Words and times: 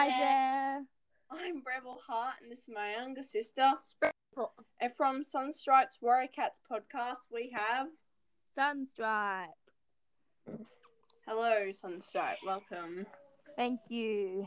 Hi 0.00 0.10
there. 0.10 0.84
I'm 1.28 1.60
Rebel 1.66 1.98
Hart, 2.06 2.34
and 2.40 2.52
this 2.52 2.60
is 2.60 2.68
my 2.72 2.92
younger 2.92 3.24
sister. 3.24 3.72
Sprinkle. 3.80 4.52
And 4.80 4.94
from 4.96 5.24
Sunstripes 5.24 6.00
Warrior 6.00 6.28
Cats 6.32 6.60
podcast, 6.70 7.26
we 7.32 7.52
have. 7.52 7.88
Sunstripe. 8.56 9.48
Hello, 11.26 11.72
Sunstripe. 11.72 12.36
Welcome. 12.46 13.06
Thank 13.56 13.80
you. 13.88 14.46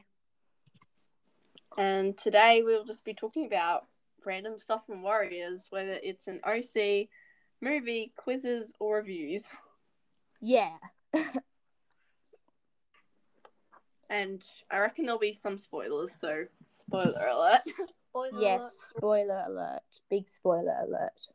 And 1.78 2.18
today 2.18 2.62
we'll 2.64 2.86
just 2.86 3.04
be 3.04 3.14
talking 3.14 3.46
about 3.46 3.88
random 4.26 4.58
stuff 4.58 4.86
from 4.88 5.02
Warriors, 5.02 5.68
whether 5.70 6.00
it's 6.02 6.30
an 6.30 6.40
OC, 6.46 7.10
movie, 7.60 8.14
quizzes, 8.16 8.72
or 8.80 9.00
reviews. 9.00 9.52
Yeah. 10.40 10.78
And 14.12 14.44
I 14.70 14.80
reckon 14.80 15.06
there'll 15.06 15.18
be 15.20 15.32
some 15.32 15.58
spoilers, 15.58 16.12
so 16.12 16.44
spoiler 16.68 17.28
alert. 17.34 17.62
Spoiler 18.10 18.42
Yes. 18.42 18.76
Spoiler 18.98 19.42
alert. 19.48 19.82
Big 20.10 20.28
spoiler 20.28 20.76
alert. 20.86 21.30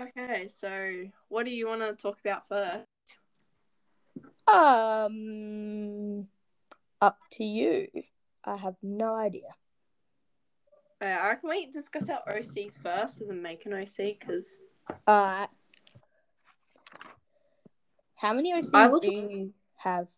okay, 0.00 0.48
so 0.48 1.04
what 1.28 1.44
do 1.44 1.50
you 1.52 1.66
want 1.68 1.82
to 1.82 1.92
talk 1.94 2.18
about 2.24 2.48
first? 2.48 2.86
Um. 4.50 6.26
Up 7.02 7.18
to 7.32 7.44
you. 7.44 7.88
I 8.44 8.56
have 8.56 8.76
no 8.82 9.14
idea. 9.14 9.54
Uh, 11.02 11.04
I 11.04 11.28
reckon 11.28 11.50
we 11.50 11.66
discuss 11.66 12.08
our 12.08 12.22
OCs 12.34 12.78
first 12.82 13.20
and 13.20 13.28
then 13.28 13.42
make 13.42 13.66
an 13.66 13.74
OC 13.74 14.16
because 14.18 14.62
Uh. 15.06 15.46
How 18.16 18.32
many 18.32 18.54
OCs 18.54 18.70
do 19.02 19.10
talk- 19.10 19.30
you 19.30 19.52
have? 19.76 20.08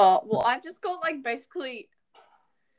Oh 0.00 0.22
well, 0.24 0.42
I've 0.42 0.62
just 0.62 0.80
got 0.80 1.00
like 1.00 1.24
basically 1.24 1.88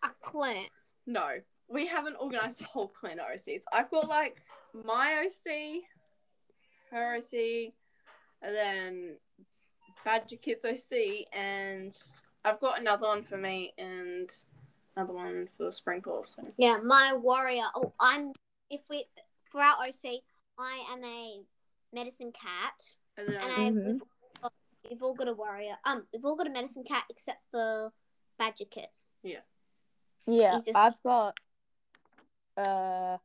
A 0.03 0.09
clan. 0.21 0.67
no, 1.05 1.31
we 1.67 1.85
haven't 1.85 2.15
organized 2.17 2.61
a 2.61 2.63
whole 2.63 2.87
clan 2.87 3.19
of 3.19 3.25
OCs. 3.25 3.63
I've 3.73 3.91
got 3.91 4.07
like 4.07 4.41
my 4.73 5.25
OC, 5.25 5.81
her 6.91 7.17
OC, 7.17 7.73
and 8.41 8.55
then 8.55 9.15
Badger 10.05 10.37
Kit's 10.37 10.63
OC, 10.63 11.27
and 11.33 11.93
I've 12.45 12.61
got 12.61 12.79
another 12.79 13.07
one 13.07 13.23
for 13.23 13.35
me 13.35 13.73
and 13.77 14.29
another 14.95 15.11
one 15.11 15.49
for 15.57 15.73
Sprinkle. 15.73 16.25
So 16.25 16.49
Yeah, 16.57 16.77
my 16.81 17.13
warrior. 17.13 17.65
Oh, 17.75 17.91
I'm. 17.99 18.31
If 18.69 18.81
we 18.89 19.03
for 19.51 19.59
our 19.59 19.75
OC, 19.85 20.21
I 20.57 20.85
am 20.91 21.03
a 21.03 21.41
medicine 21.91 22.31
cat, 22.31 22.95
and 23.17 23.27
then 23.27 23.41
and 23.41 23.51
I 23.51 23.71
Mhm. 23.71 23.99
We've, 24.89 25.01
all 25.03 25.13
got 25.13 25.27
a 25.27 25.33
warrior. 25.33 25.75
Um, 25.85 26.05
we've 26.13 26.25
all 26.25 26.35
got 26.35 26.47
a 26.47 26.51
medicine 26.51 26.83
cat 26.83 27.03
except 27.09 27.45
for 27.51 27.91
Badger 28.37 28.65
Kit. 28.69 28.89
Yeah, 29.23 29.39
He's 30.55 30.65
just- 30.65 30.77
I've 30.77 31.01
got 31.03 31.37
uh 32.57 33.17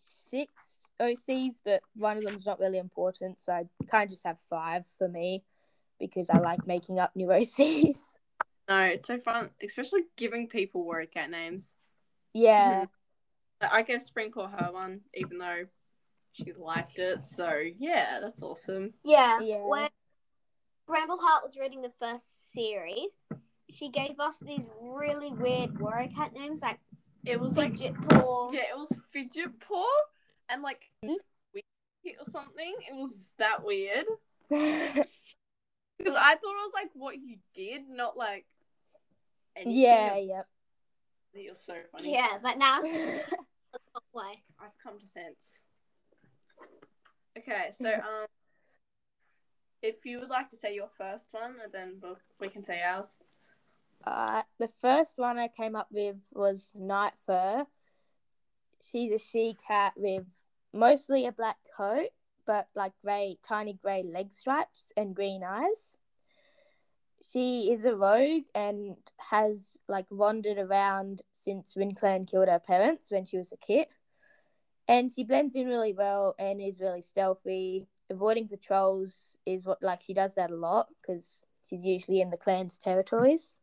six 0.00 0.80
OCs, 1.00 1.60
but 1.64 1.82
one 1.96 2.16
of 2.16 2.24
them's 2.24 2.46
not 2.46 2.60
really 2.60 2.78
important, 2.78 3.38
so 3.40 3.52
I 3.52 3.64
kind 3.88 4.04
of 4.04 4.10
just 4.10 4.24
have 4.26 4.38
five 4.48 4.84
for 4.98 5.08
me 5.08 5.44
because 5.98 6.30
I 6.30 6.38
like 6.38 6.66
making 6.66 6.98
up 6.98 7.14
new 7.14 7.26
OCs. 7.28 7.96
no, 8.68 8.78
it's 8.80 9.06
so 9.08 9.18
fun, 9.18 9.50
especially 9.62 10.02
giving 10.16 10.48
people 10.48 10.84
Warrior 10.84 11.06
Cat 11.06 11.30
names. 11.30 11.74
yeah, 12.32 12.86
I 13.60 13.82
gave 13.82 14.02
Sprinkle 14.02 14.46
her 14.46 14.70
one, 14.72 15.00
even 15.14 15.38
though 15.38 15.64
she 16.32 16.52
liked 16.56 16.98
it. 16.98 17.26
So 17.26 17.60
yeah, 17.78 18.20
that's 18.20 18.42
awesome. 18.42 18.94
Yeah. 19.04 19.40
Yeah. 19.40 19.58
When 19.66 19.88
Brambleheart 20.88 21.42
was 21.42 21.56
reading 21.58 21.82
the 21.82 21.92
first 22.00 22.52
series, 22.52 23.16
she 23.70 23.88
gave 23.88 24.20
us 24.20 24.38
these 24.38 24.64
really 24.80 25.32
weird 25.32 25.78
warrior 25.80 26.08
cat 26.08 26.32
names 26.32 26.62
like 26.62 26.78
It 27.24 27.40
was 27.40 27.56
like 27.56 27.72
Fidget 27.72 27.94
Paw. 28.08 28.50
Yeah, 28.52 28.60
it 28.60 28.76
was 28.78 28.96
fidget 29.12 29.58
paw 29.60 29.86
and 30.48 30.62
like 30.62 30.90
Hmm? 31.04 31.14
or 32.20 32.30
something. 32.30 32.74
It 32.88 32.94
was 32.94 33.32
that 33.38 33.64
weird 33.64 34.04
because 34.50 35.06
I 36.06 36.34
thought 36.34 36.52
it 36.52 36.66
was 36.66 36.72
like 36.74 36.90
what 36.92 37.16
you 37.16 37.38
did, 37.54 37.88
not 37.88 38.14
like 38.16 38.44
anything. 39.56 39.74
yeah, 39.74 40.16
yep. 40.16 40.46
it 41.32 41.48
was 41.48 41.60
so 41.60 41.74
funny. 41.92 42.12
Yeah, 42.12 42.38
but 42.42 42.58
now. 42.58 42.80
I've 44.60 44.78
come 44.82 44.98
to 45.00 45.06
sense. 45.06 45.62
Okay, 47.36 47.70
so 47.72 47.92
um, 47.94 48.26
if 49.84 50.06
you 50.06 50.18
would 50.18 50.30
like 50.30 50.48
to 50.48 50.56
say 50.56 50.74
your 50.74 50.88
first 50.96 51.26
one, 51.32 51.56
and 51.62 51.70
then 51.70 52.00
we 52.40 52.48
can 52.48 52.64
say 52.64 52.80
ours. 52.82 53.20
Uh, 54.06 54.42
the 54.58 54.70
first 54.80 55.18
one 55.18 55.36
I 55.38 55.48
came 55.48 55.76
up 55.76 55.88
with 55.90 56.16
was 56.32 56.72
Night 56.74 57.12
Fur. 57.26 57.66
She's 58.82 59.12
a 59.12 59.18
she 59.18 59.56
cat 59.66 59.92
with 59.96 60.24
mostly 60.72 61.26
a 61.26 61.32
black 61.32 61.58
coat, 61.76 62.08
but 62.46 62.68
like 62.74 62.92
grey, 63.02 63.38
tiny 63.46 63.74
grey 63.74 64.02
leg 64.02 64.32
stripes 64.32 64.92
and 64.96 65.14
green 65.14 65.42
eyes. 65.44 65.98
She 67.22 67.70
is 67.70 67.84
a 67.84 67.96
rogue 67.96 68.44
and 68.54 68.96
has 69.18 69.70
like 69.88 70.06
wandered 70.10 70.58
around 70.58 71.22
since 71.32 71.74
WindClan 71.74 72.30
killed 72.30 72.48
her 72.48 72.58
parents 72.58 73.10
when 73.10 73.26
she 73.26 73.38
was 73.38 73.52
a 73.52 73.56
kid. 73.56 73.86
And 74.88 75.10
she 75.10 75.24
blends 75.24 75.56
in 75.56 75.66
really 75.66 75.94
well 75.94 76.34
and 76.38 76.60
is 76.60 76.80
really 76.80 77.00
stealthy. 77.00 77.86
Avoiding 78.10 78.48
patrols 78.48 79.38
is 79.46 79.64
what 79.64 79.82
like 79.82 80.02
she 80.02 80.14
does 80.14 80.34
that 80.34 80.50
a 80.50 80.56
lot 80.56 80.88
because 81.00 81.44
she's 81.68 81.84
usually 81.84 82.20
in 82.20 82.30
the 82.30 82.36
clan's 82.36 82.76
territories 82.78 83.58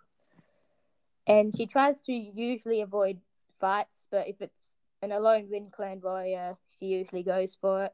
and 1.27 1.55
she 1.55 1.65
tries 1.65 2.01
to 2.01 2.13
usually 2.13 2.81
avoid 2.81 3.19
fights, 3.59 4.07
but 4.11 4.27
if 4.27 4.41
it's 4.41 4.77
an 5.01 5.11
alone 5.11 5.47
Wind 5.49 5.71
Clan 5.71 6.01
warrior, 6.03 6.57
she 6.77 6.87
usually 6.87 7.23
goes 7.23 7.55
for 7.55 7.85
it. 7.85 7.93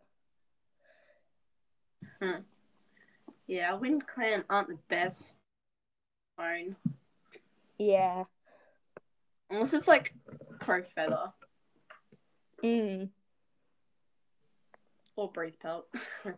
Yeah, 3.48 3.74
Wind 3.76 4.08
Clan 4.08 4.44
aren't 4.50 4.70
the 4.70 4.78
best. 4.90 5.36
Fine. 6.36 6.76
Yeah. 7.78 8.24
Unless 9.50 9.74
it's 9.74 9.88
like 9.88 10.14
Crow 10.60 10.84
Feather 10.96 11.32
Mm. 12.64 13.10
Or 15.18 15.30
Breeze 15.30 15.58
Pelt. 15.58 15.88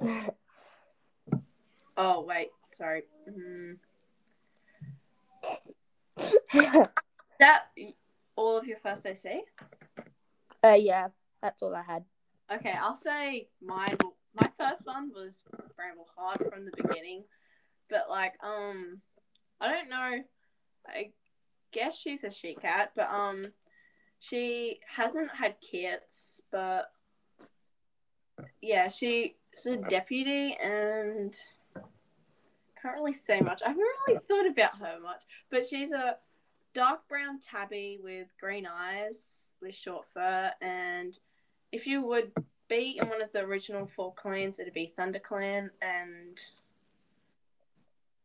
oh, 1.96 2.22
wait. 2.22 2.50
Sorry. 2.76 3.04
Mm. 3.30 3.78
That 7.40 7.64
all 8.36 8.56
of 8.56 8.66
your 8.66 8.78
first 8.78 9.04
OC? 9.06 9.42
uh, 10.62 10.74
yeah, 10.74 11.08
that's 11.42 11.62
all 11.62 11.74
I 11.74 11.82
had. 11.82 12.04
Okay, 12.52 12.72
I'll 12.72 12.96
say 12.96 13.48
mine. 13.60 13.96
My 14.40 14.48
first 14.56 14.82
one 14.84 15.10
was 15.14 15.32
Bramble 15.76 16.06
Heart 16.16 16.52
from 16.52 16.64
the 16.64 16.70
beginning, 16.76 17.24
but 17.90 18.06
like, 18.08 18.34
um, 18.42 19.00
I 19.60 19.72
don't 19.72 19.90
know. 19.90 20.22
I 20.86 21.10
guess 21.72 21.98
she's 21.98 22.24
a 22.24 22.30
she 22.30 22.54
cat, 22.54 22.92
but 22.94 23.10
um, 23.10 23.42
she 24.20 24.80
hasn't 24.86 25.30
had 25.34 25.56
kids, 25.60 26.40
but 26.52 26.86
yeah, 28.62 28.88
she's 28.88 29.32
a 29.66 29.76
deputy 29.76 30.56
and 30.62 31.34
can't 32.80 32.94
really 32.96 33.12
say 33.12 33.40
much. 33.40 33.62
I 33.62 33.68
haven't 33.68 33.84
really 34.06 34.20
thought 34.28 34.46
about 34.46 34.78
her 34.78 35.00
much, 35.00 35.22
but 35.50 35.64
she's 35.66 35.92
a 35.92 36.16
dark 36.74 37.06
brown 37.08 37.38
tabby 37.40 37.98
with 38.02 38.28
green 38.40 38.66
eyes, 38.66 39.52
with 39.62 39.74
short 39.74 40.06
fur, 40.12 40.50
and 40.60 41.16
if 41.72 41.86
you 41.86 42.04
would 42.06 42.32
be 42.68 42.98
in 43.00 43.08
one 43.08 43.22
of 43.22 43.32
the 43.32 43.40
original 43.40 43.86
four 43.86 44.12
clans, 44.14 44.58
it'd 44.58 44.74
be 44.74 44.86
Thunder 44.86 45.18
Clan, 45.18 45.70
and 45.80 46.38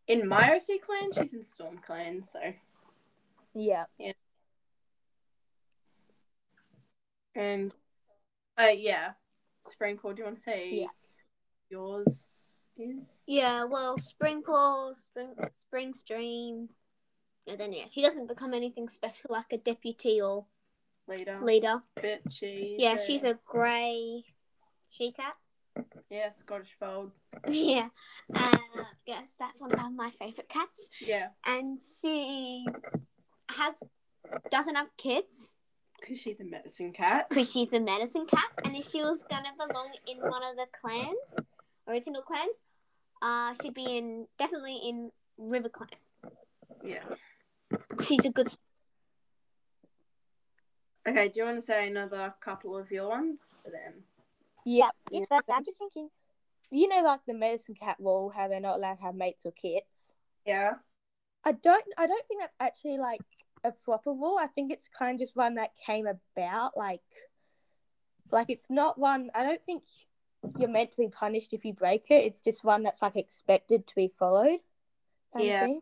in 0.08 0.28
my 0.28 0.56
OC 0.56 0.82
clan, 0.82 1.12
she's 1.14 1.34
in 1.34 1.44
Storm 1.44 1.78
Clan, 1.86 2.24
so 2.26 2.40
Yeah. 3.54 3.86
and 7.36 7.74
uh 8.58 8.74
yeah, 8.76 9.12
Sprinkle. 9.66 10.14
Do 10.14 10.20
you 10.20 10.26
want 10.26 10.38
to 10.38 10.44
say 10.44 10.70
Yeah. 10.82 10.88
yours 11.70 12.66
is? 12.78 13.18
Yeah, 13.28 13.66
well, 13.66 13.98
Spring 13.98 14.42
Paw, 14.44 14.94
Spring, 14.94 15.36
Spring 15.52 15.94
Stream. 15.94 16.70
And 17.48 17.60
then, 17.60 17.74
yeah, 17.74 17.86
she 17.90 18.02
doesn't 18.02 18.28
become 18.28 18.54
anything 18.54 18.90
special 18.90 19.32
like 19.32 19.52
a 19.52 19.58
deputy 19.58 20.22
or 20.22 20.46
Leader, 21.08 21.40
leader. 21.42 21.82
bit 22.00 22.22
she's 22.30 22.76
Yeah, 22.80 22.96
she's 22.96 23.24
a 23.24 23.40
grey 23.46 24.24
she 24.92 25.12
cat. 25.12 25.36
yeah 26.10 26.32
Scottish 26.36 26.74
fold. 26.80 27.12
yeah. 27.48 27.90
Uh, 28.36 28.58
yes, 29.08 29.36
that's 29.40 29.60
one 29.62 29.72
of 29.74 29.92
my 29.94 30.12
favourite 30.12 30.50
cats. 30.50 30.90
Yeah, 31.02 31.30
And 31.48 31.80
she 31.82 32.66
has 33.50 33.82
doesn't 34.52 34.76
have 34.76 34.96
kids 34.98 35.54
because 36.00 36.20
she's 36.20 36.40
a 36.40 36.44
medicine 36.44 36.92
cat. 36.94 37.28
because 37.30 37.52
she's 37.52 37.74
a 37.74 37.80
medicine 37.80 38.26
cat. 38.26 38.50
And 38.64 38.76
if 38.76 38.90
she 38.90 39.02
was 39.02 39.24
gonna 39.30 39.54
belong 39.58 39.92
in 40.08 40.18
one 40.20 40.44
of 40.44 40.56
the 40.56 40.68
clans, 40.72 41.48
original 41.88 42.22
clans, 42.22 42.64
uh, 43.22 43.54
she'd 43.62 43.74
be 43.74 43.98
in 43.98 44.28
definitely 44.38 44.80
in 44.84 45.12
River 45.38 45.70
Clan. 45.70 45.90
Yeah. 46.84 47.04
She's 48.04 48.26
a 48.26 48.30
good. 48.30 48.54
Okay, 51.08 51.30
do 51.30 51.40
you 51.40 51.46
want 51.46 51.58
to 51.58 51.62
say 51.62 51.88
another 51.88 52.34
couple 52.42 52.78
of 52.78 52.92
your 52.92 53.10
ones? 53.10 53.56
Then. 53.66 54.04
Yeah. 54.66 54.90
Just 55.12 55.28
yeah. 55.30 55.38
first, 55.38 55.50
I'm 55.54 55.64
just 55.64 55.78
thinking. 55.78 56.10
You 56.72 56.88
know, 56.88 57.02
like 57.02 57.22
the 57.28 57.34
medicine 57.34 57.76
cat 57.76 57.98
rule, 58.00 58.30
how 58.30 58.48
they're 58.48 58.60
not 58.60 58.76
allowed 58.76 58.96
to 58.96 59.04
have 59.04 59.16
mates 59.16 59.46
or 59.46 59.52
kits. 59.52 60.14
Yeah. 60.46 60.74
I 61.44 61.54
don't. 61.54 61.86
I 61.98 62.06
don't 62.06 62.28
think 62.28 62.42
that's 62.42 62.56
actually 62.60 62.98
like 62.98 63.22
a 63.64 63.72
proper 63.72 64.12
rule. 64.12 64.38
I 64.40 64.48
think 64.48 64.72
it's 64.72 64.88
kind 64.88 65.16
of 65.16 65.20
just 65.20 65.36
one 65.36 65.56
that 65.56 65.72
came 65.86 66.08
about. 66.08 66.78
Like, 66.78 67.02
like 68.32 68.50
it's 68.50 68.70
not 68.70 68.98
one. 68.98 69.30
I 69.34 69.44
don't 69.44 69.64
think 69.66 69.84
you're 70.58 70.70
meant 70.70 70.92
to 70.92 70.98
be 70.98 71.08
punished 71.08 71.54
if 71.54 71.66
you 71.66 71.74
break 71.74 72.12
it. 72.12 72.24
It's 72.26 72.42
just 72.42 72.64
one 72.64 72.84
that's 72.84 73.02
like 73.02 73.16
expected 73.16 73.88
to 73.88 73.96
be 73.96 74.08
followed. 74.08 74.60
Yeah. 75.38 75.66
thing. 75.66 75.82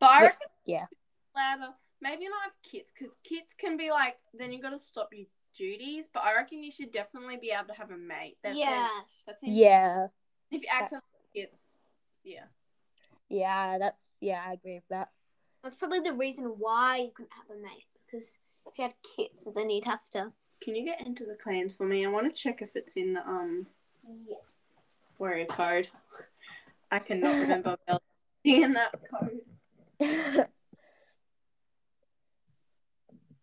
But 0.00 0.10
I 0.10 0.22
reckon 0.22 0.48
yeah. 0.64 0.86
louder. 1.34 1.72
Maybe 2.00 2.28
not 2.28 2.42
have 2.44 2.52
kits 2.62 2.92
because 2.96 3.16
kits 3.24 3.54
can 3.54 3.76
be 3.76 3.90
like 3.90 4.16
then 4.34 4.52
you've 4.52 4.62
got 4.62 4.70
to 4.70 4.78
stop 4.78 5.10
your 5.12 5.26
duties. 5.56 6.08
But 6.12 6.24
I 6.24 6.34
reckon 6.34 6.62
you 6.62 6.70
should 6.70 6.92
definitely 6.92 7.36
be 7.36 7.50
able 7.50 7.68
to 7.68 7.74
have 7.74 7.90
a 7.90 7.96
mate. 7.96 8.38
That's 8.42 8.56
yes. 8.56 9.24
That's 9.26 9.40
Yeah. 9.42 10.08
If 10.50 10.62
you 10.62 10.68
accidentally 10.70 11.10
have 11.12 11.48
kits, 11.50 11.74
yeah. 12.24 12.44
Yeah. 13.28 13.78
That's 13.78 14.14
yeah. 14.20 14.42
I 14.46 14.52
agree 14.52 14.74
with 14.74 14.88
that. 14.90 15.08
That's 15.66 15.74
probably 15.74 15.98
the 15.98 16.12
reason 16.12 16.44
why 16.58 16.98
you 16.98 17.10
couldn't 17.12 17.32
have 17.32 17.50
a 17.50 17.60
mate 17.60 17.86
because 18.04 18.38
if 18.66 18.78
you 18.78 18.84
had 18.84 18.94
kids, 19.16 19.48
then 19.52 19.68
you'd 19.68 19.84
have 19.84 19.98
to. 20.12 20.30
Can 20.62 20.76
you 20.76 20.84
get 20.84 21.04
into 21.04 21.24
the 21.24 21.34
clans 21.34 21.74
for 21.74 21.84
me? 21.84 22.06
I 22.06 22.08
want 22.08 22.32
to 22.32 22.40
check 22.40 22.62
if 22.62 22.76
it's 22.76 22.96
in 22.96 23.14
the 23.14 23.28
um 23.28 23.66
Yeah. 24.28 24.36
warrior 25.18 25.46
code. 25.46 25.88
I 26.92 27.00
cannot 27.00 27.40
remember 27.40 27.76
being 28.44 28.62
in 28.62 28.74
that 28.74 28.94
code. 29.10 29.40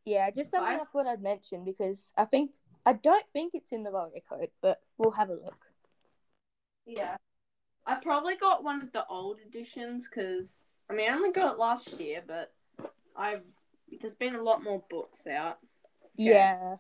yeah. 0.06 0.32
Just 0.32 0.52
something 0.52 0.78
Five? 0.78 0.80
I 0.80 0.86
thought 0.94 1.08
I'd 1.08 1.22
mention 1.22 1.66
because 1.66 2.14
I 2.16 2.24
think 2.24 2.52
I 2.86 2.94
don't 2.94 3.26
think 3.34 3.52
it's 3.54 3.74
in 3.74 3.84
the 3.84 3.92
warrior 3.92 4.22
code, 4.30 4.52
but 4.62 4.80
we'll 4.98 5.12
have 5.12 5.30
a 5.30 5.34
look. 5.34 5.66
Yeah. 6.86 7.18
I 7.86 7.96
probably 7.96 8.38
got 8.38 8.64
one 8.64 8.82
of 8.82 8.94
the 8.94 9.06
old 9.08 9.42
editions 9.46 10.08
because 10.08 10.68
I 10.90 10.94
mean 10.94 11.10
I 11.10 11.16
only 11.16 11.32
got 11.32 11.54
it 11.54 11.60
last 11.60 12.00
year, 12.00 12.22
but 12.26 12.54
I've 13.16 13.44
there's 14.00 14.16
been 14.16 14.36
a 14.36 14.42
lot 14.42 14.64
more 14.64 14.84
books 14.90 15.28
out. 15.28 15.58
Okay. 16.20 16.30
Yeah. 16.30 16.76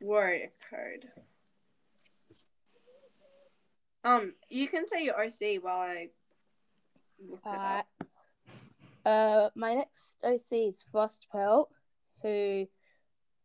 Warrior 0.00 0.50
code. 0.70 1.08
Um, 4.04 4.34
you 4.50 4.66
can 4.68 4.88
say 4.88 5.04
your 5.04 5.22
OC 5.22 5.62
while 5.62 5.80
I 5.80 6.08
look 7.28 7.40
it 7.44 7.48
Alright. 7.48 7.84
up. 8.00 8.06
Uh, 9.04 9.50
my 9.54 9.74
next 9.74 10.14
OC 10.24 10.68
is 10.68 10.84
Frost 10.90 11.26
Frostpelt, 11.32 11.66
who 12.22 12.66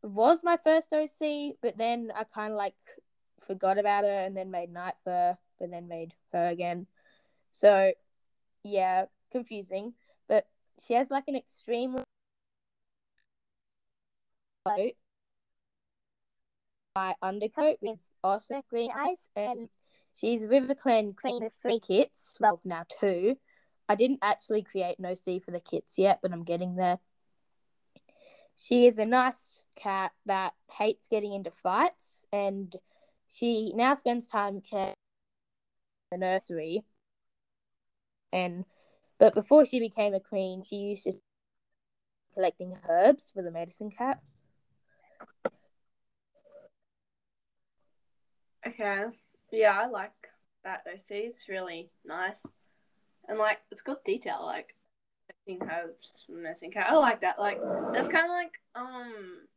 was 0.03 0.43
my 0.43 0.57
first 0.57 0.93
OC, 0.93 1.55
but 1.61 1.77
then 1.77 2.11
I 2.15 2.23
kind 2.23 2.53
of 2.53 2.57
like 2.57 2.75
forgot 3.45 3.77
about 3.77 4.03
her 4.03 4.09
and 4.09 4.35
then 4.35 4.51
made 4.51 4.71
Night 4.71 4.95
Fur, 5.03 5.37
but 5.59 5.71
then 5.71 5.87
made 5.87 6.13
her 6.33 6.47
again. 6.47 6.87
So, 7.51 7.91
yeah, 8.67 9.05
confusing. 9.31 9.93
But 10.27 10.47
she 10.85 10.93
has 10.93 11.09
like 11.09 11.25
an 11.27 11.35
extremely 11.35 12.03
coat, 14.67 14.93
by 16.93 17.13
undercoat 17.21 17.77
with 17.81 17.99
also 18.23 18.61
green 18.69 18.89
eyes, 18.95 19.27
and 19.35 19.69
she's 20.13 20.43
RiverClan 20.43 21.15
Queen 21.15 21.39
with 21.43 21.53
three 21.61 21.79
kits. 21.79 22.37
Well, 22.39 22.59
now 22.65 22.85
two. 22.99 23.37
I 23.87 23.95
didn't 23.95 24.19
actually 24.21 24.63
create 24.63 24.99
no 24.99 25.09
OC 25.09 25.43
for 25.43 25.51
the 25.51 25.61
kits 25.61 25.97
yet, 25.97 26.19
but 26.21 26.33
I'm 26.33 26.43
getting 26.43 26.75
there. 26.75 26.99
She 28.55 28.87
is 28.87 28.97
a 28.97 29.05
nice 29.05 29.63
cat 29.75 30.11
that 30.25 30.55
hates 30.71 31.07
getting 31.07 31.33
into 31.33 31.51
fights, 31.51 32.25
and 32.33 32.75
she 33.29 33.71
now 33.75 33.93
spends 33.93 34.25
time 34.25 34.61
in 34.71 34.93
the 36.11 36.17
nursery. 36.17 36.83
And 38.31 38.65
but 39.19 39.33
before 39.33 39.65
she 39.65 39.79
became 39.79 40.13
a 40.13 40.19
queen, 40.19 40.63
she 40.63 40.75
used 40.75 41.03
to 41.05 41.13
collecting 42.33 42.77
herbs 42.87 43.31
for 43.31 43.41
the 43.41 43.51
medicine 43.51 43.89
cat. 43.89 44.21
Okay. 48.65 49.05
Yeah, 49.51 49.79
I 49.79 49.87
like 49.87 50.11
that 50.63 50.85
OC. 50.87 51.09
It's 51.09 51.49
really 51.49 51.89
nice. 52.05 52.45
And 53.27 53.39
like 53.39 53.59
it's 53.71 53.81
got 53.81 54.03
detail, 54.03 54.41
like 54.43 54.75
collecting 55.45 55.67
herbs 55.69 56.23
from 56.25 56.43
medicine 56.43 56.71
cat. 56.71 56.87
I 56.89 56.95
like 56.95 57.21
that. 57.21 57.39
Like 57.39 57.59
that's 57.93 58.07
kinda 58.07 58.27
like 58.27 58.51
um 58.75 59.47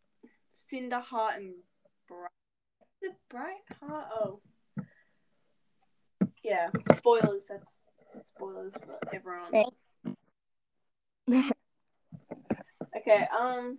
Cinderheart 0.54 1.36
and 1.36 1.54
Bright 2.08 2.30
the 3.02 3.10
Bright 3.28 3.62
Heart 3.80 4.06
oh 4.14 4.40
Yeah. 6.42 6.70
Spoilers, 6.94 7.44
that's 7.48 7.79
spoilers 8.40 8.74
for 8.74 8.98
everyone. 9.14 9.52
Thanks. 11.26 11.52
Okay, 12.96 13.24
um 13.38 13.78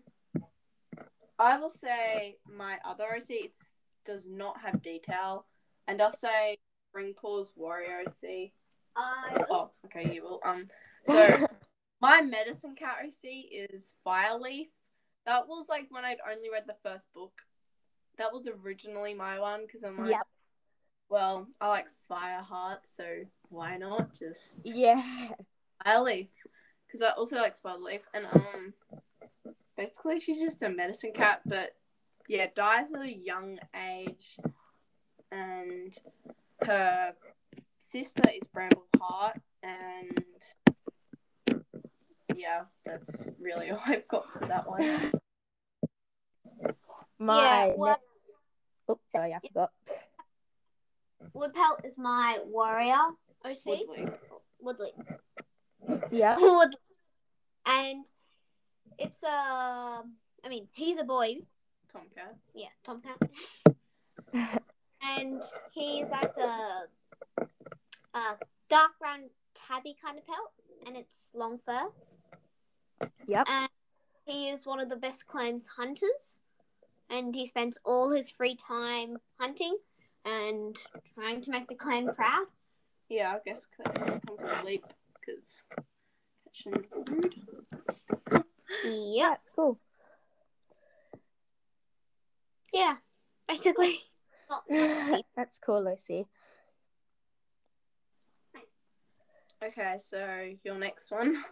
I 1.38 1.60
will 1.60 1.70
say 1.70 2.38
my 2.50 2.78
other 2.86 3.04
OC 3.16 3.30
it 3.30 3.54
does 4.06 4.26
not 4.28 4.56
have 4.62 4.82
detail. 4.82 5.46
And 5.88 6.02
I'll 6.02 6.14
say 6.14 6.58
Ring 6.94 7.14
Paws 7.14 7.52
Warrior 7.56 8.04
OC. 8.08 8.52
I 8.96 9.44
Oh, 9.50 9.72
okay, 9.86 10.14
you 10.14 10.24
will. 10.24 10.40
Um 10.46 10.70
so 11.06 11.46
my 12.02 12.22
medicine 12.22 12.74
cat 12.74 12.98
OC 13.06 13.30
is 13.52 13.96
Fireleaf. 14.08 14.70
That 15.26 15.48
was 15.48 15.66
like 15.70 15.88
when 15.90 16.06
I'd 16.06 16.18
only 16.28 16.50
read 16.50 16.64
the 16.66 16.78
first 16.82 17.06
book. 17.14 17.34
That 18.18 18.32
was 18.34 18.48
originally 18.48 19.14
my 19.14 19.40
one 19.40 19.62
because 19.68 19.84
I'm 19.84 19.98
like, 19.98 20.12
Yep. 20.12 20.28
well, 21.10 21.48
I 21.60 21.68
like 21.68 21.88
Fireheart, 22.10 22.80
so 22.86 23.06
why 23.52 23.78
not 23.78 24.18
just 24.18 24.62
yeah. 24.64 25.04
Fireleaf? 25.86 26.30
Because 26.88 27.02
I 27.02 27.10
also 27.12 27.36
like 27.38 27.56
Spiderleaf, 27.60 28.02
and 28.14 28.26
um, 28.34 28.74
basically 29.78 30.20
she's 30.20 30.40
just 30.40 30.62
a 30.64 30.70
medicine 30.70 31.12
cat, 31.14 31.42
but 31.46 31.76
yeah, 32.28 32.48
dies 32.56 32.92
at 32.94 33.02
a 33.02 33.12
young 33.12 33.60
age, 33.90 34.38
and 35.32 35.96
her 36.66 37.14
sister 37.80 38.24
is 38.34 38.48
Bramble 38.48 38.86
Heart, 39.00 39.40
and 39.64 40.24
yeah, 42.36 42.62
that's 42.86 43.30
really 43.40 43.72
all 43.72 43.80
I've 43.86 44.08
got 44.08 44.26
for 44.32 44.46
that 44.48 44.68
one. 44.70 44.82
My 47.20 47.68
Yeah, 47.68 47.74
what- 47.76 48.00
next. 48.02 48.08
Oops, 48.90 49.12
sorry, 49.12 49.34
I 49.34 49.40
forgot. 49.48 49.72
Woodpelt 51.34 51.86
is 51.86 51.98
my 51.98 52.40
warrior 52.46 52.98
OC. 53.46 53.66
Woodley. 53.66 54.08
Woodley. 54.60 54.92
Yeah. 56.12 56.38
Woodley. 56.40 56.78
And 57.66 58.06
it's 58.98 59.24
a. 59.24 59.28
I 60.44 60.50
mean, 60.50 60.68
he's 60.72 61.00
a 61.00 61.04
boy. 61.04 61.38
Tomcat. 61.92 62.36
Yeah, 62.54 62.68
Tomcat. 62.84 63.18
and 65.18 65.42
he's 65.72 66.10
like 66.10 66.34
a, 66.38 67.44
a 68.14 68.38
dark 68.70 68.92
brown 69.00 69.30
tabby 69.54 69.96
kind 70.04 70.18
of 70.18 70.26
pelt, 70.26 70.52
and 70.88 70.96
it's 70.96 71.32
long 71.36 71.60
fur. 71.66 71.90
Yep. 73.28 73.48
And 73.50 73.70
he 74.26 74.50
is 74.50 74.66
one 74.66 74.80
of 74.80 74.90
the 74.90 74.96
best 74.96 75.28
clan's 75.28 75.68
hunters, 75.68 76.42
and 77.10 77.36
he 77.36 77.46
spends 77.46 77.78
all 77.84 78.12
his 78.12 78.32
free 78.32 78.56
time 78.56 79.18
hunting 79.40 79.78
and 80.26 80.78
trying 81.16 81.42
to 81.42 81.52
make 81.52 81.68
the 81.68 81.76
clan 81.76 82.14
proud. 82.14 82.46
Yeah, 83.12 83.34
I 83.36 83.40
guess 83.46 83.68
that's 83.78 84.00
come 84.00 84.22
to 84.38 84.46
the 84.46 84.64
leap 84.64 84.86
because 85.20 85.66
catching 86.46 86.82
food. 86.84 87.36
Yeah, 88.86 89.30
Yep. 89.32 89.38
it's 89.42 89.50
cool. 89.54 89.80
Yeah. 92.72 92.96
Basically. 93.50 94.00
Not- 94.50 94.64
not 94.70 95.26
That's 95.36 95.58
cool, 95.58 95.84
Lucy. 95.84 96.26
Okay, 99.62 99.98
so 100.00 100.50
your 100.64 100.80
next 100.80 101.12
one. 101.12 101.44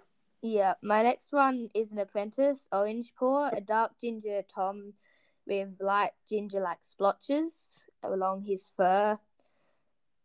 Yeah, 0.41 0.75
my 0.81 1.03
next 1.03 1.33
one 1.33 1.67
is 1.75 1.91
an 1.91 1.99
apprentice, 1.99 2.69
Orange 2.71 3.13
Paw, 3.19 3.49
a 3.51 3.59
dark 3.59 3.99
ginger 3.99 4.43
Tom 4.47 4.93
with 5.45 5.75
light 5.81 6.11
ginger 6.29 6.61
like 6.61 6.85
splotches 6.85 7.83
along 8.01 8.43
his 8.43 8.71
fur. 8.77 9.19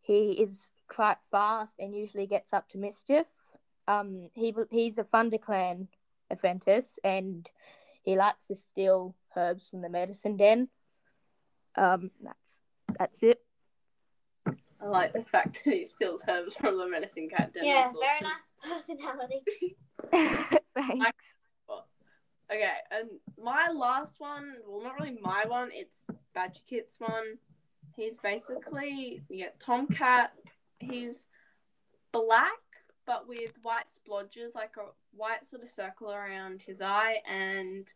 He 0.00 0.40
is 0.40 0.68
quite 0.88 1.18
fast 1.30 1.76
and 1.78 1.94
usually 1.94 2.26
gets 2.26 2.52
up 2.52 2.68
to 2.70 2.78
mischief. 2.78 3.26
Um, 3.86 4.30
he 4.34 4.54
he's 4.70 4.98
a 4.98 5.04
ThunderClan 5.04 5.88
apprentice 6.30 6.98
and 7.04 7.48
he 8.02 8.16
likes 8.16 8.48
to 8.48 8.54
steal 8.54 9.14
herbs 9.36 9.68
from 9.68 9.82
the 9.82 9.88
medicine 9.88 10.36
den. 10.36 10.68
Um, 11.76 12.10
that's 12.22 12.62
that's 12.98 13.22
it. 13.22 13.40
I 14.46 14.86
like 14.86 15.12
the 15.14 15.24
fact 15.24 15.64
that 15.64 15.74
he 15.74 15.86
steals 15.86 16.22
herbs 16.28 16.54
from 16.54 16.78
the 16.78 16.86
medicine 16.86 17.28
cat 17.28 17.52
den. 17.54 17.64
yeah, 17.64 17.88
That's 17.88 17.94
very 18.00 18.20
nice 18.20 18.52
personality. 18.62 19.76
Thanks. 21.00 21.38
Okay, 22.50 22.68
and 22.90 23.08
my 23.42 23.68
last 23.72 24.20
one, 24.20 24.56
well, 24.68 24.82
not 24.82 24.94
really 25.00 25.16
my 25.22 25.44
one, 25.46 25.70
it's 25.72 26.06
Badger 26.34 26.60
Kit's 26.68 26.96
one. 26.98 27.38
He's 27.96 28.18
basically, 28.18 29.22
yeah, 29.30 29.48
Tomcat. 29.58 30.32
He's 30.90 31.26
black, 32.12 32.60
but 33.06 33.28
with 33.28 33.58
white 33.62 33.88
splodges, 33.88 34.54
like 34.54 34.76
a 34.76 34.90
white 35.16 35.44
sort 35.44 35.62
of 35.62 35.68
circle 35.68 36.10
around 36.10 36.62
his 36.62 36.80
eye, 36.80 37.22
and 37.28 37.92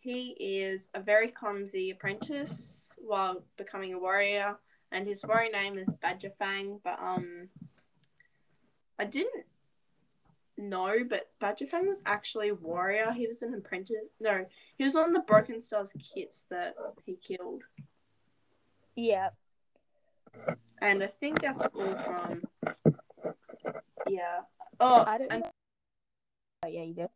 he 0.00 0.30
is 0.30 0.88
a 0.94 1.00
very 1.00 1.28
clumsy 1.28 1.90
apprentice 1.90 2.94
while 2.98 3.44
becoming 3.56 3.94
a 3.94 3.98
warrior, 3.98 4.56
and 4.90 5.06
his 5.06 5.24
warrior 5.24 5.52
name 5.52 5.78
is 5.78 5.88
Badger 6.00 6.32
Fang, 6.38 6.80
but, 6.82 6.98
um, 7.00 7.48
I 8.98 9.04
didn't 9.04 9.46
know, 10.58 10.98
but 11.08 11.30
Badger 11.40 11.66
Fang 11.66 11.88
was 11.88 12.02
actually 12.04 12.50
a 12.50 12.54
warrior. 12.54 13.10
He 13.12 13.26
was 13.26 13.42
an 13.42 13.54
apprentice. 13.54 13.96
No, 14.20 14.44
he 14.76 14.84
was 14.84 14.94
one 14.94 15.08
of 15.08 15.14
the 15.14 15.20
Broken 15.20 15.60
Stars 15.60 15.92
kits 15.98 16.46
that 16.50 16.74
he 17.04 17.16
killed. 17.16 17.62
Yeah. 18.94 19.30
And 20.82 21.00
I 21.00 21.06
think 21.20 21.40
that's 21.40 21.64
all 21.74 21.94
from. 21.98 22.42
Yeah. 24.08 24.40
Oh, 24.80 25.04
I 25.06 25.16
don't 25.16 25.30
and 25.30 25.42
know. 25.44 25.50
Oh, 26.64 26.68
yeah, 26.68 26.82
you 26.82 26.94
do. 26.94 27.08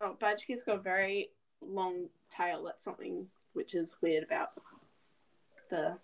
oh, 0.00 0.16
Badger 0.18 0.44
Kit's 0.46 0.62
got 0.62 0.76
a 0.76 0.80
very 0.80 1.28
long 1.60 2.08
tail. 2.34 2.64
That's 2.64 2.82
something 2.82 3.26
which 3.52 3.74
is 3.74 3.94
weird 4.00 4.24
about 4.24 4.52
the. 5.68 5.98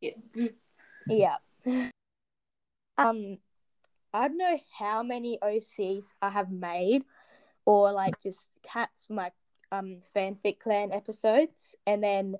Yeah. 0.00 0.12
Yeah. 1.08 1.36
um, 2.98 3.38
I 4.12 4.28
don't 4.28 4.38
know 4.38 4.58
how 4.78 5.02
many 5.02 5.38
OCs 5.42 6.04
I 6.22 6.30
have 6.30 6.52
made, 6.52 7.04
or 7.66 7.90
like 7.90 8.20
just 8.20 8.50
cats 8.62 9.06
for 9.06 9.14
my 9.14 9.32
um 9.72 9.98
fanfic 10.14 10.60
clan 10.60 10.92
episodes, 10.92 11.74
and 11.84 12.00
then 12.00 12.36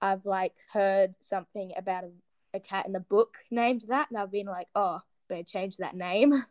I've 0.00 0.24
like 0.24 0.54
heard 0.72 1.16
something 1.18 1.72
about 1.76 2.04
a, 2.04 2.10
a 2.54 2.60
cat 2.60 2.86
in 2.86 2.92
the 2.92 3.00
book 3.00 3.38
named 3.50 3.84
that, 3.88 4.08
and 4.10 4.18
I've 4.18 4.32
been 4.32 4.46
like, 4.46 4.68
oh, 4.74 5.00
better 5.28 5.42
change 5.42 5.76
that 5.78 5.96
name. 5.96 6.32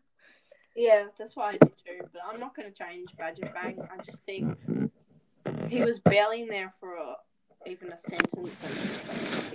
Yeah, 0.80 1.06
that's 1.18 1.36
what 1.36 1.48
I 1.48 1.52
did 1.54 1.74
too. 1.76 2.08
But 2.14 2.22
I'm 2.32 2.40
not 2.40 2.56
going 2.56 2.72
to 2.72 2.84
change 2.84 3.10
Badger 3.18 3.48
Fang. 3.48 3.80
I 3.92 4.00
just 4.04 4.24
think 4.26 4.56
he 5.70 5.84
was 5.84 5.98
barely 5.98 6.44
in 6.44 6.50
there 6.50 6.72
for 6.80 6.94
a, 6.94 7.16
even 7.68 7.92
a 7.92 7.98
sentence. 7.98 8.64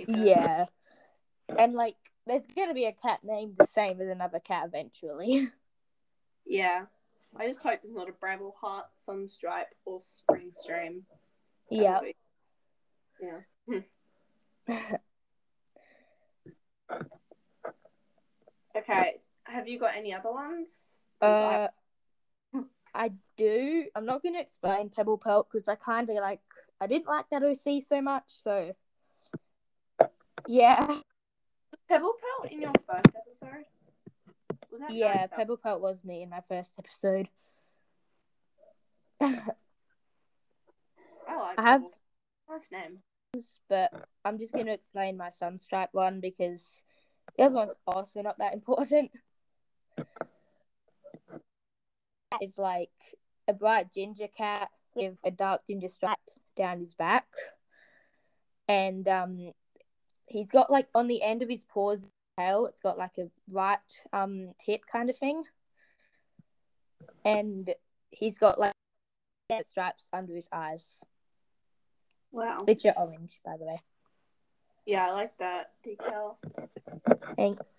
Yeah, 0.05 0.65
and 1.57 1.75
like 1.75 1.95
there's 2.27 2.45
gonna 2.53 2.73
be 2.73 2.87
a 2.87 2.91
cat 2.91 3.19
named 3.23 3.55
the 3.57 3.65
same 3.65 4.01
as 4.01 4.09
another 4.09 4.39
cat 4.39 4.67
eventually. 4.67 5.49
Yeah. 6.45 6.85
I 7.39 7.47
just 7.47 7.63
hope 7.63 7.79
there's 7.81 7.95
not 7.95 8.09
a 8.09 8.11
Bramble 8.11 8.53
Heart, 8.59 8.87
Sunstripe, 9.07 9.71
or 9.85 10.01
Spring 10.01 10.51
Stream. 10.53 11.03
Yeah. 11.69 11.99
Yeah. 13.21 13.79
Okay. 18.75 19.21
Have 19.43 19.67
you 19.67 19.79
got 19.79 19.95
any 19.95 20.13
other 20.13 20.31
ones? 20.31 20.75
Uh, 21.21 21.67
I 22.93 23.11
do. 23.37 23.85
I'm 23.95 24.05
not 24.05 24.23
going 24.23 24.35
to 24.35 24.41
explain 24.41 24.89
Pebble 24.89 25.17
Pelt 25.17 25.47
because 25.51 25.67
I 25.67 25.75
kind 25.75 26.09
of 26.09 26.15
like. 26.15 26.41
I 26.81 26.87
didn't 26.87 27.07
like 27.07 27.25
that 27.31 27.43
OC 27.43 27.81
so 27.81 28.01
much, 28.01 28.23
so 28.27 28.73
yeah, 30.47 30.85
Pebble 31.87 32.13
Pelt 32.19 32.51
in 32.51 32.61
your 32.61 32.71
first 32.87 33.15
episode? 33.15 33.65
Was 34.71 34.81
that 34.81 34.91
yeah. 34.91 35.27
Pebble? 35.27 35.57
Pelt 35.57 35.81
was 35.81 36.03
me 36.03 36.23
in 36.23 36.29
my 36.29 36.41
first 36.47 36.73
episode. 36.77 37.29
I 39.21 39.27
like 41.27 41.59
I 41.59 41.61
have-. 41.61 41.83
Nice 42.49 42.67
name. 42.71 42.99
But 43.67 43.91
I'm 44.23 44.37
just 44.37 44.53
going 44.53 44.67
to 44.67 44.73
explain 44.73 45.17
my 45.17 45.29
Sunstripe 45.29 45.89
one 45.93 46.19
because 46.19 46.83
the 47.37 47.45
other 47.45 47.55
one's 47.55 47.75
also 47.87 48.21
not 48.21 48.37
that 48.39 48.53
important. 48.53 49.11
It's 52.41 52.57
like 52.57 52.89
a 53.47 53.53
bright 53.53 53.93
ginger 53.93 54.27
cat 54.27 54.71
with 54.95 55.19
a 55.23 55.29
dark 55.29 55.67
ginger 55.67 55.87
stripe 55.87 56.17
down 56.57 56.79
his 56.79 56.95
back, 56.95 57.27
and 58.67 59.07
um, 59.07 59.51
he's 60.25 60.49
got 60.49 60.71
like 60.71 60.87
on 60.95 61.07
the 61.07 61.21
end 61.21 61.43
of 61.43 61.49
his 61.49 61.63
paws 61.63 62.03
tail, 62.39 62.65
it's 62.65 62.81
got 62.81 62.97
like 62.97 63.19
a 63.19 63.29
right 63.51 63.77
um 64.13 64.53
tip 64.59 64.81
kind 64.91 65.11
of 65.11 65.15
thing, 65.15 65.43
and 67.23 67.69
he's 68.09 68.39
got 68.39 68.59
like 68.59 68.73
stripes 69.61 70.09
under 70.11 70.33
his 70.33 70.49
eyes, 70.51 71.03
Wow. 72.33 72.63
which 72.65 72.85
are 72.85 72.93
orange, 72.97 73.39
by 73.45 73.55
the 73.57 73.65
way. 73.65 73.81
Yeah, 74.85 75.07
I 75.07 75.11
like 75.11 75.37
that 75.37 75.71
decal. 75.87 76.35
Thanks. 77.37 77.77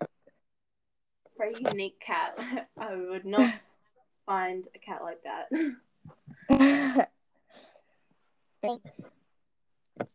Very 1.37 1.57
unique 1.61 2.01
cat. 2.01 2.39
I 2.79 2.95
would 2.95 3.27
not 3.27 3.53
find 4.27 4.65
a 4.75 4.79
cat 4.79 5.03
like 5.03 5.21
that. 5.25 7.09
Thanks. 8.63 9.01
That's 9.99 10.11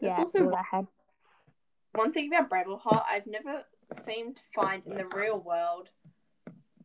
Yeah, 0.00 0.08
that's 0.08 0.18
also 0.18 0.44
all 0.44 0.54
I 0.54 0.62
had. 0.70 0.86
One 1.94 2.12
thing 2.12 2.32
about 2.32 2.50
Brambleheart, 2.50 3.04
I've 3.10 3.26
never 3.26 3.64
seemed 3.92 4.36
to 4.36 4.42
find 4.54 4.82
in 4.86 4.96
the 4.96 5.06
real 5.06 5.38
world, 5.38 5.90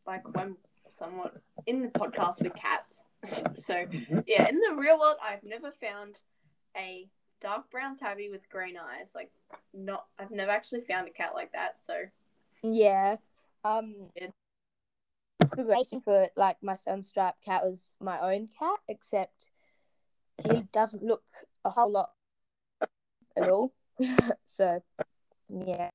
like 0.08 0.28
when 0.36 0.56
someone 0.88 1.32
in 1.68 1.82
the 1.82 1.90
podcast 1.90 2.42
with 2.42 2.54
cats. 2.56 3.10
so 3.26 3.74
mm-hmm. 3.74 4.20
yeah, 4.28 4.48
in 4.48 4.60
the 4.60 4.76
real 4.76 4.98
world, 5.00 5.18
I've 5.24 5.44
never 5.44 5.72
found 5.72 6.20
a 6.76 7.08
dark 7.42 7.70
brown 7.72 7.96
tabby 7.96 8.30
with 8.30 8.50
green 8.50 8.76
eyes. 8.78 9.14
Like, 9.16 9.32
not 9.74 10.06
I've 10.18 10.32
never 10.32 10.52
actually 10.52 10.82
found 10.82 11.08
a 11.08 11.12
cat 11.12 11.32
like 11.36 11.52
that. 11.54 11.82
So 11.82 11.96
Yeah. 12.64 13.18
Um 13.64 14.10
inspiration 15.42 16.02
for 16.02 16.28
like 16.36 16.58
my 16.62 16.74
sunstripe 16.74 17.34
cat 17.44 17.64
was 17.66 17.96
my 18.00 18.20
own 18.20 18.50
cat, 18.58 18.80
except 18.88 19.50
he 20.50 20.64
doesn't 20.72 21.04
look 21.04 21.24
a 21.66 21.70
whole 21.70 21.92
lot 21.92 22.12
at 23.38 23.50
all. 23.50 23.74
so 24.46 24.82
yeah. 25.50 25.90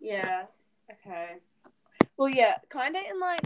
yeah, 0.00 0.44
okay. 0.90 1.36
Well, 2.16 2.28
yeah, 2.28 2.58
kind 2.68 2.96
of 2.96 3.02
in 3.10 3.20
like 3.20 3.42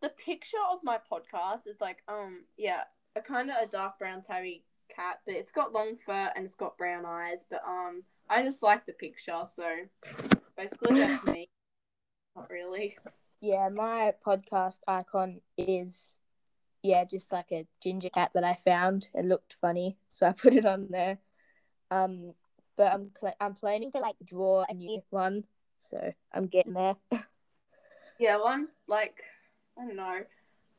the 0.00 0.08
picture 0.10 0.58
of 0.70 0.80
my 0.84 0.98
podcast 1.10 1.66
is 1.66 1.80
like 1.80 2.02
um 2.06 2.44
yeah 2.56 2.84
a 3.16 3.20
kind 3.20 3.50
of 3.50 3.56
a 3.62 3.66
dark 3.66 3.98
brown 3.98 4.22
tabby 4.22 4.62
cat, 4.94 5.20
but 5.24 5.34
it's 5.34 5.50
got 5.50 5.72
long 5.72 5.96
fur 5.96 6.30
and 6.36 6.44
it's 6.44 6.54
got 6.54 6.78
brown 6.78 7.04
eyes. 7.06 7.44
But 7.48 7.62
um, 7.66 8.02
I 8.28 8.42
just 8.42 8.62
like 8.62 8.86
the 8.86 8.92
picture, 8.92 9.42
so 9.46 9.64
basically 10.56 11.00
that's 11.00 11.24
me. 11.32 11.48
Not 12.36 12.50
really. 12.50 12.96
Yeah, 13.40 13.68
my 13.70 14.12
podcast 14.24 14.80
icon 14.86 15.40
is 15.56 16.12
yeah, 16.82 17.04
just 17.04 17.32
like 17.32 17.50
a 17.52 17.66
ginger 17.82 18.10
cat 18.10 18.30
that 18.34 18.44
I 18.44 18.54
found. 18.54 19.08
It 19.14 19.24
looked 19.24 19.56
funny, 19.60 19.96
so 20.08 20.26
I 20.26 20.32
put 20.32 20.54
it 20.54 20.66
on 20.66 20.86
there. 20.90 21.18
Um, 21.90 22.34
but 22.76 22.92
I'm 22.92 23.10
cl- 23.18 23.36
I'm 23.40 23.54
planning 23.54 23.90
to 23.92 23.98
like 23.98 24.16
draw 24.24 24.64
a 24.68 24.74
new 24.74 25.02
one, 25.10 25.44
so 25.78 26.12
I'm 26.32 26.46
getting 26.46 26.74
there. 26.74 26.96
Yeah, 28.18 28.36
well, 28.36 28.46
I'm 28.46 28.68
like 28.88 29.22
I 29.78 29.84
don't 29.84 29.96
know. 29.96 30.20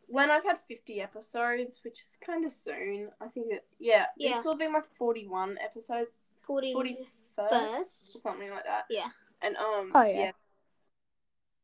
When 0.07 0.31
I've 0.31 0.43
had 0.43 0.57
50 0.67 1.01
episodes, 1.01 1.81
which 1.83 2.01
is 2.01 2.17
kind 2.25 2.45
of 2.45 2.51
soon, 2.51 3.09
I 3.19 3.27
think 3.27 3.47
it, 3.51 3.65
yeah, 3.79 4.05
Yeah. 4.15 4.35
this 4.35 4.45
will 4.45 4.55
be 4.55 4.67
my 4.67 4.81
41 4.97 5.57
episode, 5.61 6.07
40. 6.43 6.73
41st 6.73 7.49
First. 7.49 8.15
or 8.15 8.19
something 8.19 8.49
like 8.49 8.63
that. 8.63 8.85
Yeah. 8.89 9.09
And 9.41 9.55
um, 9.57 9.91
Oh, 9.93 10.03
yeah. 10.03 10.31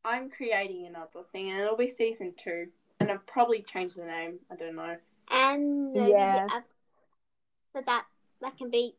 I'm 0.04 0.28
creating 0.30 0.86
another 0.86 1.22
thing, 1.32 1.50
and 1.50 1.60
it'll 1.60 1.76
be 1.76 1.88
season 1.88 2.34
two, 2.36 2.68
and 3.00 3.10
I'll 3.10 3.18
probably 3.26 3.62
change 3.62 3.94
the 3.94 4.04
name. 4.04 4.38
I 4.50 4.56
don't 4.56 4.76
know. 4.76 4.96
And 5.30 5.92
maybe 5.94 6.10
Yeah. 6.10 6.46
the 6.46 6.54
app- 6.54 6.68
so 7.72 7.80
that 7.86 8.06
that 8.40 8.56
can 8.58 8.68
be 8.70 8.94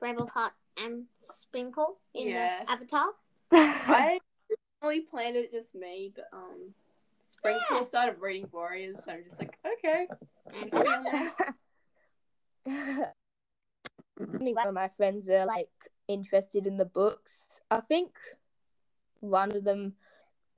Rebel 0.00 0.28
Heart 0.28 0.52
and 0.76 1.06
Sprinkle 1.18 1.98
in 2.14 2.28
Yeah. 2.28 2.62
the 2.64 2.70
avatar. 2.70 3.14
I 3.50 4.20
originally 4.82 5.00
planned 5.00 5.36
it 5.36 5.50
just 5.50 5.74
me, 5.74 6.12
but 6.14 6.28
um, 6.32 6.72
Sprinkle 7.30 7.62
Yeah. 7.76 7.82
started 7.82 8.20
reading 8.20 8.48
Warriors, 8.52 9.04
so 9.04 9.12
I'm 9.12 9.22
just 9.22 9.38
like, 9.38 9.56
okay, 9.64 10.08
And 10.52 10.68
I'll 10.74 10.82
be 10.82 10.88
on 10.88 11.04
there. 12.66 13.14
Only 14.34 14.52
one 14.52 14.66
of 14.66 14.74
my 14.74 14.88
friends 14.88 15.30
are 15.30 15.46
like 15.46 15.70
interested 16.08 16.66
in 16.66 16.76
the 16.76 16.84
books. 16.84 17.60
I 17.70 17.80
think 17.80 18.18
one 19.20 19.52
of 19.52 19.62
them, 19.62 19.94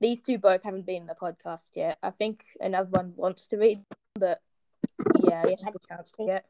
these 0.01 0.19
two 0.21 0.39
both 0.39 0.63
haven't 0.63 0.87
been 0.87 1.03
in 1.03 1.07
the 1.07 1.13
podcast 1.13 1.75
yet. 1.75 1.99
I 2.01 2.09
think 2.09 2.43
another 2.59 2.89
one 2.89 3.13
wants 3.15 3.47
to 3.49 3.57
read, 3.57 3.85
but 4.15 4.41
yeah, 5.23 5.43
he 5.45 5.51
hasn't 5.51 5.63
had 5.63 5.75
a 5.75 5.87
chance 5.87 6.11
to 6.13 6.23
yet. 6.23 6.45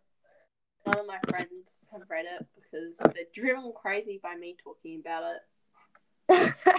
none 0.86 1.00
of 1.00 1.06
my 1.06 1.20
friends 1.28 1.90
have 1.92 2.10
read 2.10 2.26
it 2.26 2.48
because 2.56 2.98
they're 3.14 3.26
driven 3.34 3.74
crazy 3.76 4.22
by 4.24 4.36
me 4.36 4.56
talking 4.64 5.02
about 5.02 5.36
it. 5.36 5.42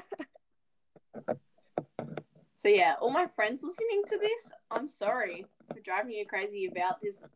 So 2.64 2.71
yeah, 2.71 2.94
all 2.99 3.11
my 3.11 3.26
friends 3.26 3.62
listening 3.62 4.04
to 4.09 4.16
this, 4.16 4.50
I'm 4.71 4.88
sorry 4.88 5.44
for 5.68 5.80
driving 5.80 6.12
you 6.12 6.25
crazy 6.25 6.64
about 6.64 7.02
this 7.02 7.28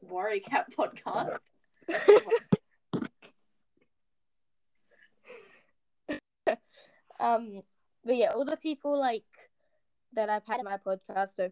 Warrior 0.00 0.40
Cat 0.40 0.72
podcast. 0.78 1.36
um, 7.20 7.60
but 8.06 8.16
yeah, 8.16 8.30
all 8.34 8.46
the 8.46 8.56
people 8.56 8.98
like 8.98 9.26
that 10.14 10.30
I've 10.30 10.46
had 10.46 10.62
my 10.64 10.78
podcast 10.78 11.34
so 11.34 11.50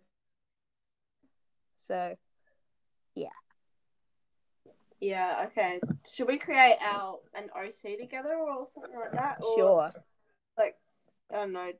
so 1.76 2.16
yeah. 3.14 3.28
Yeah, 5.02 5.48
okay. 5.48 5.80
Should 6.10 6.28
we 6.28 6.38
create 6.38 6.78
our 6.80 7.18
an 7.34 7.50
OC 7.54 7.98
together 8.00 8.38
or 8.38 8.66
something 8.66 8.98
like 8.98 9.12
that? 9.12 9.44
Or, 9.44 9.54
sure. 9.54 9.92
Like, 10.56 10.78
I 11.30 11.34
don't 11.34 11.52
know, 11.52 11.72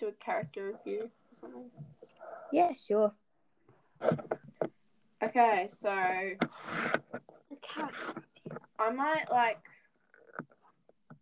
do 0.00 0.08
a 0.08 0.12
character 0.12 0.72
review 0.72 1.02
or 1.04 1.34
something. 1.38 1.70
Yeah, 2.52 2.72
sure. 2.72 3.12
Okay, 5.22 5.68
so. 5.68 5.90
I 8.78 8.90
might 8.90 9.30
like. 9.30 9.62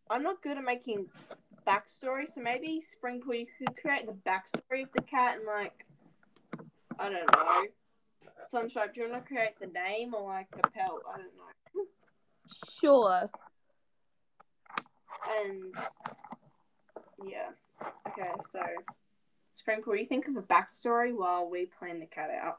I'm 0.09 0.23
not 0.23 0.41
good 0.43 0.57
at 0.57 0.65
making 0.65 1.07
backstory, 1.67 2.27
so 2.27 2.41
maybe 2.41 2.81
Springpool, 2.81 3.41
you 3.41 3.47
could 3.59 3.77
create 3.77 4.07
the 4.07 4.13
backstory 4.13 4.85
of 4.85 4.89
the 4.97 5.03
cat 5.03 5.37
and 5.37 5.47
like, 5.47 5.85
I 6.99 7.11
don't 7.11 7.31
know. 7.37 7.67
Sunstripe, 8.51 8.95
do 8.95 9.03
you 9.03 9.11
want 9.11 9.25
to 9.25 9.29
create 9.29 9.59
the 9.61 9.67
name 9.67 10.15
or 10.15 10.23
like 10.23 10.51
the 10.51 10.63
pelt? 10.69 11.03
I 11.13 11.19
don't 11.19 11.37
know. 11.37 11.85
Sure. 12.81 13.29
And 15.41 15.75
yeah, 17.29 17.51
okay. 18.09 18.31
So 18.51 18.61
Springpool, 19.57 19.99
you 19.99 20.07
think 20.07 20.29
of 20.29 20.37
a 20.37 20.43
backstory 20.43 21.17
while 21.17 21.49
we 21.49 21.67
plan 21.67 22.01
the 22.01 22.07
cat 22.07 22.31
out. 22.31 22.59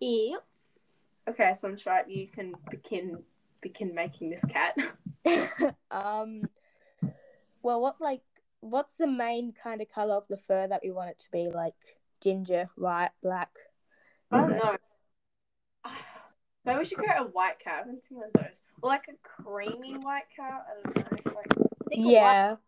Yep. 0.00 0.44
Okay, 1.30 1.50
Sunstripe, 1.50 2.08
you 2.08 2.26
can 2.26 2.54
begin 2.70 3.22
begin 3.60 3.94
making 3.94 4.30
this 4.30 4.44
cat. 4.44 4.76
um 5.92 6.42
well 7.62 7.80
what 7.80 8.00
like 8.00 8.22
what's 8.58 8.96
the 8.96 9.06
main 9.06 9.52
kind 9.52 9.80
of 9.80 9.88
color 9.88 10.14
of 10.14 10.26
the 10.28 10.36
fur 10.36 10.66
that 10.66 10.80
we 10.82 10.90
want 10.90 11.10
it 11.10 11.18
to 11.20 11.30
be 11.30 11.48
like 11.48 11.74
ginger 12.20 12.68
white 12.74 13.10
black 13.22 13.50
I 14.32 14.40
don't 14.40 14.50
know. 14.56 14.76
Maybe 16.64 16.78
we 16.78 16.84
should 16.84 16.98
create 16.98 17.18
a 17.18 17.24
white 17.24 17.58
cat. 17.58 17.74
I 17.74 17.78
haven't 17.78 18.04
seen 18.04 18.18
one 18.18 18.28
of 18.28 18.32
those. 18.34 18.62
Or 18.80 18.88
like 18.88 19.08
a 19.08 19.14
creamy 19.22 19.94
white 19.94 20.24
cat. 20.34 20.64
I 20.68 20.90
don't 20.90 20.96
know. 20.96 21.32
Like 21.34 21.46
I 21.50 21.88
think 21.88 22.06
a 22.06 22.10
yeah 22.10 22.48
white 22.48 22.58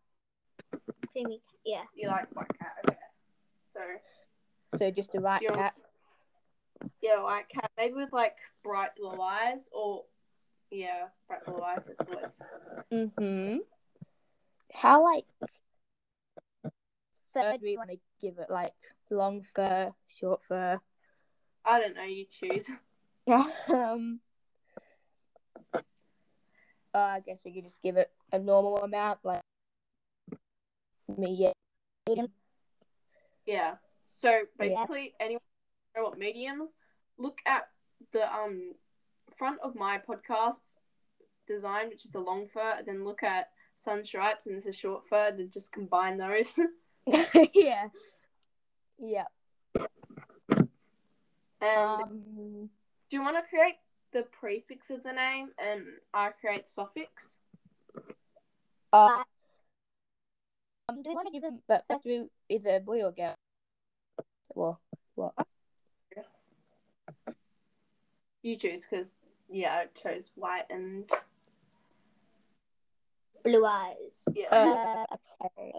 creamy- 1.15 1.43
Yeah. 1.65 1.83
you 1.95 2.09
like 2.09 2.29
white 2.35 2.51
cat, 2.59 2.73
okay. 2.89 2.99
So 3.73 3.81
so 4.79 4.91
just 4.91 5.15
a 5.15 5.21
white 5.21 5.39
Do 5.41 5.45
you 5.47 5.51
want- 5.53 5.61
cat 5.63 5.81
yeah, 7.01 7.23
white 7.23 7.49
cat. 7.49 7.71
Maybe 7.79 7.95
with 7.95 8.13
like 8.13 8.37
bright 8.63 8.91
blue 8.97 9.21
eyes 9.21 9.71
or 9.73 10.05
yeah, 10.71 11.09
bright 11.29 11.45
blue 11.47 11.61
eyes, 11.63 11.87
it's 11.89 12.09
always 12.09 12.43
mm-hmm 12.93 13.57
how 14.73 15.05
like 15.05 15.25
third 17.33 17.61
we 17.63 17.77
want 17.77 17.91
to 17.91 17.97
give 18.21 18.39
it 18.39 18.51
like 18.51 18.75
long 19.11 19.43
fur 19.55 19.93
short 20.09 20.43
fur 20.43 20.81
I 21.65 21.81
don't 21.81 21.95
know, 21.95 22.03
you 22.03 22.27
choose. 22.27 22.69
um 23.73 24.21
uh, 25.73 26.99
i 26.99 27.21
guess 27.25 27.41
we 27.45 27.53
could 27.53 27.65
just 27.65 27.83
give 27.83 27.97
it 27.97 28.11
a 28.33 28.39
normal 28.39 28.79
amount 28.83 29.19
like 29.25 29.41
me 31.17 31.53
yeah 32.09 32.25
Yeah. 33.47 33.75
So 34.11 34.43
basically 34.59 35.15
anyone 35.21 35.41
know 35.97 36.05
what 36.05 36.19
mediums, 36.19 36.77
look 37.19 37.39
at 37.47 37.69
the 38.13 38.33
um 38.33 38.73
front 39.37 39.59
of 39.63 39.75
my 39.75 39.99
podcast 39.99 40.77
design, 41.47 41.89
which 41.89 42.07
is 42.07 42.15
a 42.15 42.21
long 42.21 42.47
fur, 42.47 42.75
and 42.79 42.87
then 42.87 43.05
look 43.05 43.23
at 43.23 43.51
sun 43.77 44.05
stripes 44.05 44.47
and 44.47 44.57
it's 44.57 44.67
a 44.67 44.73
short 44.73 45.05
fur, 45.09 45.33
then 45.37 45.51
just 45.53 45.73
combine 45.73 46.17
those. 46.17 46.59
yeah 47.55 47.89
yeah 48.99 49.25
and 51.61 52.03
um 52.03 52.71
do 53.11 53.17
you 53.17 53.23
want 53.23 53.37
to 53.37 53.43
create 53.49 53.75
the 54.13 54.23
prefix 54.23 54.91
of 54.91 55.03
the 55.03 55.13
name 55.13 55.51
and 55.59 55.83
I 56.13 56.31
create 56.31 56.69
suffix? 56.69 57.39
Uh, 58.93 59.23
um, 60.89 61.03
do 61.03 61.11
you 61.11 61.17
want 61.17 61.27
to 61.27 61.33
give 61.33 61.43
them? 61.43 61.61
But 61.67 61.85
first, 61.89 62.05
we 62.05 62.27
is 62.49 62.67
it 62.67 62.77
a 62.77 62.81
boy 62.81 63.03
or 63.03 63.13
girl? 63.13 63.35
Well, 64.55 64.81
what? 65.15 65.35
You 68.43 68.57
choose 68.57 68.87
because 68.87 69.25
yeah, 69.49 69.75
I 69.75 69.87
chose 69.99 70.31
white 70.35 70.65
and 70.71 71.11
Blue 73.43 73.65
eyes. 73.67 74.25
yeah. 74.35 74.49
Uh, 74.51 75.17
okay. 75.45 75.73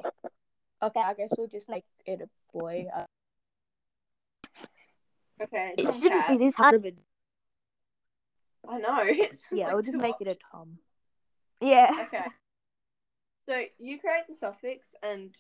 Okay, 0.84 1.00
I 1.02 1.14
guess 1.16 1.34
we'll 1.38 1.48
just 1.48 1.68
make 1.68 1.84
it 2.06 2.22
a 2.22 2.30
boy. 2.56 2.86
Uh, 2.96 3.06
okay. 5.42 5.74
it 5.78 5.92
shouldn't 5.94 6.28
be 6.28 6.38
this 6.38 6.54
hard 6.56 6.76
of 6.76 6.86
a. 6.86 6.94
I 8.70 8.78
know. 8.78 9.04
It's 9.08 9.48
Yeah, 9.52 9.66
like, 9.66 9.74
we'll 9.74 9.82
just 9.82 9.94
two 9.94 9.98
make 10.02 10.16
it 10.20 10.28
a. 10.28 10.38
Tom. 10.52 10.78
Yeah. 11.60 11.92
Okay. 12.08 12.26
So 13.48 13.64
you 13.78 14.00
create 14.00 14.28
the 14.28 14.34
suffix, 14.34 14.96
and 15.04 15.36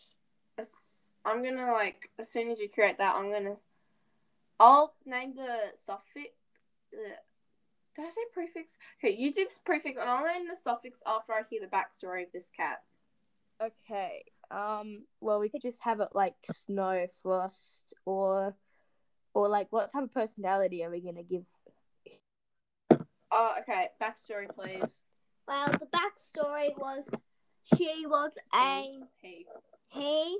as- 0.57 1.11
I'm 1.25 1.43
gonna 1.43 1.71
like 1.71 2.11
as 2.19 2.29
soon 2.31 2.51
as 2.51 2.59
you 2.59 2.69
create 2.69 2.99
that, 2.99 3.15
I'm 3.15 3.31
gonna 3.31 3.57
I'll 4.59 4.95
name 5.05 5.35
the 5.35 5.71
suffix. 5.75 6.29
uh, 6.93 7.15
Did 7.95 8.05
I 8.05 8.09
say 8.09 8.21
prefix? 8.31 8.77
Okay, 8.99 9.15
you 9.15 9.33
do 9.33 9.43
this 9.43 9.57
prefix, 9.57 9.97
and 9.99 10.09
I'll 10.09 10.25
name 10.25 10.47
the 10.47 10.55
suffix 10.55 11.01
after 11.05 11.33
I 11.33 11.41
hear 11.49 11.61
the 11.61 11.67
backstory 11.67 12.23
of 12.23 12.31
this 12.31 12.51
cat. 12.55 12.83
Okay. 13.61 14.23
Um. 14.51 15.05
Well, 15.21 15.39
we 15.39 15.49
could 15.49 15.61
just 15.61 15.81
have 15.83 15.99
it 15.99 16.09
like 16.13 16.35
snow, 16.51 17.07
frost, 17.23 17.93
or, 18.05 18.55
or 19.33 19.49
like 19.49 19.67
what 19.71 19.91
type 19.91 20.03
of 20.03 20.13
personality 20.13 20.83
are 20.83 20.91
we 20.91 21.01
gonna 21.01 21.23
give? 21.23 21.45
Oh, 23.31 23.55
okay. 23.61 23.89
Backstory, 24.01 24.47
please. 24.53 25.03
Well, 25.47 25.69
the 25.71 25.87
backstory 25.87 26.77
was 26.77 27.09
she 27.75 28.05
was 28.05 28.37
a 28.53 28.99
He. 29.21 29.45
he 29.89 30.37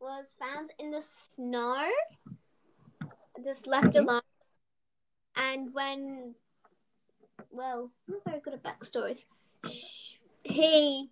was 0.00 0.34
found 0.38 0.70
in 0.78 0.90
the 0.90 1.02
snow, 1.02 1.88
just 3.44 3.66
left 3.66 3.94
Mhm. 3.94 4.02
alone, 4.02 4.20
and 5.36 5.72
when 5.74 6.34
well, 7.50 7.90
I'm 8.06 8.14
not 8.14 8.24
very 8.24 8.40
good 8.40 8.54
at 8.54 8.62
backstories. 8.62 9.24
He 10.44 11.10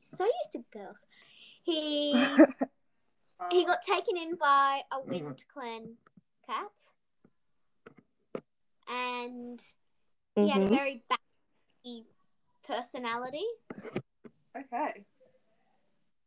so 0.00 0.24
used 0.24 0.52
to 0.52 0.64
girls. 0.72 1.06
He 1.64 2.12
he 3.50 3.64
got 3.64 3.82
taken 3.82 4.16
in 4.16 4.36
by 4.36 4.82
a 4.92 5.00
Wind 5.00 5.42
Clan 5.52 5.96
cat, 6.46 6.94
and 8.88 9.60
he 10.34 10.48
had 10.48 10.62
a 10.62 10.66
Mhm. 10.66 10.70
very 10.70 11.04
backy 11.08 12.06
personality. 12.66 13.44
Okay. 14.58 15.04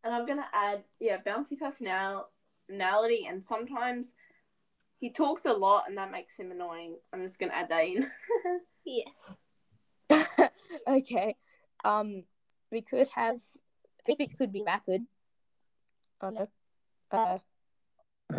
And 0.03 0.13
I'm 0.13 0.25
gonna 0.25 0.47
add, 0.53 0.83
yeah, 0.99 1.17
bouncy 1.25 1.57
personality, 1.57 3.27
and 3.27 3.43
sometimes 3.43 4.13
he 4.99 5.11
talks 5.11 5.45
a 5.45 5.53
lot, 5.53 5.85
and 5.87 5.97
that 5.97 6.11
makes 6.11 6.37
him 6.37 6.51
annoying. 6.51 6.97
I'm 7.13 7.23
just 7.23 7.39
gonna 7.39 7.53
add 7.53 7.69
that 7.69 7.85
in. 7.85 8.05
Yes. 8.85 9.37
okay. 10.87 11.35
Um, 11.83 12.23
we 12.71 12.81
could 12.81 13.07
have. 13.13 13.39
Prefix 14.05 14.33
could 14.33 14.51
be 14.51 14.63
rapid. 14.65 15.03
Oh 16.21 16.29
no. 16.29 16.47
Uh, 17.11 17.37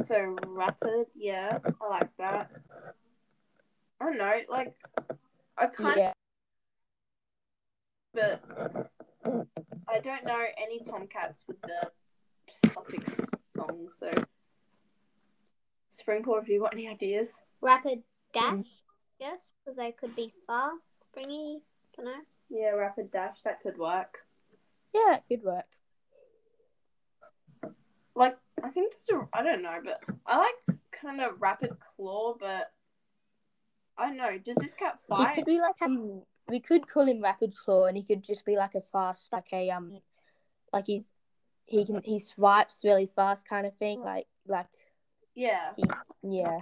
so 0.02 0.36
rapid, 0.46 1.06
yeah, 1.14 1.58
I 1.80 1.88
like 1.88 2.10
that. 2.18 2.50
I 4.00 4.04
don't 4.04 4.18
know, 4.18 4.40
like 4.48 4.74
I 5.58 5.66
kind 5.66 5.96
yeah. 5.96 6.12
of, 8.14 8.32
but 8.42 8.90
I 9.90 9.98
don't 9.98 10.24
know 10.24 10.44
any 10.56 10.80
tomcats 10.80 11.44
with 11.48 11.60
the 11.62 11.90
suffix 12.72 13.12
song. 13.44 13.88
So, 13.98 14.10
Springport, 15.92 16.40
have 16.40 16.48
you 16.48 16.60
got 16.60 16.72
any 16.74 16.88
ideas? 16.88 17.42
Rapid 17.60 18.02
dash, 18.32 18.52
Mm. 18.52 18.66
yes, 19.18 19.54
because 19.64 19.76
they 19.76 19.92
could 19.92 20.14
be 20.14 20.32
fast, 20.46 21.00
springy. 21.00 21.62
Don't 21.96 22.06
know. 22.06 22.20
Yeah, 22.48 22.70
rapid 22.70 23.10
dash, 23.10 23.40
that 23.44 23.60
could 23.62 23.76
work. 23.78 24.18
Yeah, 24.94 25.16
it 25.16 25.24
could 25.28 25.42
work. 25.42 25.66
like 28.16 28.36
I 28.62 28.68
think 28.68 28.92
there's 28.92 29.20
a 29.20 29.28
I 29.32 29.42
don't 29.42 29.62
know, 29.62 29.78
but 29.82 30.00
I 30.26 30.36
like 30.38 30.78
kind 30.92 31.20
of 31.20 31.40
rapid 31.40 31.70
claw, 31.96 32.34
but 32.38 32.72
I 33.96 34.06
don't 34.08 34.16
know. 34.16 34.36
Does 34.38 34.56
this 34.56 34.74
cat 34.74 34.98
He 35.08 35.14
fight? 35.14 35.34
could 35.36 35.44
be 35.46 35.60
like 35.60 35.80
um, 35.82 36.22
we 36.48 36.60
could 36.60 36.88
call 36.88 37.06
him 37.06 37.20
Rapid 37.20 37.56
Claw, 37.56 37.86
and 37.86 37.96
he 37.96 38.02
could 38.02 38.22
just 38.22 38.44
be 38.44 38.56
like 38.56 38.74
a 38.74 38.80
fast, 38.80 39.32
like 39.32 39.52
a 39.52 39.70
um, 39.70 39.98
like 40.72 40.86
he's 40.86 41.10
he 41.66 41.84
can 41.84 42.02
he 42.04 42.18
swipes 42.18 42.82
really 42.84 43.06
fast 43.06 43.48
kind 43.48 43.66
of 43.66 43.76
thing, 43.76 44.00
like 44.00 44.26
like 44.46 44.66
Yeah. 45.34 45.72
yeah, 46.22 46.60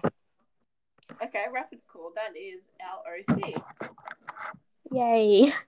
Okay, 1.23 1.45
rapid 1.53 1.81
Claw, 1.89 2.11
That 2.15 2.37
is 2.37 2.65
our 2.83 3.17
OC. 3.19 3.63
yay. 4.93 5.53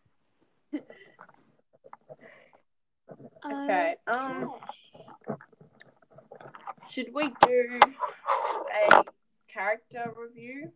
Okay. 3.44 3.96
Um, 4.07 4.53
should 6.88 7.12
we 7.14 7.33
do 7.42 7.81
a 8.90 9.03
character 9.49 10.12
review 10.16 10.70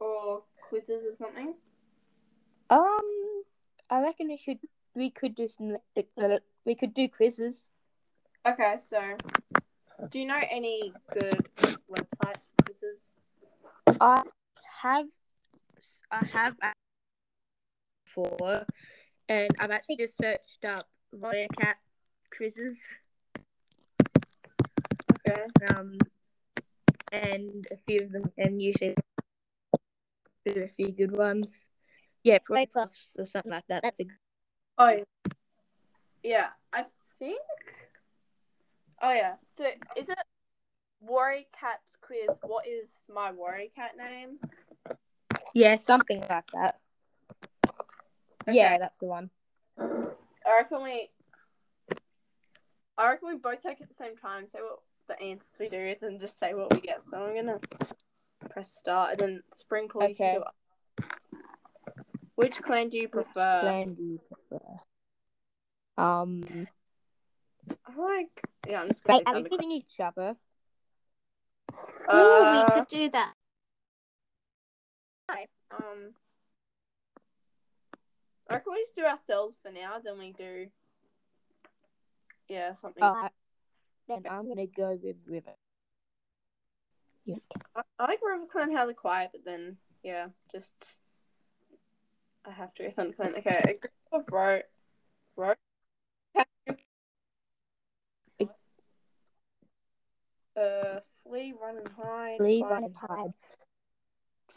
or 0.00 0.42
quizzes 0.68 1.04
or 1.04 1.14
something? 1.16 1.54
Um, 2.70 3.42
I 3.90 4.02
reckon 4.02 4.28
we 4.28 4.36
should 4.36 4.58
we 4.94 5.10
could 5.10 5.34
do 5.34 5.48
some 5.48 5.76
we 6.64 6.74
could 6.74 6.92
do 6.94 7.08
quizzes. 7.08 7.60
Okay, 8.46 8.76
so 8.78 9.16
do 10.10 10.18
you 10.18 10.26
know 10.26 10.40
any 10.50 10.92
good 11.12 11.48
websites 11.90 12.46
for 12.46 12.64
quizzes? 12.64 13.14
I 14.00 14.22
have 14.82 15.06
I 16.10 16.24
have 16.26 16.56
before, 18.04 18.66
and 19.28 19.50
I've 19.60 19.70
actually 19.70 19.96
just 19.96 20.16
searched 20.16 20.64
up 20.66 20.88
Cat 21.58 21.78
quizzes. 22.36 22.86
Okay. 25.28 25.44
um, 25.76 25.98
and 27.12 27.66
a 27.72 27.76
few 27.76 28.00
of 28.04 28.12
them, 28.12 28.30
and 28.36 28.60
usually 28.60 28.94
there 30.44 30.62
are 30.62 30.64
a 30.64 30.68
few 30.68 30.92
good 30.92 31.16
ones. 31.16 31.66
Yeah, 32.28 32.38
Play 32.46 32.66
Puffs 32.66 33.16
or 33.18 33.24
something 33.24 33.50
like 33.50 33.66
that. 33.68 33.82
That's 33.82 34.00
a 34.00 34.04
good. 34.04 34.16
Oh, 34.76 34.88
yeah. 34.90 35.32
yeah. 36.22 36.46
I 36.74 36.84
think. 37.18 37.40
Oh 39.00 39.12
yeah. 39.12 39.36
So 39.56 39.64
is 39.96 40.10
it 40.10 40.18
Warrior 41.00 41.44
Cat's 41.58 41.96
quiz? 42.02 42.36
What 42.42 42.66
is 42.68 43.02
my 43.12 43.32
Warrior 43.32 43.68
Cat 43.74 43.92
name? 43.96 44.40
Yeah, 45.54 45.76
something 45.76 46.20
like 46.28 46.50
that. 46.52 46.78
Okay. 48.46 48.58
Yeah, 48.58 48.76
that's 48.76 48.98
the 48.98 49.06
one. 49.06 49.30
I 49.78 50.58
reckon 50.58 50.82
we. 50.82 51.08
I 52.98 53.08
reckon 53.08 53.28
we 53.28 53.36
both 53.38 53.62
take 53.62 53.80
it 53.80 53.84
at 53.84 53.88
the 53.88 53.94
same 53.94 54.18
time. 54.18 54.48
Say 54.48 54.58
what 54.58 54.80
the 55.06 55.18
answers 55.24 55.56
we 55.58 55.70
do, 55.70 55.94
then 55.98 56.18
just 56.18 56.38
say 56.38 56.52
what 56.52 56.74
we 56.74 56.80
get. 56.80 57.00
So 57.10 57.16
I'm 57.16 57.34
gonna 57.34 57.58
press 58.50 58.76
start 58.76 59.12
and 59.12 59.18
then 59.20 59.42
sprinkle. 59.50 60.02
you 60.06 60.14
can 60.14 60.26
Okay. 60.26 60.34
do 60.34 60.42
it. 60.42 60.48
Which 62.38 62.62
clan 62.62 62.88
do 62.88 62.96
you 62.96 63.08
Which 63.08 63.26
prefer? 63.26 63.60
clan 63.62 63.94
do 63.94 64.04
you 64.04 64.20
prefer? 64.20 64.64
Um, 65.96 66.68
I 67.84 68.00
like. 68.00 68.42
Yeah, 68.68 68.82
I'm 68.82 68.86
just 68.86 69.02
gonna. 69.02 69.18
wait, 69.18 69.28
say 69.28 69.40
are 69.40 69.42
we 69.42 69.48
Thunder 69.48 69.74
each 69.74 69.98
other? 69.98 70.36
Ooh, 71.74 72.08
Uh, 72.08 72.64
we 72.68 72.80
could 72.80 72.86
do 72.86 73.10
that. 73.10 73.32
Um, 75.72 76.14
I 78.48 78.54
reckon 78.54 78.72
we 78.72 78.82
just 78.82 78.94
do 78.94 79.04
ourselves 79.04 79.56
for 79.60 79.72
now. 79.72 79.96
Then 79.98 80.20
we 80.20 80.30
do. 80.30 80.68
Yeah, 82.48 82.72
something. 82.72 83.02
Uh, 83.02 83.30
then 84.06 84.22
I'm 84.30 84.46
gonna 84.46 84.68
go 84.68 84.96
with 85.02 85.16
River. 85.26 85.56
Yeah. 87.24 87.38
I, 87.74 87.82
I 87.98 88.04
like 88.06 88.20
RiverClan 88.20 88.72
how 88.72 88.84
they're 88.86 88.94
quiet, 88.94 89.30
but 89.32 89.44
then 89.44 89.78
yeah, 90.04 90.28
just 90.52 91.00
I 92.46 92.50
have 92.52 92.72
to 92.74 92.84
go 92.84 92.90
ThunderClan. 92.90 93.38
Okay, 93.38 93.60
a 93.62 93.74
group 93.74 93.92
of 94.12 94.24
ro 94.32 94.60
ro. 95.36 95.54
Uh, 100.56 101.00
flee, 101.22 101.54
run 101.60 101.76
and 101.78 101.88
hide. 101.96 102.36
Flee, 102.38 102.62
fight, 102.62 102.70
run, 102.70 102.84
and 102.84 102.94
hide. 102.96 103.32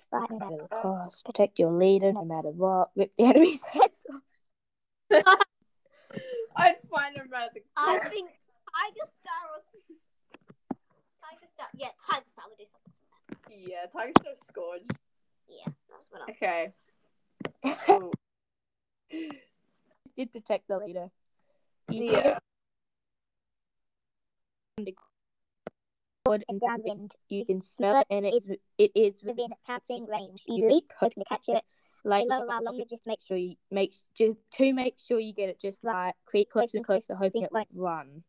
Fight 0.10 0.32
no 0.32 0.40
matter 0.40 0.58
the 0.58 0.76
cost. 0.76 1.26
Protect 1.26 1.60
your 1.60 1.72
leader 1.72 2.12
no 2.12 2.26
matter 2.26 2.50
what. 2.50 2.90
Rip 2.96 3.12
the 3.18 3.26
enemy's 3.26 3.62
heads 3.74 4.00
off. 4.12 4.22
I'd 6.56 6.76
find 6.90 7.16
him 7.16 7.30
at 7.34 7.54
the. 7.54 7.62
I 7.78 8.00
think 8.10 8.30
Tiger 8.30 9.06
Star 9.06 9.42
or 9.56 9.62
Tiger 11.22 11.48
Star. 11.48 11.68
Yeah, 11.76 11.90
Tiger 12.10 12.26
Star 12.28 12.46
would 12.50 12.58
do 12.58 12.66
something. 12.66 13.70
Yeah, 13.70 13.86
Tiger 13.94 14.14
Star 14.20 14.34
scored. 14.48 14.82
Yeah, 15.48 15.72
that's 15.90 16.10
what 16.10 16.22
I 16.22 16.26
was. 16.26 16.36
Okay. 16.36 16.74
Ooh, 17.66 18.12
Did 20.18 20.32
protect 20.32 20.68
the 20.68 20.78
leader. 20.78 21.10
You 21.90 22.12
yeah. 22.12 22.38
And 26.48 26.62
downwind. 26.62 27.16
You 27.28 27.46
can 27.46 27.60
smell 27.62 28.00
it, 28.00 28.08
and 28.10 28.26
it 28.26 28.34
is 28.34 28.48
it 28.78 28.92
is 28.96 29.22
within 29.24 29.50
pouncing 29.68 30.06
range. 30.06 30.44
You 30.48 30.70
leap, 30.70 30.92
hoping 30.98 31.24
to 31.24 31.30
catch 31.30 31.50
it. 31.50 31.64
Like 32.04 32.26
low 32.28 32.46
while 32.46 32.64
longer, 32.64 32.84
just 32.90 33.06
make 33.06 33.22
sure 33.22 33.38
you 33.38 33.56
make 33.70 33.94
just 34.16 34.38
to 34.54 34.74
make 34.74 34.98
sure 34.98 35.20
you 35.20 35.34
get 35.34 35.50
it 35.50 35.60
just 35.60 35.84
right. 35.84 36.14
Creep 36.26 36.50
closer 36.50 36.78
and 36.78 36.86
closer, 36.86 37.16
hoping 37.16 37.44
it 37.44 37.52
won't 37.52 37.68
run. 37.76 38.24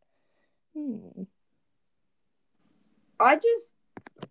Hmm. 0.76 1.22
I 3.20 3.36
just 3.36 3.76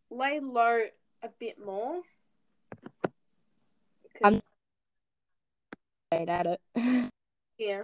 lay 0.10 0.40
low 0.42 0.82
a 1.24 1.30
bit 1.40 1.58
more. 1.64 2.02
I'm 4.24 4.42
great 6.12 6.30
at 6.30 6.46
it. 6.48 6.60
Yeah. 7.58 7.84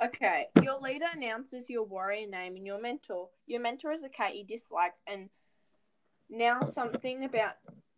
Okay. 0.00 0.46
Your 0.62 0.78
leader 0.78 1.06
announces 1.16 1.68
your 1.68 1.82
warrior 1.82 2.28
name 2.28 2.54
and 2.54 2.64
your 2.64 2.80
mentor. 2.80 3.28
Your 3.48 3.58
mentor 3.60 3.90
is 3.90 4.04
a 4.04 4.08
cat 4.08 4.36
you 4.36 4.44
dislike, 4.44 4.92
and 5.04 5.30
now 6.30 6.62
something 6.62 7.24
about. 7.24 7.54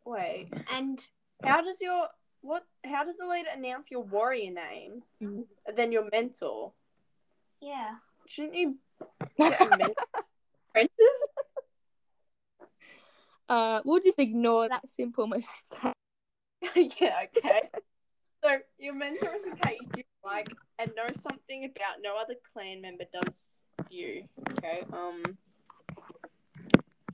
Wait. 0.07 0.49
And 0.73 0.99
How 1.43 1.61
does 1.61 1.83
your 1.83 2.07
what? 2.41 2.65
How 2.83 3.05
does 3.05 3.19
the 3.19 3.27
leader 3.27 3.51
announce 3.55 3.91
your 3.91 4.01
warrior 4.05 4.53
name 4.53 5.03
and 5.21 5.45
then 5.77 5.93
your 5.93 6.09
mentor? 6.11 6.73
yeah, 7.61 7.97
Shouldn't 8.27 8.55
you 8.55 8.77
get 9.39 9.61
a 9.61 9.69
mentor? 9.77 9.95
Apprentice? 10.71 11.29
uh, 13.51 13.81
we'll 13.85 14.01
just 14.01 14.19
ignore 14.19 14.67
that 14.71 14.89
simple 14.89 15.27
mistake. 15.27 15.93
yeah. 16.75 17.25
Okay. 17.37 17.69
So 18.45 18.59
your 18.79 18.95
mentor 18.95 19.35
is 19.35 19.47
a 19.47 19.57
cat 19.57 19.77
you 19.81 19.89
dislike 19.89 20.53
and 20.79 20.93
know 20.95 21.07
something 21.19 21.65
about 21.65 22.03
no 22.03 22.17
other 22.21 22.35
clan 22.53 22.83
member 22.83 23.05
does 23.11 23.49
you. 23.89 24.25
Okay. 24.59 24.85
Um. 24.93 25.23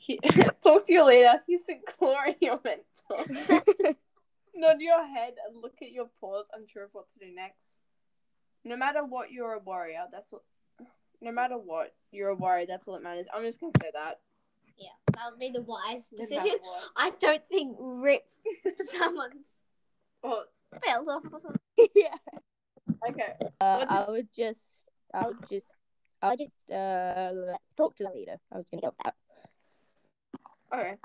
He, 0.00 0.18
talk 0.62 0.86
to 0.86 0.92
your 0.92 1.04
leader. 1.04 1.40
He's 1.46 1.60
ignoring 1.68 2.34
your 2.40 2.58
mentor. 2.64 3.32
Nod 4.56 4.80
your 4.80 5.06
head 5.06 5.34
and 5.46 5.62
look 5.62 5.76
at 5.82 5.92
your 5.92 6.08
paws, 6.20 6.46
unsure 6.52 6.84
of 6.84 6.94
what 6.94 7.08
to 7.10 7.18
do 7.20 7.32
next. 7.32 7.78
No 8.64 8.76
matter 8.76 9.04
what, 9.04 9.30
you're 9.30 9.52
a 9.52 9.60
warrior. 9.60 10.06
That's 10.10 10.32
what. 10.32 10.42
No 11.20 11.30
matter 11.30 11.56
what, 11.58 11.94
you're 12.10 12.30
a 12.30 12.34
warrior. 12.34 12.66
That's 12.66 12.88
all 12.88 12.94
that 12.94 13.04
matters. 13.04 13.26
I'm 13.32 13.44
just 13.44 13.60
gonna 13.60 13.72
say 13.80 13.90
that. 13.92 14.18
yeah, 14.76 14.88
that 15.12 15.30
would 15.30 15.38
be 15.38 15.50
the 15.50 15.62
wise 15.62 16.08
decision. 16.08 16.58
what. 16.60 16.82
I 16.96 17.12
don't 17.20 17.46
think 17.46 17.76
rip 17.78 18.26
someone's 18.78 19.58
Well, 20.22 20.44
fails 20.84 21.08
off 21.08 21.22
or 21.32 21.40
something. 21.40 21.60
yeah. 21.94 22.14
okay. 23.08 23.34
Uh, 23.60 23.86
I 23.88 24.04
would 24.08 24.28
just, 24.34 24.86
I 25.12 25.26
would 25.26 25.48
just, 25.48 25.70
I 26.22 26.30
would 26.30 26.38
just 26.38 26.56
uh 26.70 27.56
talk 27.76 27.96
to 27.96 28.04
the 28.04 28.10
leader. 28.10 28.36
I 28.52 28.56
was 28.56 28.66
gonna 28.70 28.82
go 28.82 28.88
with 28.88 28.98
that. 29.04 29.14
Okay. 30.72 30.96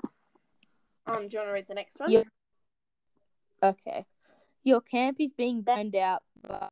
Um, 1.06 1.28
do 1.28 1.36
you 1.36 1.38
want 1.38 1.48
to 1.48 1.52
read 1.52 1.66
the 1.68 1.74
next 1.74 1.98
one? 1.98 2.10
Yeah. 2.10 2.22
Okay. 3.62 4.06
Your 4.64 4.80
camp 4.80 5.16
is 5.20 5.32
being 5.32 5.62
burned 5.62 5.96
out, 5.96 6.22
but 6.42 6.70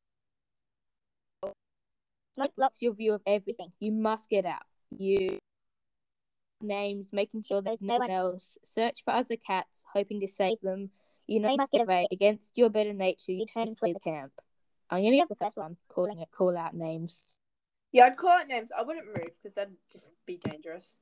smoke 2.35 2.55
blocks 2.57 2.83
your 2.83 2.95
view 2.95 3.15
of 3.15 3.23
everything. 3.27 3.73
You 3.79 3.93
must 3.93 4.29
get 4.29 4.45
out. 4.45 4.65
You 4.97 5.39
names, 6.61 7.13
making 7.13 7.43
sure 7.43 7.63
there's 7.63 7.83
no 7.83 7.99
one 7.99 8.11
else. 8.11 8.59
Search 8.65 9.05
for 9.05 9.13
other 9.13 9.37
cats, 9.37 9.85
hoping 9.93 10.21
to 10.21 10.27
save 10.27 10.61
them. 10.63 10.91
You 11.27 11.41
know 11.41 11.51
you 11.51 11.57
must 11.57 11.73
get 11.73 11.83
away. 11.83 12.07
Against 12.13 12.53
your 12.57 12.71
better 12.71 12.93
nature, 12.93 13.33
you 13.33 13.47
turn 13.47 13.69
and 13.69 13.79
flee 13.79 13.93
the 13.93 14.01
camp. 14.01 14.33
I'm 14.91 15.03
gonna 15.03 15.17
get 15.17 15.29
the 15.29 15.35
first 15.35 15.57
one, 15.57 15.77
calling 15.89 16.19
it 16.21 16.29
call 16.31 16.57
out 16.57 16.75
names. 16.75 17.39
Yeah, 17.93 18.07
I'd 18.07 18.17
call 18.17 18.31
out 18.31 18.49
names. 18.49 18.71
I 18.77 18.83
wouldn't 18.83 19.07
move 19.07 19.31
because 19.43 19.55
that'd 19.55 19.75
just 19.91 20.11
be 20.27 20.37
dangerous. 20.37 20.99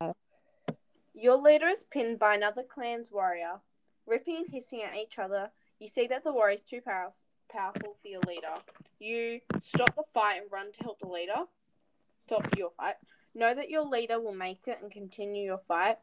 Uh, 0.00 0.12
your 1.14 1.36
leader 1.36 1.68
is 1.68 1.84
pinned 1.84 2.18
by 2.18 2.34
another 2.34 2.62
clan's 2.62 3.10
warrior. 3.10 3.60
Ripping 4.06 4.36
and 4.36 4.46
hissing 4.50 4.82
at 4.82 4.96
each 4.96 5.18
other, 5.18 5.50
you 5.78 5.86
see 5.86 6.06
that 6.08 6.24
the 6.24 6.32
warrior 6.32 6.54
is 6.54 6.62
too 6.62 6.80
power- 6.80 7.12
powerful 7.50 7.96
for 8.00 8.08
your 8.08 8.20
leader. 8.26 8.54
You 8.98 9.40
stop 9.60 9.94
the 9.94 10.02
fight 10.12 10.42
and 10.42 10.52
run 10.52 10.72
to 10.72 10.82
help 10.82 11.00
the 11.00 11.08
leader. 11.08 11.44
Stop 12.18 12.46
your 12.56 12.70
fight. 12.70 12.96
Know 13.34 13.54
that 13.54 13.70
your 13.70 13.86
leader 13.86 14.20
will 14.20 14.34
make 14.34 14.66
it 14.66 14.78
and 14.82 14.90
continue 14.90 15.44
your 15.44 15.58
fight. 15.58 15.98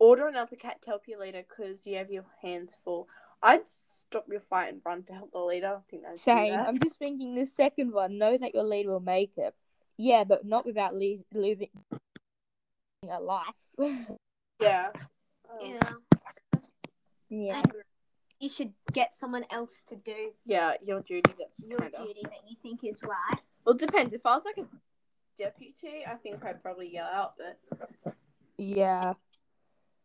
Order 0.00 0.26
another 0.26 0.56
cat 0.56 0.82
to 0.82 0.90
help 0.90 1.06
your 1.06 1.20
leader 1.20 1.44
because 1.48 1.86
you 1.86 1.96
have 1.98 2.10
your 2.10 2.24
hands 2.42 2.76
full. 2.84 3.06
I'd 3.42 3.68
stop 3.68 4.26
your 4.28 4.40
fight 4.40 4.72
and 4.72 4.82
run 4.84 5.04
to 5.04 5.12
help 5.14 5.32
the 5.32 5.38
leader. 5.38 5.76
I 5.78 5.90
think 5.90 6.02
that's 6.02 6.22
Same. 6.22 6.58
I'm 6.58 6.78
just 6.78 6.98
thinking 6.98 7.34
the 7.34 7.46
second 7.46 7.92
one. 7.92 8.18
Know 8.18 8.36
that 8.36 8.54
your 8.54 8.64
leader 8.64 8.90
will 8.90 9.00
make 9.00 9.38
it. 9.38 9.54
Yeah, 9.96 10.24
but 10.24 10.44
not 10.44 10.66
without 10.66 10.94
le- 10.94 11.16
losing 11.32 11.68
a 13.08 13.20
life. 13.20 13.44
Yeah. 14.60 14.90
Um, 15.50 15.58
Yeah. 15.60 15.80
yeah. 17.30 17.56
And 17.60 17.72
you 18.40 18.50
should 18.50 18.74
get 18.92 19.14
someone 19.14 19.46
else 19.50 19.82
to 19.88 19.96
do 19.96 20.32
yeah, 20.44 20.74
your 20.84 21.00
duty. 21.00 21.32
That's 21.38 21.66
your 21.66 21.78
kind 21.78 21.94
of. 21.94 22.06
duty 22.06 22.20
that 22.24 22.40
you 22.46 22.54
think 22.56 22.84
is 22.84 23.00
right. 23.02 23.40
Well, 23.64 23.74
it 23.74 23.80
depends. 23.80 24.12
If 24.12 24.26
I 24.26 24.34
was 24.34 24.44
like 24.44 24.58
a 24.58 24.66
deputy, 25.38 26.04
I 26.06 26.16
think 26.16 26.44
I'd 26.44 26.62
probably 26.62 26.92
yell 26.92 27.06
out, 27.10 27.32
but 27.38 28.14
Yeah. 28.58 29.14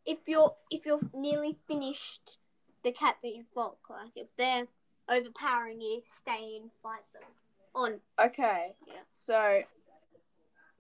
If 0.06 0.20
you're 0.28 0.56
if 0.70 0.86
you're 0.86 1.00
nearly 1.13 1.58
finished 1.68 2.38
the 2.84 2.91
cat 2.91 3.18
that 3.22 3.30
you've 3.36 3.52
got, 3.54 3.78
like 3.89 4.12
if 4.15 4.28
they're 4.38 4.68
overpowering 5.10 5.82
you, 5.82 6.02
stay 6.06 6.58
and 6.62 6.70
fight 6.84 7.02
them. 7.13 7.30
On 7.76 8.00
okay. 8.24 8.76
Yeah. 8.88 8.94
So, 9.13 9.36